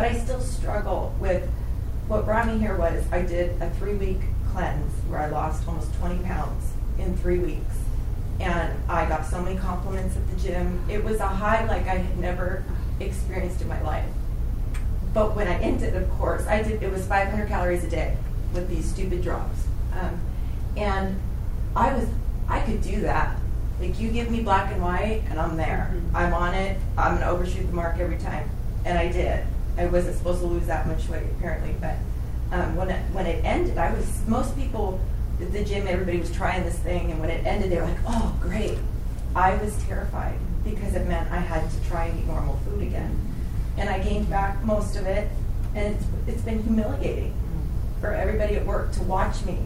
but 0.00 0.10
I 0.10 0.18
still 0.18 0.40
struggle 0.40 1.14
with. 1.20 1.46
What 2.08 2.24
brought 2.24 2.46
me 2.46 2.58
here 2.58 2.76
was 2.76 3.04
I 3.12 3.22
did 3.22 3.60
a 3.62 3.70
three-week 3.70 4.20
cleanse 4.50 4.92
where 5.08 5.20
I 5.20 5.28
lost 5.28 5.68
almost 5.68 5.94
20 5.94 6.24
pounds 6.24 6.72
in 6.98 7.16
three 7.18 7.38
weeks 7.38 7.76
and 8.40 8.72
I 8.88 9.06
got 9.06 9.26
so 9.26 9.40
many 9.42 9.56
compliments 9.58 10.16
at 10.16 10.28
the 10.28 10.36
gym. 10.36 10.82
It 10.88 11.04
was 11.04 11.20
a 11.20 11.28
high 11.28 11.66
like 11.66 11.86
I 11.86 11.98
had 11.98 12.18
never 12.18 12.64
experienced 12.98 13.60
in 13.60 13.68
my 13.68 13.80
life. 13.82 14.08
But 15.12 15.36
when 15.36 15.46
I 15.46 15.60
ended, 15.60 15.94
of 15.94 16.10
course, 16.12 16.46
I 16.46 16.62
did. 16.62 16.82
It 16.82 16.90
was 16.90 17.06
500 17.06 17.46
calories 17.48 17.84
a 17.84 17.90
day 17.90 18.16
with 18.54 18.68
these 18.68 18.90
stupid 18.90 19.22
drops, 19.22 19.64
um, 19.92 20.18
and 20.76 21.20
I 21.76 21.92
was 21.92 22.08
I 22.48 22.60
could 22.60 22.82
do 22.82 23.02
that 23.02 23.36
Like 23.80 24.00
you 24.00 24.10
give 24.10 24.30
me 24.30 24.42
black 24.42 24.72
and 24.72 24.82
white, 24.82 25.22
and 25.30 25.38
I'm 25.38 25.56
there. 25.56 25.94
Mhm. 25.94 26.14
I'm 26.14 26.34
on 26.34 26.54
it. 26.54 26.78
I'm 26.98 27.18
gonna 27.18 27.30
overshoot 27.30 27.66
the 27.66 27.76
mark 27.76 27.98
every 27.98 28.18
time, 28.18 28.48
and 28.84 28.98
I 28.98 29.08
did. 29.08 29.44
I 29.76 29.86
wasn't 29.86 30.16
supposed 30.16 30.40
to 30.40 30.46
lose 30.46 30.66
that 30.66 30.86
much 30.86 31.08
weight 31.08 31.24
apparently, 31.38 31.74
but 31.80 31.96
um, 32.52 32.76
when 32.76 32.90
it 32.90 33.02
when 33.12 33.26
it 33.26 33.44
ended, 33.44 33.78
I 33.78 33.92
was 33.94 34.06
most 34.26 34.56
people 34.56 35.00
at 35.40 35.52
the 35.52 35.64
gym. 35.64 35.86
Everybody 35.86 36.18
was 36.18 36.32
trying 36.32 36.64
this 36.64 36.78
thing, 36.78 37.10
and 37.10 37.20
when 37.20 37.30
it 37.30 37.46
ended, 37.46 37.70
they 37.70 37.76
were 37.76 37.84
like, 37.86 37.98
"Oh, 38.06 38.36
great!" 38.40 38.78
I 39.34 39.54
was 39.56 39.76
terrified 39.84 40.38
because 40.64 40.94
it 40.94 41.06
meant 41.06 41.30
I 41.30 41.38
had 41.38 41.70
to 41.70 41.88
try 41.88 42.06
and 42.06 42.18
eat 42.18 42.26
normal 42.26 42.56
food 42.64 42.82
again, 42.82 43.16
and 43.76 43.88
I 43.88 44.00
gained 44.00 44.28
back 44.28 44.62
most 44.64 44.96
of 44.96 45.06
it, 45.06 45.30
and 45.74 45.94
it's, 45.94 46.04
it's 46.26 46.42
been 46.42 46.62
humiliating 46.62 47.32
for 48.00 48.12
everybody 48.12 48.56
at 48.56 48.66
work 48.66 48.92
to 48.92 49.02
watch 49.04 49.44
me 49.44 49.58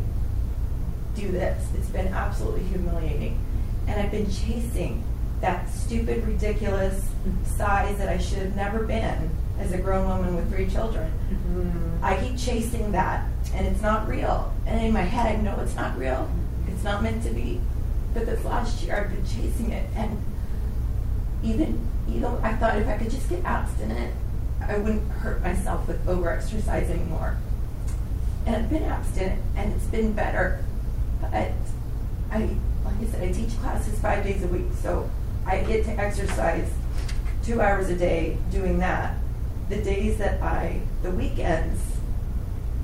do 1.15 1.31
this. 1.31 1.67
It's 1.77 1.89
been 1.89 2.09
absolutely 2.09 2.65
humiliating. 2.65 3.41
And 3.87 4.01
I've 4.01 4.11
been 4.11 4.31
chasing 4.31 5.05
that 5.45 5.69
stupid, 5.69 6.27
ridiculous 6.27 7.07
size 7.45 7.99
that 7.99 8.09
I 8.09 8.17
should 8.17 8.39
have 8.39 8.57
never 8.57 8.85
been 8.85 9.29
as 9.59 9.73
a 9.73 9.79
grown 9.79 10.09
woman 10.09 10.37
with 10.37 10.51
three 10.51 10.67
children. 10.67 11.13
Mm-hmm. 11.31 12.03
I 12.03 12.17
keep 12.17 12.39
chasing 12.39 12.93
that, 12.93 13.29
and 13.53 13.67
it's 13.67 13.83
not 13.83 14.09
real. 14.09 14.55
And 14.65 14.83
in 14.83 14.91
my 14.95 15.03
head, 15.03 15.37
I 15.37 15.43
know 15.43 15.61
it's 15.61 15.77
not 15.77 15.99
real. 15.99 16.31
It's 16.69 16.83
not 16.83 17.03
meant 17.03 17.23
to 17.25 17.31
be. 17.31 17.61
But 18.15 18.25
this 18.25 18.43
last 18.43 18.83
year, 18.83 18.97
I've 18.97 19.15
been 19.15 19.27
chasing 19.27 19.71
it, 19.71 19.87
and 19.95 20.19
even 21.43 21.79
you 22.09 22.21
know, 22.21 22.41
I 22.43 22.55
thought 22.55 22.79
if 22.79 22.89
I 22.89 22.97
could 22.97 23.11
just 23.11 23.29
get 23.29 23.45
abstinent, 23.45 24.15
I 24.67 24.79
wouldn't 24.79 25.11
hurt 25.11 25.43
myself 25.43 25.87
with 25.87 26.07
overexercise 26.07 26.89
anymore. 26.89 27.37
And 28.47 28.57
I've 28.57 28.71
been 28.71 28.85
abstinent, 28.85 29.43
and 29.57 29.75
it's 29.75 29.87
been 29.87 30.15
better. 30.15 30.65
But 31.21 31.35
I, 31.35 31.53
like 32.33 32.95
I 32.99 33.05
said, 33.11 33.23
I 33.29 33.33
teach 33.33 33.59
classes 33.59 33.99
five 33.99 34.25
days 34.25 34.43
a 34.43 34.47
week, 34.47 34.73
so 34.81 35.11
I 35.47 35.63
get 35.63 35.85
to 35.85 35.91
exercise 35.93 36.71
two 37.43 37.61
hours 37.61 37.89
a 37.89 37.97
day 37.97 38.39
doing 38.51 38.79
that. 38.79 39.17
The 39.69 39.77
days 39.83 40.19
that 40.19 40.43
I, 40.43 40.81
the 41.03 41.11
weekends, 41.11 41.81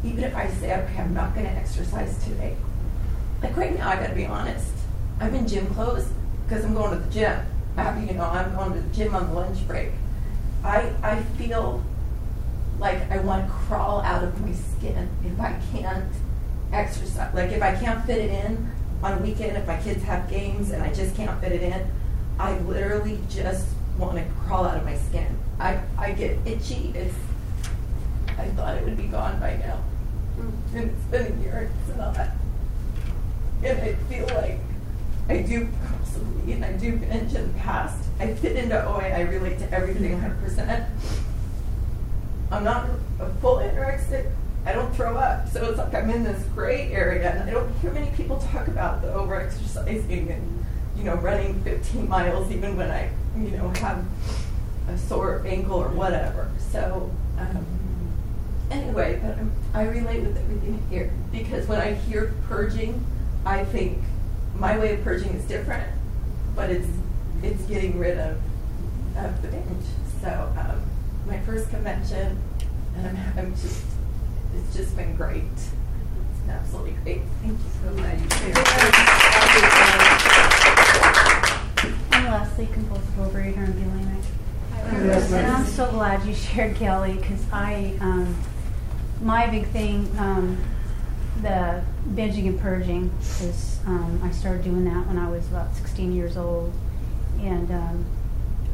even 0.05 0.25
if 0.25 0.35
I 0.35 0.49
say, 0.49 0.75
okay, 0.75 0.99
I'm 0.99 1.15
not 1.15 1.35
going 1.35 1.47
to 1.47 1.53
exercise 1.53 2.23
today, 2.25 2.57
like 3.43 3.57
right 3.57 3.77
now, 3.77 3.89
I 3.89 3.97
got 3.97 4.09
to 4.09 4.15
be 4.15 4.27
honest. 4.27 4.73
I'm 5.21 5.35
in 5.35 5.47
gym 5.47 5.67
clothes 5.75 6.09
because 6.47 6.65
I'm 6.65 6.75
going 6.75 6.99
to 6.99 7.05
the 7.05 7.13
gym. 7.13 7.41
I 7.77 7.83
have, 7.83 8.03
you 8.03 8.15
know, 8.15 8.25
I'm 8.25 8.55
going 8.55 8.73
to 8.75 8.81
the 8.81 8.95
gym 8.95 9.15
on 9.15 9.35
lunch 9.35 9.67
break. 9.67 9.91
I 10.65 10.93
I 11.03 11.23
feel 11.39 11.83
like 12.79 13.11
I 13.11 13.19
want 13.19 13.47
to 13.47 13.53
crawl 13.53 14.01
out 14.01 14.25
of 14.25 14.41
my 14.41 14.53
skin 14.53 15.09
if 15.25 15.39
I 15.41 15.59
can't 15.73 16.13
exercise. 16.73 17.35
Like 17.35 17.51
if 17.51 17.63
I 17.63 17.75
can't 17.77 18.05
fit 18.05 18.19
it 18.19 18.31
in 18.31 18.71
on 19.03 19.19
a 19.19 19.23
weekend, 19.23 19.57
if 19.57 19.67
my 19.67 19.81
kids 19.81 20.03
have 20.05 20.29
games 20.29 20.71
and 20.71 20.83
I 20.83 20.93
just 20.93 21.15
can't 21.15 21.39
fit 21.41 21.53
it 21.53 21.63
in, 21.63 21.91
I 22.41 22.59
literally 22.61 23.19
just 23.29 23.69
want 23.99 24.17
to 24.17 24.25
crawl 24.47 24.65
out 24.65 24.79
of 24.79 24.85
my 24.85 24.97
skin. 24.97 25.37
I, 25.59 25.79
I 25.99 26.13
get 26.13 26.39
itchy. 26.47 26.91
It's 26.95 27.15
I 28.39 28.47
thought 28.49 28.79
it 28.79 28.85
would 28.85 28.97
be 28.97 29.05
gone 29.05 29.39
by 29.39 29.57
now. 29.57 29.77
Hmm. 30.37 30.77
And 30.77 30.91
it's 30.91 31.05
been 31.05 31.39
a 31.39 31.43
year, 31.43 31.71
it's 31.87 31.99
not. 31.99 32.17
And 33.63 33.79
I 33.79 33.95
feel 34.09 34.27
like 34.29 34.59
I 35.29 35.43
do 35.43 35.69
constantly, 35.87 36.55
and 36.55 36.65
I 36.65 36.73
do 36.73 36.97
binge 36.97 37.35
in 37.35 37.53
the 37.53 37.59
past. 37.59 38.03
I 38.19 38.33
fit 38.33 38.57
into 38.57 38.83
OA, 38.87 39.03
I 39.03 39.21
relate 39.21 39.59
to 39.59 39.71
everything 39.71 40.19
100%. 40.19 40.89
I'm 42.51 42.65
not 42.65 42.89
a 43.19 43.29
full 43.35 43.57
anorexic. 43.57 44.31
I 44.65 44.73
don't 44.73 44.95
throw 44.97 45.17
up. 45.17 45.47
So 45.49 45.65
it's 45.67 45.79
like 45.79 45.95
I'm 45.95 46.09
in 46.09 46.25
this 46.25 46.43
gray 46.55 46.91
area, 46.91 47.33
and 47.33 47.49
I 47.49 47.53
don't 47.53 47.71
hear 47.81 47.93
many 47.93 48.11
people 48.17 48.39
talk 48.39 48.69
about 48.69 49.03
the 49.03 49.09
overexercising 49.09 50.31
and, 50.31 50.60
you 51.01 51.07
know, 51.07 51.17
running 51.17 51.61
15 51.63 52.09
miles 52.09 52.53
even 52.53 52.77
when 52.77 52.91
I, 52.91 53.11
you 53.35 53.49
know, 53.53 53.71
have 53.71 54.05
a 54.87 54.99
sore 54.99 55.43
ankle 55.47 55.77
or 55.77 55.89
whatever. 55.89 56.51
So, 56.71 57.11
um, 57.39 57.67
anyway, 58.71 59.19
but 59.23 59.39
I'm, 59.39 59.51
I 59.73 59.85
relate 59.85 60.23
with 60.23 60.37
everything 60.37 60.83
here 60.91 61.11
because 61.33 61.67
when 61.67 61.81
I 61.81 61.95
hear 61.95 62.35
purging, 62.49 63.03
I 63.47 63.65
think 63.65 63.99
my 64.55 64.79
way 64.79 64.93
of 64.93 65.03
purging 65.03 65.31
is 65.31 65.43
different, 65.45 65.89
but 66.55 66.69
it's 66.69 66.89
it's 67.43 67.63
getting 67.63 67.99
rid 67.99 68.19
of 68.19 68.37
of 69.17 69.41
the 69.41 69.49
binge. 69.49 69.87
So 70.21 70.53
um, 70.59 70.83
my 71.27 71.41
first 71.41 71.71
convention, 71.71 72.39
and 72.97 73.07
I'm, 73.07 73.17
I'm 73.39 73.53
just 73.53 73.83
it's 74.55 74.77
just 74.77 74.95
been 74.99 75.17
great. 75.17 75.45
Absolutely 76.47 76.93
great. 77.05 77.23
Thank 77.43 77.59
you 77.59 77.71
so 77.83 77.91
much. 78.03 78.21
I'm 82.41 82.49
Leslie, 82.49 82.69
compulsive 82.73 83.15
overeater 83.17 83.67
and 83.67 83.75
bulimic. 83.75 85.31
And 85.35 85.47
I'm 85.47 85.67
so 85.67 85.91
glad 85.91 86.25
you 86.25 86.33
shared 86.55 86.75
Kelly 86.75 87.13
because 87.13 87.45
I, 87.53 87.93
um, 88.01 88.35
my 89.21 89.47
big 89.47 89.67
thing, 89.67 90.11
um, 90.17 90.57
the 91.43 91.83
binging 92.15 92.49
and 92.49 92.59
purging 92.59 93.13
is 93.21 93.79
um, 93.85 94.23
I 94.25 94.31
started 94.31 94.65
doing 94.65 94.87
that 94.87 95.07
when 95.07 95.19
I 95.19 95.29
was 95.29 95.47
about 95.49 95.77
16 95.77 96.15
years 96.15 96.39
old, 96.39 96.73
and 97.41 97.71
um, 97.71 98.07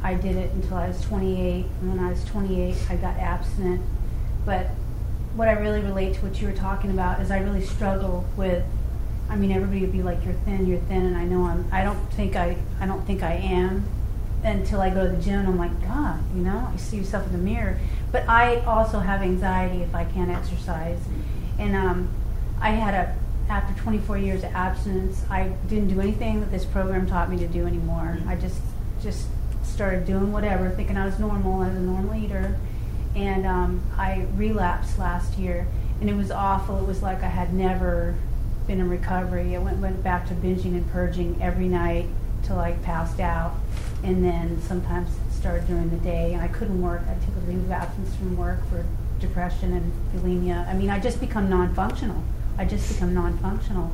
I 0.01 0.15
did 0.15 0.37
it 0.37 0.53
until 0.53 0.77
I 0.77 0.87
was 0.87 1.01
28. 1.01 1.67
And 1.81 1.91
when 1.91 1.99
I 1.99 2.11
was 2.11 2.25
28, 2.27 2.77
I 2.89 2.95
got 2.95 3.17
abstinent. 3.17 3.83
But 4.45 4.67
what 5.35 5.49
I 5.49 5.53
really 5.53 5.81
relate 5.81 6.15
to 6.15 6.21
what 6.21 6.41
you 6.41 6.47
were 6.47 6.55
talking 6.55 6.93
about 6.93 7.21
is 7.21 7.33
I 7.33 7.41
really 7.41 7.65
struggle 7.65 8.27
with. 8.37 8.65
I 9.29 9.37
mean, 9.37 9.51
everybody 9.53 9.81
would 9.81 9.93
be 9.93 10.03
like, 10.03 10.25
"You're 10.25 10.35
thin, 10.35 10.67
you're 10.67 10.81
thin," 10.81 11.05
and 11.07 11.17
I 11.17 11.25
know 11.25 11.45
I'm. 11.47 11.69
I 11.73 11.83
don't 11.83 11.99
think 12.13 12.37
I. 12.37 12.57
I 12.81 12.87
don't 12.87 13.05
think 13.07 13.23
I 13.23 13.35
am 13.35 13.85
until 14.47 14.81
I 14.81 14.91
go 14.91 15.07
to 15.07 15.17
the 15.17 15.23
gym 15.23 15.41
and 15.41 15.49
I'm 15.49 15.59
like, 15.59 15.81
God, 15.83 16.23
you 16.35 16.43
know, 16.43 16.69
you 16.73 16.79
see 16.79 16.97
yourself 16.99 17.27
in 17.27 17.33
the 17.33 17.39
mirror. 17.39 17.79
But 18.13 18.29
I 18.29 18.61
also 18.61 19.01
have 19.01 19.23
anxiety 19.23 19.83
if 19.83 19.95
I 19.95 20.05
can't 20.05 20.31
exercise. 20.31 20.99
And 21.59 21.75
um, 21.75 22.09
I 22.61 22.71
had 22.71 22.95
a, 22.95 23.17
after 23.51 23.79
24 23.83 24.19
years 24.19 24.45
of 24.45 24.55
abstinence, 24.55 25.25
I 25.31 25.49
didn't 25.69 25.89
do 25.89 26.01
anything 26.01 26.41
that 26.41 26.51
this 26.51 26.65
program 26.65 27.07
taught 27.07 27.31
me 27.31 27.39
to 27.39 27.49
do 27.49 27.67
anymore. 27.67 28.19
I 28.27 28.37
just, 28.37 28.61
just 29.03 29.27
started 29.65 30.07
doing 30.07 30.33
whatever, 30.33 30.71
thinking 30.71 30.97
I 30.97 31.07
was 31.07 31.19
normal, 31.19 31.63
as 31.63 31.75
a 31.75 31.81
normal 31.81 32.15
eater. 32.15 32.57
And 33.15 33.47
um, 33.47 33.83
I 33.97 34.27
relapsed 34.35 34.99
last 34.99 35.39
year, 35.39 35.67
and 36.01 36.09
it 36.09 36.15
was 36.15 36.31
awful. 36.31 36.79
It 36.79 36.87
was 36.87 37.03
like 37.03 37.23
I 37.23 37.29
had 37.29 37.53
never 37.53 38.15
been 38.67 38.81
in 38.81 38.89
recovery. 38.89 39.55
I 39.55 39.59
went, 39.59 39.79
went 39.79 40.03
back 40.03 40.27
to 40.29 40.35
binging 40.35 40.75
and 40.75 40.91
purging 40.91 41.41
every 41.41 41.69
night 41.69 42.07
till 42.43 42.59
I 42.59 42.73
passed 42.73 43.21
out, 43.21 43.55
and 44.03 44.25
then 44.25 44.61
sometimes 44.63 45.11
started 45.31 45.67
during 45.67 45.91
the 45.91 45.97
day. 45.97 46.33
And 46.33 46.43
I 46.43 46.49
couldn't 46.49 46.81
work. 46.81 47.03
I 47.09 47.15
took 47.25 47.37
a 47.37 47.51
leave 47.51 47.65
of 47.65 47.71
absence 47.71 48.15
from 48.17 48.37
work 48.37 48.59
for 48.69 48.85
depression 49.21 49.73
and 49.73 49.93
bulimia. 50.15 50.69
I 50.69 50.75
mean, 50.75 50.91
I 50.91 51.01
just 51.01 51.21
become 51.21 51.49
non-functional. 51.49 52.23
I 52.59 52.65
just 52.65 52.93
become 52.93 53.15
non-functional. 53.15 53.91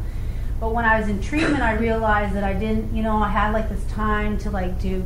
But 0.60 0.72
when 0.72 0.84
I 0.84 1.00
was 1.00 1.08
in 1.08 1.20
treatment, 1.20 1.62
I 1.62 1.74
realized 1.74 2.34
that 2.34 2.44
I 2.44 2.52
didn't, 2.52 2.94
you 2.94 3.02
know, 3.02 3.16
I 3.16 3.28
had 3.28 3.52
like 3.52 3.68
this 3.68 3.84
time 3.90 4.38
to 4.38 4.50
like 4.50 4.80
do, 4.80 5.04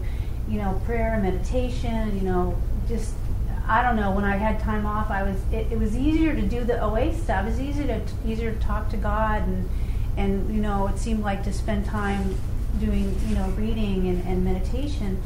you 0.48 0.58
know, 0.58 0.80
prayer 0.84 1.14
and 1.14 1.22
meditation, 1.22 2.14
you 2.16 2.22
know, 2.22 2.56
just 2.88 3.14
I 3.68 3.82
don't 3.82 3.96
know. 3.96 4.12
When 4.12 4.24
I 4.24 4.36
had 4.36 4.60
time 4.60 4.86
off, 4.86 5.10
I 5.10 5.22
was 5.22 5.36
it, 5.52 5.72
it 5.72 5.78
was 5.78 5.96
easier 5.96 6.34
to 6.34 6.42
do 6.42 6.64
the 6.64 6.80
OA 6.80 7.12
stuff. 7.14 7.46
It 7.46 7.50
was 7.50 7.60
easier 7.60 7.86
to 7.86 8.30
easier 8.30 8.52
to 8.52 8.60
talk 8.60 8.88
to 8.90 8.96
God 8.96 9.42
and 9.42 9.68
and 10.16 10.54
you 10.54 10.62
know 10.62 10.86
it 10.86 10.98
seemed 10.98 11.22
like 11.22 11.42
to 11.44 11.52
spend 11.52 11.84
time 11.84 12.36
doing 12.78 13.18
you 13.28 13.34
know 13.34 13.48
reading 13.50 14.08
and, 14.08 14.26
and 14.26 14.44
meditation. 14.44 15.20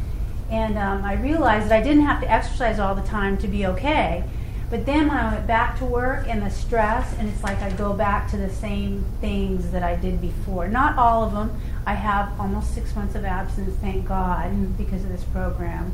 And 0.50 0.78
um, 0.78 1.04
I 1.04 1.14
realized 1.14 1.68
that 1.68 1.80
I 1.80 1.82
didn't 1.82 2.06
have 2.06 2.20
to 2.22 2.30
exercise 2.30 2.80
all 2.80 2.94
the 2.94 3.02
time 3.02 3.38
to 3.38 3.46
be 3.46 3.66
okay. 3.66 4.24
But 4.68 4.86
then 4.86 5.08
when 5.08 5.16
I 5.16 5.34
went 5.34 5.46
back 5.46 5.78
to 5.78 5.84
work 5.84 6.26
and 6.28 6.42
the 6.42 6.50
stress, 6.50 7.12
and 7.18 7.28
it's 7.28 7.42
like 7.42 7.60
I 7.60 7.70
go 7.70 7.92
back 7.92 8.30
to 8.30 8.36
the 8.36 8.48
same 8.48 9.04
things 9.20 9.70
that 9.72 9.82
I 9.82 9.96
did 9.96 10.20
before. 10.20 10.68
Not 10.68 10.96
all 10.96 11.24
of 11.24 11.32
them. 11.32 11.60
I 11.86 11.94
have 11.94 12.38
almost 12.38 12.72
six 12.72 12.94
months 12.94 13.16
of 13.16 13.24
absence, 13.24 13.76
thank 13.80 14.06
God, 14.06 14.76
because 14.78 15.02
of 15.02 15.10
this 15.10 15.24
program. 15.24 15.92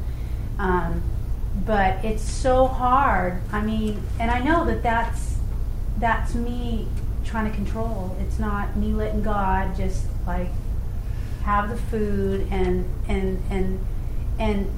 Um, 0.59 1.03
but 1.65 2.05
it's 2.05 2.23
so 2.23 2.67
hard. 2.67 3.41
I 3.53 3.63
mean, 3.63 4.03
and 4.19 4.31
I 4.31 4.41
know 4.41 4.65
that 4.67 4.83
that's 4.83 5.37
that's 5.99 6.35
me 6.35 6.89
trying 7.25 7.51
to 7.51 7.57
control. 7.57 8.17
It's 8.21 8.39
not 8.39 8.77
me 8.77 8.93
letting 8.93 9.23
God 9.23 9.77
just 9.77 10.05
like 10.27 10.49
have 11.43 11.69
the 11.71 11.77
food 11.77 12.49
and 12.51 12.89
and 13.09 13.43
and 13.51 13.85
and 14.39 14.71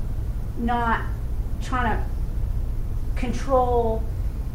not 0.58 1.02
trying 1.62 1.96
to 1.96 2.04
control 3.18 4.02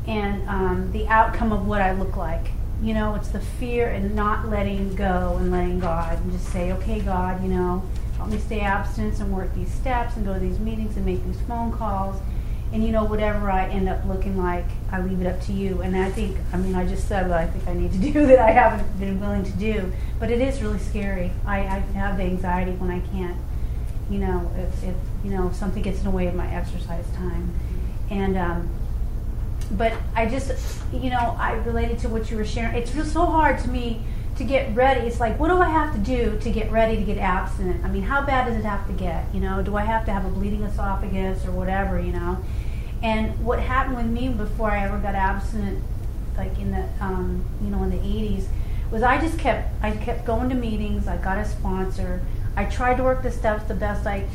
and 0.07 0.47
um, 0.47 0.91
the 0.91 1.07
outcome 1.07 1.51
of 1.51 1.67
what 1.67 1.81
I 1.81 1.91
look 1.91 2.15
like. 2.15 2.51
You 2.81 2.93
know, 2.93 3.15
it's 3.15 3.29
the 3.29 3.39
fear 3.39 3.87
and 3.89 4.15
not 4.15 4.49
letting 4.49 4.95
go 4.95 5.37
and 5.39 5.51
letting 5.51 5.79
God 5.79 6.19
and 6.19 6.31
just 6.31 6.49
say, 6.49 6.73
okay, 6.73 6.99
God, 6.99 7.41
you 7.41 7.49
know, 7.49 7.83
help 8.23 8.33
me 8.33 8.39
stay 8.39 8.61
abstinent 8.61 9.19
and 9.19 9.35
work 9.35 9.53
these 9.53 9.69
steps 9.69 10.15
and 10.15 10.25
go 10.25 10.33
to 10.33 10.39
these 10.39 10.59
meetings 10.59 10.95
and 10.95 11.05
make 11.05 11.21
these 11.25 11.41
phone 11.41 11.73
calls 11.73 12.21
And 12.71 12.81
you 12.83 12.91
know, 12.91 13.03
whatever 13.03 13.51
I 13.51 13.67
end 13.67 13.89
up 13.89 14.03
looking 14.05 14.37
like, 14.37 14.65
I 14.91 15.01
leave 15.01 15.21
it 15.21 15.27
up 15.27 15.39
to 15.41 15.51
you. 15.51 15.81
And 15.81 15.95
I 15.95 16.09
think, 16.09 16.37
I 16.53 16.57
mean, 16.57 16.73
I 16.73 16.87
just 16.87 17.07
said 17.07 17.29
what 17.29 17.37
I 17.37 17.45
think 17.45 17.67
I 17.67 17.73
need 17.73 17.91
to 17.91 17.99
do 18.13 18.25
that 18.25 18.39
I 18.39 18.51
haven't 18.51 18.99
been 18.99 19.19
willing 19.19 19.43
to 19.43 19.51
do. 19.51 19.91
But 20.19 20.31
it 20.31 20.41
is 20.41 20.61
really 20.61 20.79
scary. 20.79 21.31
I, 21.45 21.59
I 21.59 21.79
have 21.95 22.17
the 22.17 22.23
anxiety 22.23 22.71
when 22.71 22.89
I 22.89 23.01
can't, 23.11 23.37
you 24.09 24.19
know, 24.19 24.49
if, 24.57 24.83
if 24.85 24.95
you 25.23 25.31
know, 25.31 25.49
if 25.49 25.55
something 25.55 25.83
gets 25.83 25.99
in 25.99 26.05
the 26.05 26.11
way 26.11 26.27
of 26.27 26.33
my 26.33 26.49
exercise 26.51 27.05
time. 27.15 27.53
And, 28.09 28.37
um, 28.37 28.69
but 29.71 29.93
I 30.15 30.25
just, 30.25 30.79
you 30.93 31.09
know, 31.11 31.35
I 31.37 31.53
related 31.65 31.99
to 31.99 32.09
what 32.09 32.31
you 32.31 32.37
were 32.37 32.45
sharing. 32.45 32.75
It's 32.75 32.91
so 33.11 33.25
hard 33.25 33.59
to 33.59 33.69
me 33.69 34.01
to 34.37 34.43
get 34.43 34.75
ready. 34.75 35.01
It's 35.01 35.19
like, 35.19 35.39
what 35.39 35.49
do 35.49 35.57
I 35.57 35.69
have 35.69 35.93
to 35.93 35.99
do 35.99 36.39
to 36.39 36.51
get 36.51 36.71
ready 36.71 36.95
to 36.95 37.03
get 37.03 37.17
abstinent? 37.17 37.83
I 37.85 37.89
mean, 37.89 38.03
how 38.03 38.25
bad 38.25 38.47
does 38.47 38.55
it 38.55 38.65
have 38.65 38.87
to 38.87 38.93
get? 38.93 39.25
You 39.33 39.41
know, 39.41 39.61
do 39.61 39.75
I 39.75 39.83
have 39.83 40.05
to 40.05 40.11
have 40.11 40.25
a 40.25 40.29
bleeding 40.29 40.63
esophagus 40.63 41.45
or 41.45 41.51
whatever? 41.51 41.99
You 41.99 42.13
know, 42.13 42.37
and 43.01 43.37
what 43.43 43.59
happened 43.59 43.97
with 43.97 44.07
me 44.07 44.29
before 44.29 44.71
I 44.71 44.85
ever 44.85 44.97
got 44.97 45.15
abstinent, 45.15 45.83
like 46.35 46.57
in 46.57 46.71
the, 46.71 46.87
um, 46.99 47.45
you 47.61 47.69
know, 47.69 47.83
in 47.83 47.89
the 47.89 47.97
'80s, 47.97 48.45
was 48.91 49.03
I 49.03 49.19
just 49.19 49.37
kept, 49.37 49.69
I 49.83 49.91
kept 49.91 50.25
going 50.25 50.49
to 50.49 50.55
meetings. 50.55 51.07
I 51.07 51.17
got 51.17 51.37
a 51.37 51.45
sponsor. 51.45 52.21
I 52.55 52.65
tried 52.65 52.97
to 52.97 53.03
work 53.03 53.23
the 53.23 53.31
steps 53.31 53.63
the 53.65 53.73
best 53.73 54.05
I 54.05 54.27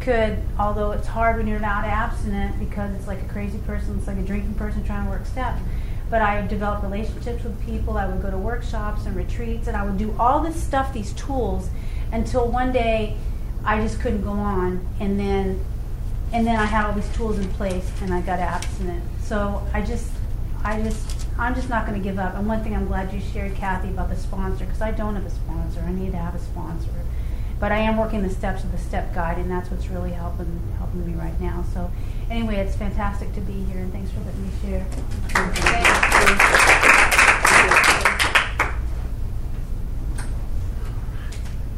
could, 0.00 0.40
although 0.58 0.92
it's 0.92 1.08
hard 1.08 1.36
when 1.36 1.48
you're 1.48 1.58
not 1.58 1.84
abstinent 1.84 2.58
because 2.60 2.94
it's 2.94 3.08
like 3.08 3.20
a 3.22 3.24
crazy 3.24 3.58
person, 3.58 3.98
it's 3.98 4.06
like 4.06 4.18
a 4.18 4.22
drinking 4.22 4.54
person 4.54 4.84
trying 4.84 5.04
to 5.04 5.10
work 5.10 5.26
steps. 5.26 5.60
But 6.08 6.22
I 6.22 6.46
developed 6.46 6.84
relationships 6.84 7.42
with 7.42 7.60
people. 7.66 7.98
I 7.98 8.06
would 8.06 8.22
go 8.22 8.30
to 8.30 8.38
workshops 8.38 9.06
and 9.06 9.16
retreats, 9.16 9.66
and 9.66 9.76
I 9.76 9.84
would 9.84 9.98
do 9.98 10.14
all 10.18 10.40
this 10.40 10.60
stuff, 10.62 10.92
these 10.92 11.12
tools, 11.14 11.68
until 12.12 12.48
one 12.48 12.72
day 12.72 13.16
I 13.64 13.80
just 13.80 14.00
couldn't 14.00 14.22
go 14.22 14.30
on, 14.30 14.86
and 15.00 15.18
then 15.18 15.64
and 16.32 16.46
then 16.46 16.56
I 16.56 16.64
had 16.64 16.86
all 16.86 16.92
these 16.92 17.08
tools 17.14 17.38
in 17.38 17.48
place, 17.50 17.90
and 18.02 18.12
I 18.12 18.20
got 18.20 18.40
abstinent. 18.40 19.02
So 19.22 19.66
I 19.72 19.80
just, 19.82 20.10
I 20.64 20.82
just, 20.82 21.26
I'm 21.38 21.54
just 21.54 21.68
not 21.68 21.86
going 21.86 22.00
to 22.00 22.02
give 22.02 22.18
up. 22.18 22.34
And 22.34 22.46
one 22.46 22.62
thing 22.62 22.74
I'm 22.74 22.86
glad 22.86 23.12
you 23.12 23.20
shared, 23.20 23.54
Kathy, 23.54 23.88
about 23.88 24.10
the 24.10 24.16
sponsor, 24.16 24.64
because 24.64 24.82
I 24.82 24.90
don't 24.90 25.14
have 25.14 25.24
a 25.24 25.30
sponsor. 25.30 25.80
I 25.80 25.92
need 25.92 26.12
to 26.12 26.18
have 26.18 26.34
a 26.34 26.38
sponsor. 26.38 26.90
But 27.58 27.72
I 27.72 27.78
am 27.78 27.96
working 27.96 28.22
the 28.22 28.30
steps 28.30 28.64
of 28.64 28.72
the 28.72 28.78
step 28.78 29.14
guide, 29.14 29.38
and 29.38 29.50
that's 29.50 29.70
what's 29.70 29.88
really 29.88 30.12
helping 30.12 30.60
helping 30.78 31.06
me 31.06 31.14
right 31.14 31.40
now. 31.40 31.64
So 31.72 31.90
anyway, 32.30 32.56
it's 32.56 32.76
fantastic 32.76 33.32
to 33.34 33.40
be 33.40 33.64
here, 33.64 33.78
and 33.78 33.92
thanks 33.92 34.10
for 34.10 34.20
letting 34.20 34.42
me 34.42 34.50
share. 34.62 34.86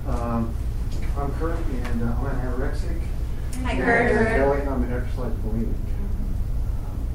Um, 0.06 0.54
I'm 1.16 1.32
Kurt, 1.34 1.58
and 1.58 2.02
uh, 2.02 2.06
I'm 2.06 2.26
an 2.26 2.40
anorexic. 2.46 3.00
Hi, 3.64 3.76
Kurt. 3.76 4.28
Kelly, 4.28 4.62
I'm 4.62 4.82
an 4.84 4.92
exercise 4.92 5.32
bulimic. 5.44 5.74
Um, 6.84 7.06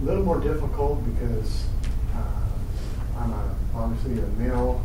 A 0.00 0.04
little 0.04 0.22
more 0.24 0.40
difficult 0.40 1.02
because 1.14 1.66
uh, 2.14 3.18
I'm 3.18 3.32
a, 3.32 3.54
obviously 3.74 4.22
a 4.22 4.26
male, 4.38 4.82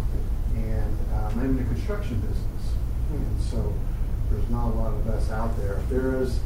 and 0.55 0.97
uh, 1.13 1.29
I'm 1.31 1.39
in 1.41 1.57
the 1.57 1.63
construction 1.65 2.19
business. 2.21 2.73
And 3.11 3.41
so 3.41 3.73
there's 4.31 4.49
not 4.49 4.67
a 4.67 4.75
lot 4.75 4.93
of 4.93 5.07
us 5.07 5.29
out 5.31 5.55
there. 5.57 5.73
If 5.73 5.89
there 5.89 6.21
is, 6.21 6.39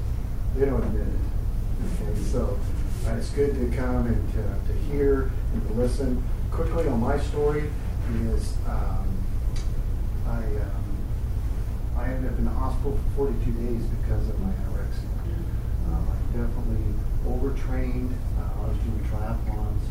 they 0.56 0.66
don't 0.66 0.84
admit 0.84 1.08
it. 1.08 2.04
Okay, 2.04 2.20
so 2.24 2.60
uh, 3.08 3.16
it's 3.16 3.30
good 3.32 3.56
to 3.56 3.76
come 3.76 4.08
and 4.08 4.34
to, 4.34 4.74
to 4.74 4.80
hear 4.88 5.32
and 5.54 5.68
to 5.68 5.74
listen. 5.74 6.24
Quickly 6.52 6.88
on 6.88 7.00
my 7.00 7.20
story 7.20 7.70
is 8.28 8.56
um, 8.68 9.08
I 10.28 10.38
um, 10.38 10.84
I 11.98 12.06
ended 12.10 12.32
up 12.32 12.38
in 12.38 12.46
the 12.46 12.52
hospital 12.52 13.00
for 13.16 13.28
42 13.28 13.52
days 13.52 13.84
because 13.86 14.30
of 14.30 14.40
my 14.40 14.50
anorexia. 14.50 15.10
Um, 15.90 16.08
I 16.08 16.38
definitely 16.38 16.84
overtrained. 17.28 18.16
Uh, 18.38 18.62
I 18.62 18.68
was 18.68 18.78
doing 18.78 19.00
triathlons, 19.10 19.82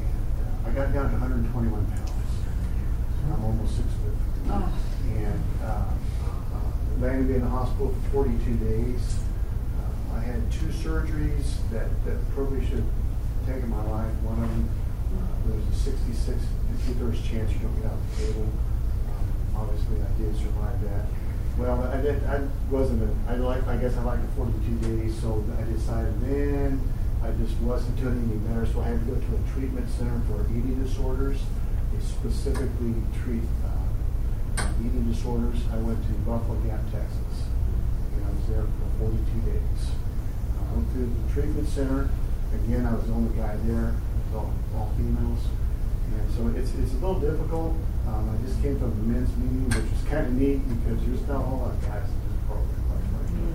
and 0.00 0.66
uh, 0.66 0.68
I 0.68 0.72
got 0.72 0.94
down 0.94 1.10
to 1.10 1.16
121 1.18 1.86
pounds. 1.86 2.10
I'm 3.32 3.44
almost 3.44 3.76
six 3.76 3.88
foot. 4.02 4.14
Oh. 4.48 4.72
And 5.10 5.44
uh, 5.62 5.66
uh, 5.66 7.00
landed 7.00 7.36
in 7.36 7.42
the 7.42 7.48
hospital 7.48 7.94
for 8.04 8.24
42 8.24 8.54
days. 8.54 9.20
Had 10.30 10.46
two 10.52 10.70
surgeries 10.70 11.58
that, 11.74 11.90
that 12.06 12.14
probably 12.30 12.62
should 12.62 12.86
have 12.86 13.50
taken 13.50 13.66
my 13.66 13.82
life. 13.90 14.14
One 14.22 14.38
of 14.38 14.46
them, 14.46 14.70
uh, 15.18 15.26
there 15.42 15.58
was 15.58 15.66
a 15.66 15.74
66 15.74 16.38
and 16.38 16.78
two-thirds 16.86 17.18
chance 17.26 17.50
you 17.50 17.58
don't 17.58 17.74
get 17.82 17.90
out 17.90 17.98
of 17.98 18.06
the 18.14 18.30
table. 18.30 18.46
Um, 19.10 19.26
obviously, 19.58 19.98
I 19.98 20.10
did 20.22 20.30
survive 20.38 20.78
that. 20.86 21.10
Well, 21.58 21.82
I 21.82 21.98
did. 21.98 22.22
I 22.30 22.46
wasn't. 22.70 23.02
A, 23.02 23.10
I 23.26 23.42
like. 23.42 23.66
I 23.66 23.74
guess 23.82 23.98
I 23.98 24.06
liked 24.06 24.22
the 24.22 24.30
42 24.38 25.02
days, 25.02 25.18
so 25.18 25.42
I 25.58 25.66
decided 25.66 26.14
then 26.22 26.78
I 27.26 27.34
just 27.42 27.58
wasn't 27.66 27.98
doing 27.98 28.22
any 28.30 28.38
better, 28.46 28.70
so 28.70 28.86
I 28.86 28.94
had 28.94 29.02
to 29.02 29.06
go 29.10 29.18
to 29.18 29.30
a 29.34 29.42
treatment 29.50 29.90
center 29.98 30.14
for 30.30 30.46
eating 30.54 30.78
disorders. 30.78 31.42
They 31.90 31.98
specifically 32.06 32.94
treat 33.18 33.42
uh, 33.66 34.62
eating 34.78 35.10
disorders. 35.10 35.58
I 35.74 35.82
went 35.82 35.98
to 36.06 36.14
Buffalo 36.22 36.54
Gap, 36.62 36.86
Texas, 36.94 37.50
and 38.14 38.22
I 38.22 38.30
was 38.30 38.46
there 38.46 38.62
for 38.62 39.10
42 39.10 39.50
days. 39.50 39.99
I 40.70 40.74
went 40.74 40.92
to 40.92 40.98
the 40.98 41.32
treatment 41.32 41.68
center. 41.68 42.08
Again, 42.54 42.86
I 42.86 42.94
was 42.94 43.04
the 43.06 43.12
only 43.12 43.36
guy 43.36 43.56
there. 43.66 43.90
It 43.90 44.34
was 44.34 44.34
all, 44.36 44.54
all 44.76 44.92
females. 44.96 45.42
And 46.14 46.30
so 46.34 46.46
it's, 46.58 46.74
it's 46.74 46.92
a 46.92 47.02
little 47.02 47.18
difficult. 47.18 47.74
Um, 48.06 48.30
I 48.30 48.46
just 48.46 48.62
came 48.62 48.78
from 48.78 48.92
a 48.92 49.02
men's 49.02 49.34
meeting, 49.36 49.66
which 49.66 49.90
was 49.90 50.02
kind 50.08 50.26
of 50.26 50.32
neat 50.32 50.62
because 50.68 51.04
there's 51.04 51.26
not 51.26 51.40
a 51.40 51.42
whole 51.42 51.58
lot 51.58 51.70
of 51.74 51.82
guys 51.82 52.06
in 52.06 52.18
this 52.22 52.38
program, 52.46 52.82
quite 52.86 53.04
frankly. 53.10 53.50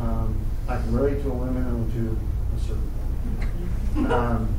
Um, 0.00 0.40
I 0.68 0.76
can 0.76 0.92
relate 0.92 1.22
to 1.22 1.30
a 1.30 1.34
woman 1.34 1.56
and 1.56 1.92
to 1.92 2.18
a 2.56 2.60
certain 2.60 2.90
point. 3.94 4.12
Um, 4.12 4.54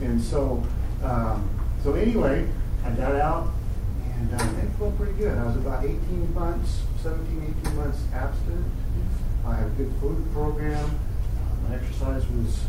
and 0.00 0.20
so, 0.20 0.62
um, 1.04 1.48
so 1.82 1.94
anyway, 1.94 2.48
I 2.84 2.90
got 2.90 3.14
out 3.14 3.50
and 4.18 4.34
uh, 4.34 4.44
it 4.62 4.68
felt 4.78 4.96
pretty 4.96 5.12
good. 5.14 5.36
I 5.36 5.46
was 5.46 5.56
about 5.56 5.84
18 5.84 6.34
months, 6.34 6.82
17, 7.02 7.54
18 7.64 7.76
months 7.76 8.00
abstinent. 8.12 8.66
I 9.46 9.56
had 9.56 9.66
a 9.66 9.70
good 9.70 9.92
food 10.00 10.26
program. 10.32 10.98
Exercise 11.72 12.26
was 12.28 12.64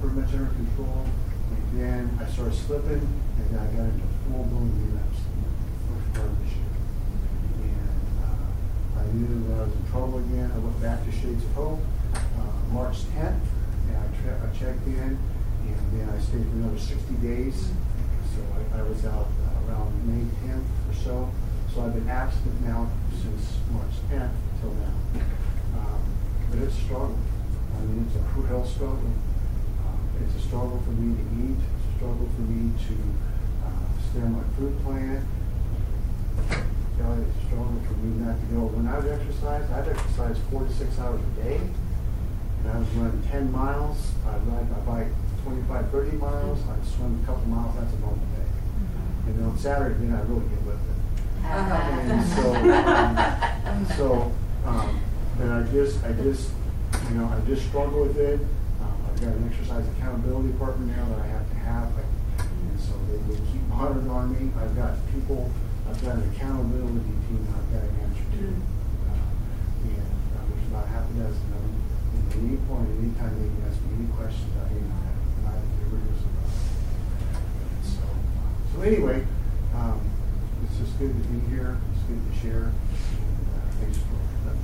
pretty 0.00 0.16
much 0.20 0.32
under 0.32 0.50
control. 0.52 1.06
And 1.50 1.80
then 1.80 2.18
I 2.20 2.26
started 2.30 2.54
slipping, 2.54 3.02
and 3.02 3.46
then 3.50 3.58
I 3.58 3.66
got 3.72 3.86
into 3.94 4.06
full-blown 4.26 4.70
relapse 4.74 5.20
first 5.86 6.14
part 6.14 6.28
of 6.28 6.38
this 6.42 6.52
year. 6.54 6.74
And 7.62 8.04
uh, 8.24 9.00
I 9.00 9.04
knew 9.14 9.48
that 9.48 9.60
I 9.60 9.64
was 9.64 9.74
in 9.74 9.86
trouble 9.90 10.18
again. 10.18 10.50
I 10.50 10.58
went 10.58 10.80
back 10.82 11.04
to 11.04 11.12
Shades 11.12 11.44
of 11.44 11.52
Hope 11.54 11.80
uh, 12.14 12.72
March 12.72 12.96
10th, 13.14 13.40
and 13.88 13.96
I, 13.96 14.02
I 14.02 14.50
checked 14.58 14.86
in, 14.86 15.18
and 15.18 15.84
then 15.92 16.08
I 16.08 16.18
stayed 16.20 16.44
for 16.44 16.56
another 16.58 16.78
60 16.78 17.14
days. 17.14 17.70
So 18.34 18.40
I, 18.50 18.80
I 18.80 18.82
was 18.82 19.04
out 19.06 19.28
uh, 19.28 19.70
around 19.70 19.94
May 20.06 20.26
10th 20.48 20.66
or 20.90 20.94
so. 20.94 21.30
So 21.72 21.82
I've 21.82 21.94
been 21.94 22.08
absent 22.08 22.60
now 22.62 22.90
since 23.10 23.58
March 23.70 23.94
10th 24.10 24.30
till 24.60 24.74
now. 24.74 25.22
Um, 25.78 26.02
but 26.50 26.58
it's 26.60 26.74
struggle. 26.74 27.18
I 27.76 27.80
mean, 27.84 28.06
it's 28.06 28.16
a 28.16 28.22
true 28.32 28.44
health 28.44 28.68
struggle. 28.68 29.12
Um, 29.84 30.00
it's 30.22 30.34
a 30.36 30.46
struggle 30.46 30.80
for 30.84 30.90
me 30.90 31.16
to 31.16 31.24
eat. 31.44 31.58
It's 31.58 31.86
a 31.90 31.96
struggle 31.98 32.28
for 32.34 32.42
me 32.42 32.72
to 32.74 32.94
uh, 33.66 33.86
stay 34.10 34.22
on 34.22 34.32
my 34.38 34.46
food 34.56 34.74
plan. 34.84 35.26
You 36.96 37.02
know, 37.02 37.18
it's 37.18 37.34
a 37.42 37.46
struggle 37.46 37.80
for 37.86 37.94
me 37.98 38.24
not 38.24 38.38
to 38.38 38.46
go. 38.54 38.60
When 38.70 38.86
I 38.86 38.98
would 38.98 39.10
exercise, 39.10 39.66
I'd 39.70 39.88
exercise 39.88 40.38
four 40.50 40.62
to 40.64 40.72
six 40.72 40.98
hours 40.98 41.20
a 41.20 41.42
day. 41.42 41.58
And 41.58 42.72
I 42.72 42.78
was 42.78 42.88
running 42.96 43.22
10 43.30 43.52
miles. 43.52 43.98
I'd 44.26 44.46
ride 44.46 44.70
my 44.70 44.78
bike 44.86 45.12
25, 45.44 45.90
30 45.90 46.16
miles. 46.16 46.58
I'd 46.70 46.86
swim 46.86 47.20
a 47.22 47.26
couple 47.26 47.44
miles. 47.48 47.74
That's 47.76 47.92
a 47.92 47.98
normal 47.98 48.24
day. 48.38 48.48
And 49.26 49.38
then 49.38 49.44
on 49.44 49.58
Saturday, 49.58 49.98
then 50.06 50.14
I 50.14 50.22
really 50.22 50.48
get 50.48 50.62
lifted. 50.64 50.94
And 51.44 52.24
so, 52.32 52.54
um, 53.66 53.86
so, 53.96 54.32
um, 54.64 55.00
but 55.36 55.48
I 55.50 55.62
just, 55.72 56.02
I 56.04 56.12
just, 56.12 56.50
you 57.10 57.16
know, 57.18 57.26
I 57.28 57.40
just 57.46 57.66
struggle 57.68 58.02
with 58.02 58.16
it. 58.16 58.40
Um, 58.80 58.96
I've 59.06 59.20
got 59.20 59.32
an 59.36 59.50
exercise 59.50 59.84
accountability 59.96 60.52
partner 60.58 60.86
now 60.86 61.04
that 61.10 61.20
I 61.20 61.26
have 61.26 61.48
to 61.48 61.56
have, 61.56 61.94
like, 61.96 62.06
and 62.40 62.80
so 62.80 62.92
they, 63.10 63.18
they 63.28 63.38
keep 63.52 63.62
monitoring 63.68 64.10
on 64.10 64.32
me. 64.32 64.50
I've 64.58 64.74
got 64.76 64.96
people, 65.12 65.50
I've 65.88 66.00
got 66.02 66.16
an 66.16 66.24
accountability 66.32 67.00
team 67.28 67.46
I've 67.52 67.70
got 67.72 67.82
to 67.84 67.92
answer 68.02 68.24
to. 68.24 68.44
Uh, 68.44 69.20
and 69.84 70.00
uh, 70.00 70.42
there's 70.48 70.66
about 70.68 70.88
half 70.88 71.04
a 71.04 71.14
dozen 71.14 71.44
of 71.52 71.60
them. 71.60 71.76
And 72.14 72.22
at 72.30 72.36
any 72.38 72.56
point, 72.66 72.88
at 72.88 72.96
any 72.98 73.12
time, 73.20 73.34
they 73.36 73.48
can 73.52 73.62
ask 73.68 73.78
me 73.84 73.88
any 74.00 74.08
questions 74.16 74.50
I 74.56 74.68
to 74.88 74.96
have, 75.04 75.18
and 75.38 75.44
I 75.44 75.54
have 75.60 75.92
rigorous 75.92 76.24
about 76.24 76.48
it. 76.48 76.64
And 77.68 77.84
so, 77.84 78.04
uh, 78.08 78.52
so 78.72 78.76
anyway, 78.82 79.26
um, 79.76 80.00
it's 80.64 80.76
just 80.80 80.98
good 80.98 81.12
to 81.12 81.24
be 81.28 81.38
here. 81.52 81.76
It's 81.92 82.02
good 82.08 82.22
to 82.22 82.32
share. 82.40 82.72
And, 82.72 83.44
uh, 83.52 83.68
thanks 83.78 83.98
for 84.00 84.16
me 84.16 84.56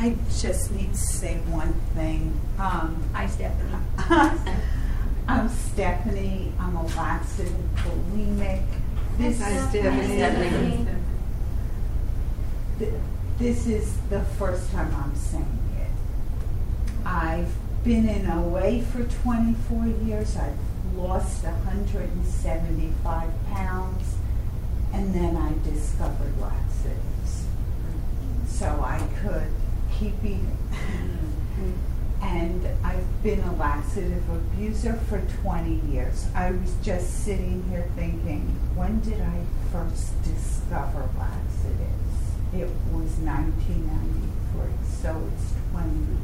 I 0.04 0.18
just 0.38 0.70
need 0.74 0.92
to 0.92 0.98
say 1.00 1.38
one 1.48 1.72
thing. 1.96 2.38
Um, 2.60 3.02
Hi, 3.14 3.26
Stephanie. 3.26 3.72
I'm 5.30 5.48
Stephanie. 5.48 6.52
I'm 6.60 6.76
a 6.76 6.86
laxative 6.88 7.54
bulimic. 7.76 8.66
This 9.18 9.40
Hi, 9.40 9.52
is 9.52 9.70
Stephanie. 9.70 10.86
Th- 12.80 12.94
This 13.40 13.66
is 13.66 13.96
the 14.10 14.20
first 14.38 14.70
time 14.74 14.94
I'm 14.94 15.16
saying 15.16 15.60
it. 15.78 17.08
I've 17.08 17.54
been 17.86 18.10
in 18.10 18.30
OA 18.30 18.82
for 18.82 19.06
24 19.06 19.86
years. 20.06 20.36
I've 20.36 20.58
lost 20.98 21.46
175 21.46 23.30
pounds, 23.54 24.16
and 24.92 25.14
then 25.14 25.38
I 25.38 25.54
discovered 25.64 26.38
laxatives. 26.42 27.46
So 28.50 28.66
I 28.84 29.00
could 29.22 29.48
and 32.22 32.68
I've 32.84 33.24
been 33.24 33.40
a 33.40 33.54
laxative 33.56 34.30
abuser 34.30 34.96
for 35.08 35.22
20 35.42 35.76
years. 35.92 36.28
I 36.36 36.52
was 36.52 36.76
just 36.84 37.24
sitting 37.24 37.64
here 37.70 37.90
thinking, 37.96 38.42
when 38.76 39.00
did 39.00 39.22
I 39.22 39.44
first 39.72 40.22
discover 40.24 41.10
laxatives? 41.18 42.34
It 42.54 42.68
was 42.92 43.16
1993, 43.24 44.74
so 44.86 45.30
it's 45.34 45.54
20 45.72 45.90
years. 45.90 46.20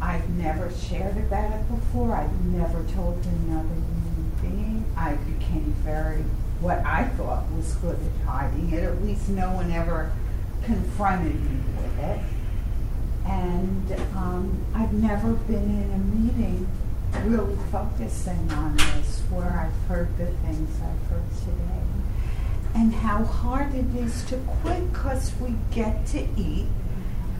I've 0.00 0.28
never 0.30 0.70
shared 0.70 1.16
about 1.16 1.52
it 1.54 1.68
before. 1.68 2.14
I've 2.14 2.44
never 2.44 2.84
told 2.94 3.26
another 3.26 3.68
human 3.68 4.32
being. 4.40 4.84
I 4.96 5.14
became 5.14 5.74
very, 5.82 6.22
what 6.60 6.78
I 6.86 7.04
thought 7.16 7.50
was 7.50 7.74
good 7.76 7.98
at 7.98 8.26
hiding 8.26 8.72
it. 8.72 8.84
At 8.84 9.02
least 9.02 9.28
no 9.28 9.50
one 9.52 9.72
ever 9.72 10.12
confronted 10.64 11.34
me 11.34 11.60
with 11.76 11.98
it. 11.98 12.20
And 13.26 13.92
um, 14.14 14.64
I've 14.74 14.92
never 14.92 15.32
been 15.32 15.56
in 15.56 15.92
a 15.92 15.98
meeting 15.98 16.68
really 17.24 17.56
focusing 17.72 18.50
on 18.52 18.76
this 18.76 19.22
where 19.30 19.50
I've 19.50 19.88
heard 19.88 20.16
the 20.18 20.26
things 20.26 20.70
I've 20.82 21.10
heard 21.10 21.30
today. 21.40 21.82
And 22.74 22.92
how 22.92 23.24
hard 23.24 23.74
it 23.74 23.96
is 23.96 24.24
to 24.26 24.36
quit 24.60 24.92
because 24.92 25.32
we 25.40 25.54
get 25.70 26.06
to 26.08 26.28
eat 26.36 26.66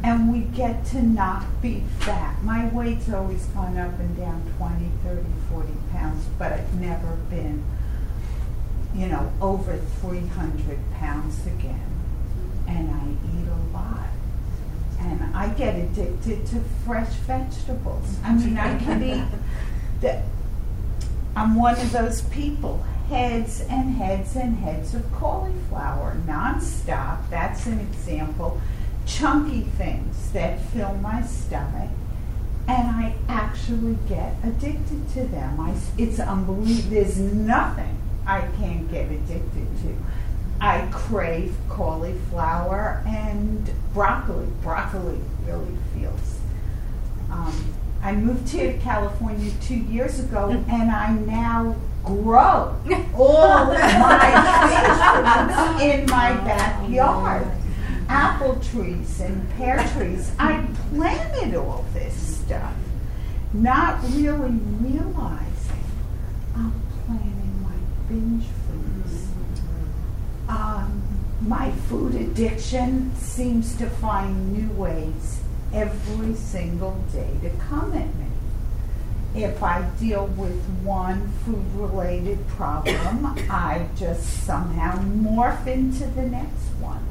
and 0.02 0.32
we 0.32 0.40
get 0.40 0.84
to 0.86 1.02
not 1.02 1.60
be 1.60 1.82
fat. 2.00 2.42
My 2.42 2.68
weight's 2.68 3.10
always 3.10 3.44
gone 3.46 3.76
up 3.76 3.98
and 3.98 4.16
down 4.16 4.42
20, 4.58 4.90
30, 5.04 5.22
40 5.50 5.72
pounds, 5.92 6.24
but 6.38 6.52
I've 6.52 6.80
never 6.80 7.16
been, 7.28 7.64
you 8.94 9.08
know, 9.08 9.32
over 9.40 9.76
300 10.00 10.78
pounds 10.98 11.46
again. 11.46 11.95
And 12.66 12.90
I 12.90 13.04
eat 13.36 13.48
a 13.48 13.76
lot. 13.76 14.08
And 15.00 15.36
I 15.36 15.48
get 15.50 15.76
addicted 15.76 16.46
to 16.46 16.60
fresh 16.84 17.12
vegetables. 17.26 18.18
I 18.24 18.32
mean, 18.34 18.56
I 18.58 18.78
can 18.78 19.02
eat 19.02 19.24
the, 20.00 20.22
I'm 21.36 21.54
one 21.54 21.78
of 21.78 21.92
those 21.92 22.22
people, 22.22 22.84
heads 23.08 23.60
and 23.68 23.94
heads 23.94 24.34
and 24.36 24.56
heads 24.56 24.94
of 24.94 25.12
cauliflower, 25.12 26.16
nonstop. 26.26 27.28
That's 27.30 27.66
an 27.66 27.78
example. 27.78 28.60
Chunky 29.06 29.60
things 29.60 30.32
that 30.32 30.60
fill 30.70 30.94
my 30.94 31.22
stomach, 31.22 31.90
and 32.66 32.88
I 32.88 33.14
actually 33.28 33.96
get 34.08 34.34
addicted 34.42 35.08
to 35.10 35.24
them. 35.26 35.60
I, 35.60 35.74
it's 35.96 36.18
unbelievable. 36.18 36.90
There's 36.90 37.18
nothing 37.18 37.96
I 38.26 38.40
can't 38.58 38.90
get 38.90 39.06
addicted 39.12 39.68
to. 39.82 39.96
I 40.60 40.88
crave 40.90 41.54
cauliflower 41.68 43.02
and 43.06 43.70
broccoli. 43.92 44.46
Broccoli 44.62 45.20
really 45.44 45.76
feels. 45.94 46.40
Um, 47.30 47.74
I 48.02 48.12
moved 48.12 48.48
here 48.48 48.72
to 48.72 48.78
California 48.78 49.52
two 49.60 49.76
years 49.76 50.20
ago, 50.20 50.50
and 50.68 50.90
I 50.90 51.12
now 51.12 51.76
grow 52.04 52.76
all 53.14 53.66
my 53.66 53.76
vegetables 55.76 55.82
in 55.82 56.06
my 56.06 56.32
backyard. 56.44 57.46
Apple 58.08 58.60
trees 58.60 59.20
and 59.20 59.50
pear 59.56 59.84
trees. 59.94 60.30
I 60.38 60.64
planted 60.90 61.56
all 61.56 61.84
this 61.92 62.14
stuff, 62.14 62.72
not 63.52 64.00
really 64.12 64.52
realizing 64.80 65.84
I'm 66.54 66.72
planting 67.04 67.62
my 67.62 67.76
binge. 68.08 68.44
Um, 70.48 71.02
my 71.40 71.70
food 71.88 72.14
addiction 72.14 73.14
seems 73.16 73.76
to 73.76 73.88
find 73.88 74.52
new 74.52 74.72
ways 74.74 75.40
every 75.72 76.34
single 76.34 76.94
day 77.12 77.36
to 77.42 77.50
come 77.68 77.92
at 77.92 78.14
me. 78.16 78.26
If 79.34 79.62
I 79.62 79.82
deal 80.00 80.26
with 80.28 80.58
one 80.82 81.28
food 81.44 81.64
related 81.74 82.46
problem, 82.48 83.26
I 83.50 83.86
just 83.96 84.44
somehow 84.44 84.96
morph 84.98 85.66
into 85.66 86.06
the 86.06 86.22
next 86.22 86.68
one. 86.80 87.04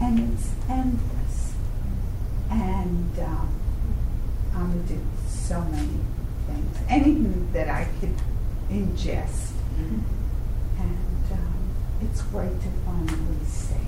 And 0.00 0.34
it's 0.34 0.50
endless. 0.68 1.54
And 2.50 3.18
um, 3.20 3.48
I'm 4.54 4.70
addicted 4.72 4.98
to 4.98 5.32
so 5.32 5.60
many 5.62 6.00
things. 6.46 6.76
Anything 6.90 7.50
that 7.54 7.68
I 7.68 7.88
could 8.00 8.14
ingest. 8.70 9.52
Um, 9.78 10.04
it's 12.02 12.22
great 12.22 12.60
to 12.60 12.68
finally 12.84 13.44
say 13.46 13.76
it. 13.76 13.80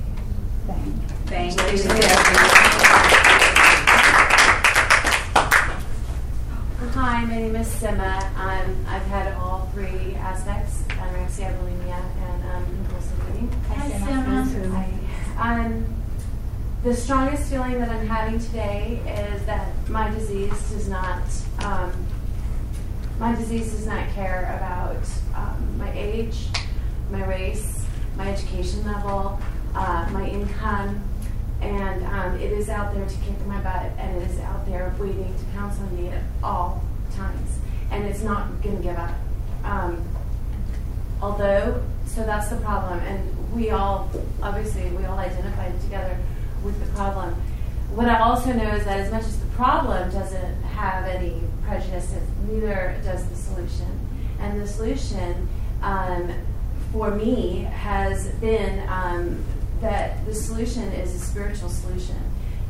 Thank 0.66 1.52
you. 1.52 1.78
Thank 1.78 1.84
you. 1.84 2.88
Hi, 6.94 7.24
my 7.24 7.36
name 7.36 7.56
is 7.56 7.68
Sima. 7.68 8.22
Um, 8.36 8.86
I've 8.88 9.06
had 9.06 9.32
all 9.34 9.68
three 9.72 10.14
aspects, 10.16 10.82
anorexia, 10.88 11.56
bulimia, 11.58 12.02
and 12.26 12.44
um, 12.50 12.64
compulsive 12.64 13.20
eating. 13.30 13.50
Hi, 13.68 13.90
Sima. 13.90 14.72
Hi. 15.36 15.62
Um, 15.62 15.84
the 16.82 16.94
strongest 16.94 17.50
feeling 17.50 17.78
that 17.78 17.90
I'm 17.90 18.06
having 18.06 18.40
today 18.40 19.00
is 19.06 19.44
that 19.46 19.72
my 19.88 20.10
disease 20.10 20.50
does 20.70 20.88
not, 20.88 21.22
um, 21.60 21.92
my 23.18 23.34
disease 23.34 23.70
does 23.72 23.86
not 23.86 24.08
care 24.10 24.54
about 24.56 25.04
um, 25.36 25.78
my 25.78 25.92
age, 25.92 26.46
my 27.10 27.24
race, 27.24 27.77
my 28.18 28.32
education 28.32 28.84
level, 28.84 29.40
uh, 29.74 30.08
my 30.12 30.28
income, 30.28 31.02
and 31.62 32.04
um, 32.06 32.34
it 32.40 32.52
is 32.52 32.68
out 32.68 32.92
there 32.92 33.06
to 33.06 33.16
kick 33.18 33.46
my 33.46 33.60
butt, 33.60 33.90
and 33.96 34.20
it 34.20 34.28
is 34.28 34.40
out 34.40 34.66
there 34.66 34.92
waiting 34.98 35.32
to 35.38 35.44
pounce 35.56 35.78
on 35.78 35.96
me 35.96 36.08
at 36.08 36.22
all 36.42 36.82
times, 37.14 37.58
and 37.90 38.04
it's 38.04 38.22
not 38.22 38.60
going 38.60 38.76
to 38.76 38.82
give 38.82 38.96
up. 38.96 39.14
Um, 39.64 40.04
although, 41.22 41.82
so 42.06 42.24
that's 42.24 42.48
the 42.48 42.56
problem, 42.56 42.98
and 42.98 43.54
we 43.54 43.70
all, 43.70 44.10
obviously, 44.42 44.90
we 44.90 45.04
all 45.04 45.18
identified 45.18 45.80
together 45.82 46.18
with 46.64 46.78
the 46.84 46.92
problem. 46.92 47.34
What 47.94 48.08
I 48.08 48.18
also 48.18 48.52
know 48.52 48.74
is 48.74 48.84
that 48.84 49.00
as 49.00 49.10
much 49.10 49.22
as 49.22 49.38
the 49.38 49.46
problem 49.46 50.10
doesn't 50.10 50.62
have 50.62 51.06
any 51.06 51.40
prejudice, 51.64 52.12
neither 52.48 53.00
does 53.04 53.26
the 53.28 53.36
solution. 53.36 53.86
And 54.40 54.60
the 54.60 54.66
solution 54.66 55.48
um, 55.82 56.32
for 56.92 57.10
me 57.10 57.60
has 57.72 58.28
been 58.36 58.86
um, 58.88 59.44
that 59.80 60.24
the 60.26 60.34
solution 60.34 60.84
is 60.92 61.14
a 61.14 61.18
spiritual 61.18 61.68
solution. 61.68 62.16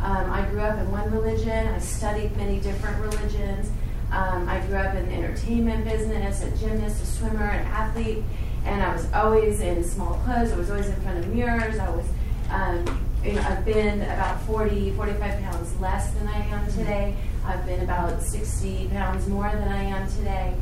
Um, 0.00 0.30
I 0.30 0.46
grew 0.50 0.60
up 0.60 0.78
in 0.78 0.90
one 0.90 1.10
religion. 1.10 1.68
I 1.68 1.78
studied 1.78 2.36
many 2.36 2.60
different 2.60 3.00
religions. 3.00 3.70
Um, 4.12 4.48
I 4.48 4.60
grew 4.66 4.76
up 4.76 4.94
in 4.94 5.08
the 5.08 5.14
entertainment 5.14 5.84
business, 5.84 6.42
a 6.42 6.50
gymnast, 6.56 7.02
a 7.02 7.06
swimmer, 7.06 7.44
an 7.44 7.66
athlete, 7.66 8.22
and 8.64 8.82
I 8.82 8.92
was 8.92 9.10
always 9.12 9.60
in 9.60 9.84
small 9.84 10.14
clothes. 10.24 10.52
I 10.52 10.56
was 10.56 10.70
always 10.70 10.88
in 10.88 11.00
front 11.02 11.18
of 11.18 11.28
mirrors. 11.28 11.78
I 11.78 11.90
was, 11.90 12.06
um, 12.50 13.04
you 13.24 13.32
know, 13.32 13.42
I've 13.42 13.64
been 13.64 14.02
about 14.02 14.40
40, 14.42 14.92
45 14.92 15.40
pounds 15.42 15.80
less 15.80 16.12
than 16.14 16.26
I 16.28 16.38
am 16.46 16.66
today. 16.72 17.16
I've 17.44 17.64
been 17.66 17.80
about 17.80 18.22
60 18.22 18.88
pounds 18.88 19.26
more 19.28 19.50
than 19.50 19.68
I 19.68 19.82
am 19.82 20.08
today. 20.10 20.54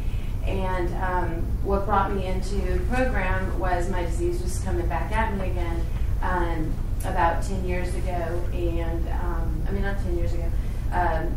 And 0.46 0.94
um, 1.02 1.42
what 1.64 1.86
brought 1.86 2.12
me 2.12 2.26
into 2.26 2.54
the 2.54 2.78
program 2.86 3.58
was 3.58 3.90
my 3.90 4.04
disease 4.04 4.40
was 4.42 4.58
coming 4.60 4.86
back 4.86 5.10
at 5.10 5.36
me 5.36 5.50
again 5.50 5.84
um, 6.22 6.72
about 7.04 7.42
10 7.42 7.66
years 7.66 7.92
ago. 7.94 8.42
And 8.52 9.08
um, 9.08 9.62
I 9.66 9.72
mean, 9.72 9.82
not 9.82 9.98
10 9.98 10.16
years 10.16 10.32
ago, 10.32 10.48
um, 10.92 11.34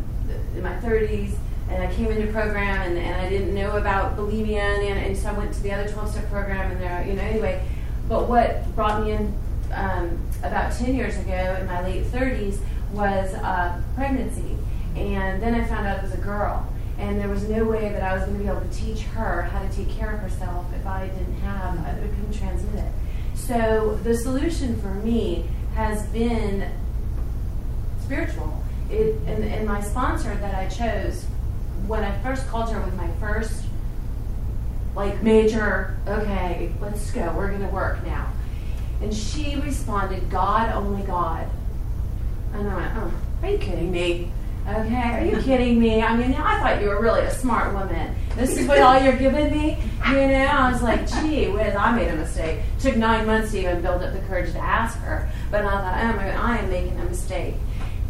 in 0.56 0.62
my 0.62 0.74
30s. 0.78 1.36
And 1.70 1.84
I 1.84 1.94
came 1.94 2.08
into 2.08 2.32
program 2.32 2.82
and, 2.88 2.98
and 2.98 3.22
I 3.22 3.30
didn't 3.30 3.54
know 3.54 3.78
about 3.78 4.16
bulimia. 4.16 4.58
And, 4.58 5.00
and 5.00 5.18
so 5.18 5.30
I 5.30 5.34
went 5.34 5.54
to 5.54 5.62
the 5.62 5.72
other 5.72 5.90
12 5.92 6.12
step 6.12 6.30
program. 6.30 6.72
And 6.72 6.82
there, 6.82 7.06
you 7.08 7.14
know, 7.14 7.22
anyway. 7.22 7.64
But 8.08 8.28
what 8.28 8.76
brought 8.76 9.04
me 9.04 9.12
in 9.12 9.34
um, 9.72 10.20
about 10.44 10.74
10 10.74 10.96
years 10.96 11.18
ago 11.18 11.58
in 11.60 11.68
my 11.68 11.84
late 11.84 12.06
30s 12.06 12.60
was 12.92 13.34
uh, 13.36 13.82
pregnancy. 13.96 14.58
And 14.96 15.42
then 15.42 15.54
I 15.56 15.64
found 15.66 15.88
out 15.88 16.00
it 16.00 16.04
was 16.04 16.14
a 16.14 16.18
girl. 16.18 16.68
And 17.00 17.20
there 17.20 17.30
was 17.30 17.48
no 17.48 17.64
way 17.64 17.90
that 17.90 18.04
I 18.04 18.14
was 18.14 18.24
going 18.26 18.38
to 18.38 18.44
be 18.44 18.50
able 18.50 18.62
to 18.62 18.76
teach 18.76 19.04
her 19.04 19.44
how 19.44 19.62
to 19.62 19.70
take 19.70 19.90
care 19.90 20.12
of 20.12 20.20
herself 20.20 20.66
if 20.76 20.86
I 20.86 21.08
didn't 21.08 21.40
have, 21.42 21.80
I 21.80 21.94
couldn't 21.94 22.34
transmit 22.34 22.84
it. 22.84 22.92
So 23.34 23.98
the 24.04 24.16
solution 24.16 24.80
for 24.82 24.94
me 24.94 25.48
has 25.76 26.06
been 26.08 26.70
spiritual. 28.04 28.62
It, 28.92 29.16
and, 29.28 29.44
and 29.44 29.68
my 29.68 29.82
sponsor 29.82 30.36
that 30.36 30.56
I 30.56 30.68
chose 30.68 31.24
when 31.88 32.04
I 32.04 32.18
first 32.22 32.48
called 32.48 32.70
her 32.72 32.82
with 32.82 32.96
my 32.96 33.10
first 33.20 33.64
like 34.96 35.24
major, 35.24 35.98
okay, 36.08 36.72
let's 36.82 37.12
go, 37.12 37.34
we're 37.36 37.52
gonna 37.52 37.70
work 37.70 38.04
now. 38.06 38.32
And 39.02 39.14
she 39.14 39.56
responded, 39.56 40.30
God, 40.30 40.74
only 40.76 41.04
God. 41.04 41.48
And 42.54 42.70
I 42.70 42.76
went, 42.76 42.98
oh, 42.98 43.14
are 43.42 43.50
you 43.52 43.58
kidding 43.58 43.92
me? 43.92 44.32
Okay, 44.70 44.96
are 44.96 45.26
you 45.26 45.42
kidding 45.42 45.80
me? 45.80 46.04
I 46.04 46.16
mean, 46.16 46.34
I 46.36 46.60
thought 46.60 46.80
you 46.80 46.90
were 46.90 47.02
really 47.02 47.22
a 47.22 47.32
smart 47.32 47.74
woman. 47.74 48.16
This 48.36 48.56
is 48.56 48.68
what 48.68 48.80
all 48.80 49.02
you're 49.02 49.18
giving 49.18 49.52
me? 49.52 49.80
You 50.08 50.28
know, 50.28 50.46
I 50.46 50.72
was 50.72 50.84
like, 50.84 51.10
gee 51.10 51.48
whiz, 51.50 51.76
I 51.76 51.92
made 51.96 52.10
a 52.10 52.16
mistake. 52.16 52.60
Took 52.80 52.96
nine 52.96 53.26
months 53.26 53.52
to 53.52 53.60
even 53.60 53.82
build 53.82 54.04
up 54.04 54.14
the 54.14 54.20
courage 54.28 54.52
to 54.52 54.60
ask 54.60 55.00
her. 55.00 55.28
But 55.50 55.66
I 55.66 55.72
thought, 55.72 56.04
oh 56.04 56.18
my 56.18 56.32
God, 56.32 56.36
I 56.36 56.58
am 56.60 56.70
making 56.70 57.00
a 57.00 57.06
mistake. 57.06 57.56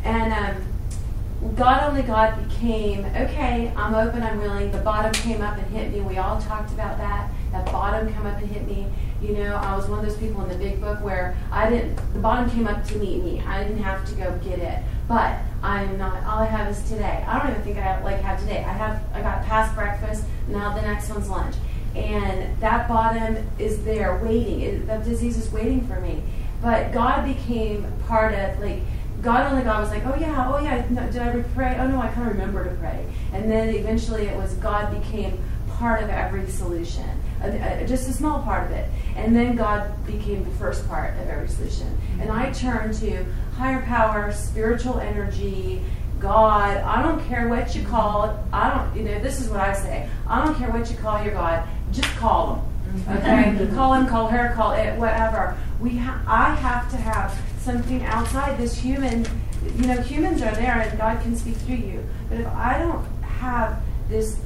And 0.04 0.34
um, 0.34 1.56
God 1.56 1.90
only 1.90 2.02
God 2.02 2.36
became, 2.50 3.06
okay, 3.06 3.72
I'm 3.78 3.96
open, 3.96 4.22
I'm 4.22 4.40
willing. 4.42 4.70
The 4.72 4.80
bottom 4.80 5.14
came 5.14 5.42
up 5.42 5.58
and 5.58 5.66
hit 5.68 5.94
me. 5.94 6.02
We 6.02 6.18
all 6.18 6.42
talked 6.42 6.74
about 6.74 6.98
that. 6.98 7.32
That 7.54 7.66
bottom 7.68 8.14
come 8.14 8.28
up 8.28 8.38
and 8.38 8.50
hit 8.50 8.68
me. 8.68 8.86
You 9.22 9.34
know, 9.34 9.56
I 9.56 9.78
was 9.78 9.88
one 9.88 10.00
of 10.00 10.06
those 10.06 10.18
people 10.18 10.42
in 10.44 10.50
the 10.50 10.58
big 10.58 10.82
book 10.82 11.02
where 11.02 11.38
I 11.54 11.70
didn't, 11.70 11.96
the 12.14 12.20
bottom 12.20 12.50
came 12.50 12.68
up 12.68 12.84
to 12.88 12.98
meet 12.98 13.24
me. 13.24 13.42
I 13.48 13.64
didn't 13.64 13.82
have 13.82 14.06
to 14.10 14.16
go 14.16 14.38
get 14.44 14.60
it. 14.60 14.84
But 15.08 15.40
I'm 15.62 15.98
not, 15.98 16.24
all 16.24 16.40
I 16.40 16.46
have 16.46 16.70
is 16.72 16.82
today. 16.90 17.24
I 17.28 17.40
don't 17.40 17.52
even 17.52 17.62
think 17.64 17.78
I 17.78 18.02
like 18.04 18.22
have 18.22 18.40
today. 18.40 18.60
I 18.60 18.74
have, 18.74 19.04
I 19.14 19.22
got 19.22 19.44
past 19.46 19.76
breakfast, 19.76 20.24
now 20.48 20.74
the 20.76 20.82
next 20.82 21.10
one's 21.10 21.30
lunch. 21.30 21.56
And 21.96 22.60
that 22.62 22.88
bottom 22.88 23.48
is 23.58 23.84
there 23.84 24.18
waiting. 24.24 24.62
It, 24.62 25.04
disease 25.04 25.38
is 25.38 25.52
waiting 25.52 25.86
for 25.88 26.00
me. 26.00 26.24
But 26.62 26.92
God 26.92 27.26
became 27.26 27.92
part 28.08 28.34
of, 28.34 28.60
like, 28.60 28.82
God 29.22 29.52
only 29.52 29.64
God 29.64 29.82
was 29.82 29.90
like, 29.90 30.06
oh 30.06 30.16
yeah, 30.18 30.50
oh 30.50 30.60
yeah, 30.60 30.86
no, 30.90 31.06
did 31.12 31.22
I 31.22 31.42
pray? 31.54 31.76
Oh 31.78 31.88
no, 31.88 32.00
I 32.00 32.08
can't 32.10 32.30
remember 32.30 32.64
to 32.64 32.76
pray. 32.76 33.06
And 33.34 33.52
then 33.52 33.70
eventually 33.70 34.28
it 34.28 34.38
was 34.38 34.54
God 34.56 34.98
became 35.02 35.38
part 35.72 36.04
of 36.04 36.10
every 36.10 36.48
solution, 36.48 37.10
uh, 37.42 37.48
uh, 37.48 37.86
just 37.86 38.08
a 38.08 38.14
small 38.14 38.42
part 38.44 38.68
of 38.68 38.72
it. 38.72 38.90
And 39.16 39.36
then 39.36 39.56
God 39.56 40.06
became 40.06 40.44
the 40.44 40.52
first 40.52 40.88
part 40.88 41.18
of 41.20 41.28
every 41.28 41.50
solution. 41.50 41.98
And 42.20 42.32
I 42.32 42.52
turned 42.52 42.94
to 42.96 43.26
higher 43.60 43.82
power, 43.82 44.32
spiritual 44.32 45.00
energy, 45.00 45.82
God. 46.18 46.78
I 46.78 47.02
don't 47.02 47.22
care 47.28 47.50
what 47.50 47.76
you 47.76 47.84
call 47.86 48.30
it. 48.30 48.36
I 48.54 48.74
don't, 48.74 48.96
you 48.96 49.04
know, 49.04 49.20
this 49.20 49.42
is 49.42 49.50
what 49.50 49.60
I 49.60 49.74
say. 49.74 50.10
I 50.28 50.46
don't 50.46 50.56
care 50.56 50.72
what 50.72 50.90
you 50.90 50.96
call 50.96 51.22
your 51.22 51.34
God. 51.34 51.68
Just 51.92 52.08
call 52.16 52.56
him. 52.56 53.18
Okay, 53.18 53.68
call 53.76 53.94
him, 53.94 54.08
call 54.08 54.28
her, 54.30 54.54
call 54.56 54.72
it, 54.72 54.98
whatever. 54.98 55.58
We, 55.82 55.98
ha- 55.98 56.24
I 56.26 56.56
have 56.56 56.90
to 56.92 56.98
have 56.98 57.38
something 57.60 58.02
outside 58.06 58.58
this 58.58 58.78
human. 58.78 59.28
You 59.76 59.88
know, 59.88 60.02
humans 60.02 60.42
are 60.42 60.56
there, 60.56 60.80
and 60.80 60.98
God 60.98 61.22
can 61.22 61.36
speak 61.36 61.58
through 61.58 61.76
you. 61.76 62.04
But 62.30 62.40
if 62.40 62.48
I 62.48 62.80
don't 62.80 63.06
have 63.24 63.82
this, 64.08 64.40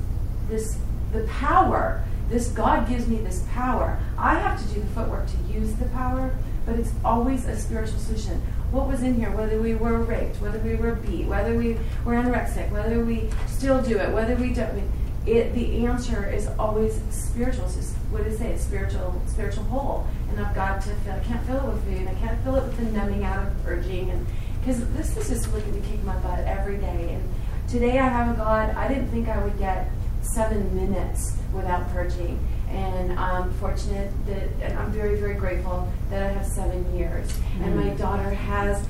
this, 0.50 0.78
the 1.12 1.22
power, 1.26 2.04
this 2.30 2.48
God 2.50 2.90
gives 2.90 3.08
me 3.08 3.18
this 3.18 3.44
power. 3.52 4.00
I 4.18 4.40
have 4.40 4.60
to 4.60 4.74
do 4.74 4.82
the 4.82 4.88
footwork 4.88 5.28
to 5.28 5.54
use 5.54 5.72
the 5.74 5.86
power, 5.90 6.36
but 6.66 6.80
it's 6.80 6.92
always 7.06 7.46
a 7.46 7.56
spiritual 7.56 8.00
solution. 8.00 8.42
What 8.74 8.88
was 8.88 9.04
in 9.04 9.14
here, 9.14 9.30
whether 9.30 9.62
we 9.62 9.76
were 9.76 10.00
raped, 10.00 10.42
whether 10.42 10.58
we 10.58 10.74
were 10.74 10.96
beat, 10.96 11.28
whether 11.28 11.56
we 11.56 11.78
were 12.04 12.14
anorexic, 12.14 12.72
whether 12.72 13.06
we 13.06 13.30
still 13.46 13.80
do 13.84 14.00
it, 14.00 14.12
whether 14.12 14.36
we 14.36 14.52
don't. 14.52 14.90
It, 15.28 15.54
the 15.54 15.86
answer 15.86 16.28
is 16.28 16.48
always 16.58 17.00
spiritual. 17.12 17.66
It's 17.66 17.76
just 17.76 17.94
what 18.10 18.24
did 18.24 18.42
it 18.42 18.60
spiritual, 18.60 19.22
spiritual 19.28 19.66
hole. 19.66 20.08
And 20.32 20.44
I've 20.44 20.56
got 20.56 20.82
to 20.82 20.90
fill. 20.90 21.14
I 21.14 21.20
can't 21.20 21.46
fill 21.46 21.58
it 21.58 21.66
with 21.66 21.84
food. 21.84 21.98
And 21.98 22.10
I 22.10 22.16
can't 22.16 22.44
fill 22.44 22.56
it 22.56 22.64
with 22.64 22.78
the 22.78 22.86
numbing 22.86 23.24
out 23.24 23.46
of 23.46 23.64
purging, 23.64 24.10
and 24.10 24.26
because 24.60 24.84
this 24.94 25.18
is 25.18 25.30
just 25.30 25.54
looking 25.54 25.74
to 25.80 25.88
kick 25.88 26.04
my 26.04 26.16
butt 26.18 26.40
every 26.40 26.78
day. 26.78 27.14
And 27.14 27.70
today 27.70 28.00
I 28.00 28.08
have 28.08 28.34
a 28.34 28.38
God. 28.38 28.76
I 28.76 28.88
didn't 28.88 29.10
think 29.10 29.28
I 29.30 29.38
would 29.44 29.60
get 29.60 29.88
seven 30.24 30.76
minutes 30.76 31.38
without 31.54 31.88
purging, 31.92 32.40
and 32.74 33.20
I'm 33.20 33.54
fortunate 33.54 34.12
that, 34.26 34.50
and 34.62 34.78
I'm 34.78 34.92
very, 34.92 35.16
very 35.16 35.36
grateful 35.36 35.88
that 36.10 36.24
I 36.24 36.34
have 36.34 36.46
seven 36.46 36.98
years, 36.98 37.32
and 37.62 37.76
my 37.76 37.84
mm-hmm. 37.84 37.98
daughter 37.98 38.30
has 38.30 38.86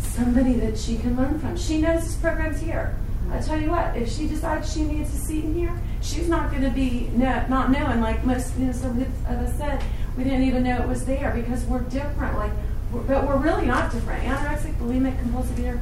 somebody 0.00 0.54
that 0.54 0.76
she 0.76 0.96
can 0.96 1.16
learn 1.16 1.38
from. 1.38 1.56
She 1.56 1.80
knows 1.80 2.02
this 2.02 2.16
program's 2.16 2.60
here. 2.60 2.96
I 3.30 3.40
tell 3.40 3.58
you 3.58 3.70
what, 3.70 3.96
if 3.96 4.12
she 4.12 4.26
decides 4.26 4.72
she 4.72 4.82
needs 4.82 5.14
a 5.14 5.16
seat 5.16 5.44
in 5.44 5.54
here, 5.54 5.80
she's 6.02 6.28
not 6.28 6.50
going 6.50 6.64
to 6.64 6.70
be 6.70 7.08
no, 7.14 7.46
not 7.48 7.70
knowing. 7.70 8.00
Like 8.00 8.24
most 8.24 8.58
you 8.58 8.66
know, 8.66 8.72
some 8.72 9.00
of 9.00 9.26
us 9.26 9.56
said, 9.56 9.82
we 10.16 10.24
didn't 10.24 10.42
even 10.42 10.64
know 10.64 10.82
it 10.82 10.88
was 10.88 11.06
there 11.06 11.32
because 11.34 11.64
we're 11.64 11.80
different. 11.80 12.36
Like, 12.36 12.52
we're, 12.92 13.00
but 13.02 13.26
we're 13.26 13.38
really 13.38 13.64
not 13.64 13.90
different. 13.90 14.22
Anorexic, 14.24 14.74
bulimic, 14.76 15.18
compulsive 15.20 15.58
eater, 15.58 15.80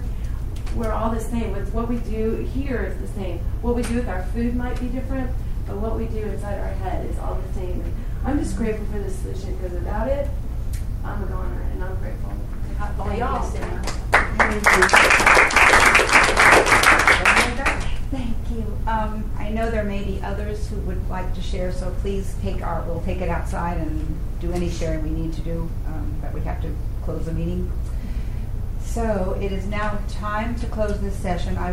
we're 0.76 0.92
all 0.92 1.10
the 1.10 1.20
same. 1.20 1.50
With 1.52 1.72
what 1.74 1.88
we 1.88 1.96
do 1.96 2.48
here 2.54 2.84
is 2.84 3.00
the 3.00 3.20
same. 3.20 3.38
What 3.62 3.74
we 3.74 3.82
do 3.82 3.96
with 3.96 4.08
our 4.08 4.22
food 4.26 4.54
might 4.54 4.78
be 4.78 4.86
different, 4.86 5.30
but 5.70 5.78
what 5.78 5.96
we 5.96 6.06
do 6.06 6.18
inside 6.18 6.58
our 6.58 6.72
head 6.82 7.06
is 7.06 7.16
all 7.20 7.36
the 7.36 7.52
same. 7.54 7.80
And 7.80 7.94
I'm 8.24 8.40
just 8.40 8.56
grateful 8.56 8.84
for 8.86 8.98
this 8.98 9.14
solution 9.20 9.54
because 9.56 9.72
without 9.72 10.08
it, 10.08 10.28
I'm 11.04 11.22
a 11.22 11.26
goner, 11.26 11.62
and 11.72 11.84
I'm 11.84 11.94
grateful 11.96 12.30
to 12.30 12.74
have 12.74 12.98
all 12.98 13.06
Thank 13.06 13.18
you, 13.18 13.24
y'all. 13.24 13.42
Thank 18.10 18.36
you. 18.50 18.78
Um, 18.88 19.30
I 19.38 19.50
know 19.50 19.70
there 19.70 19.84
may 19.84 20.02
be 20.02 20.20
others 20.24 20.68
who 20.68 20.76
would 20.80 21.08
like 21.08 21.32
to 21.36 21.40
share, 21.40 21.70
so 21.70 21.94
please 22.00 22.34
take 22.42 22.62
our, 22.62 22.82
we'll 22.82 23.02
take 23.02 23.20
it 23.20 23.28
outside 23.28 23.78
and 23.78 24.18
do 24.40 24.50
any 24.52 24.68
sharing 24.68 25.04
we 25.04 25.10
need 25.10 25.32
to 25.34 25.40
do, 25.42 25.70
um, 25.86 26.16
but 26.20 26.34
we 26.34 26.40
have 26.40 26.60
to 26.62 26.74
close 27.04 27.26
the 27.26 27.32
meeting. 27.32 27.70
So 28.82 29.38
it 29.40 29.52
is 29.52 29.66
now 29.66 30.00
time 30.08 30.56
to 30.56 30.66
close 30.66 31.00
this 31.00 31.14
session. 31.14 31.56
I 31.56 31.68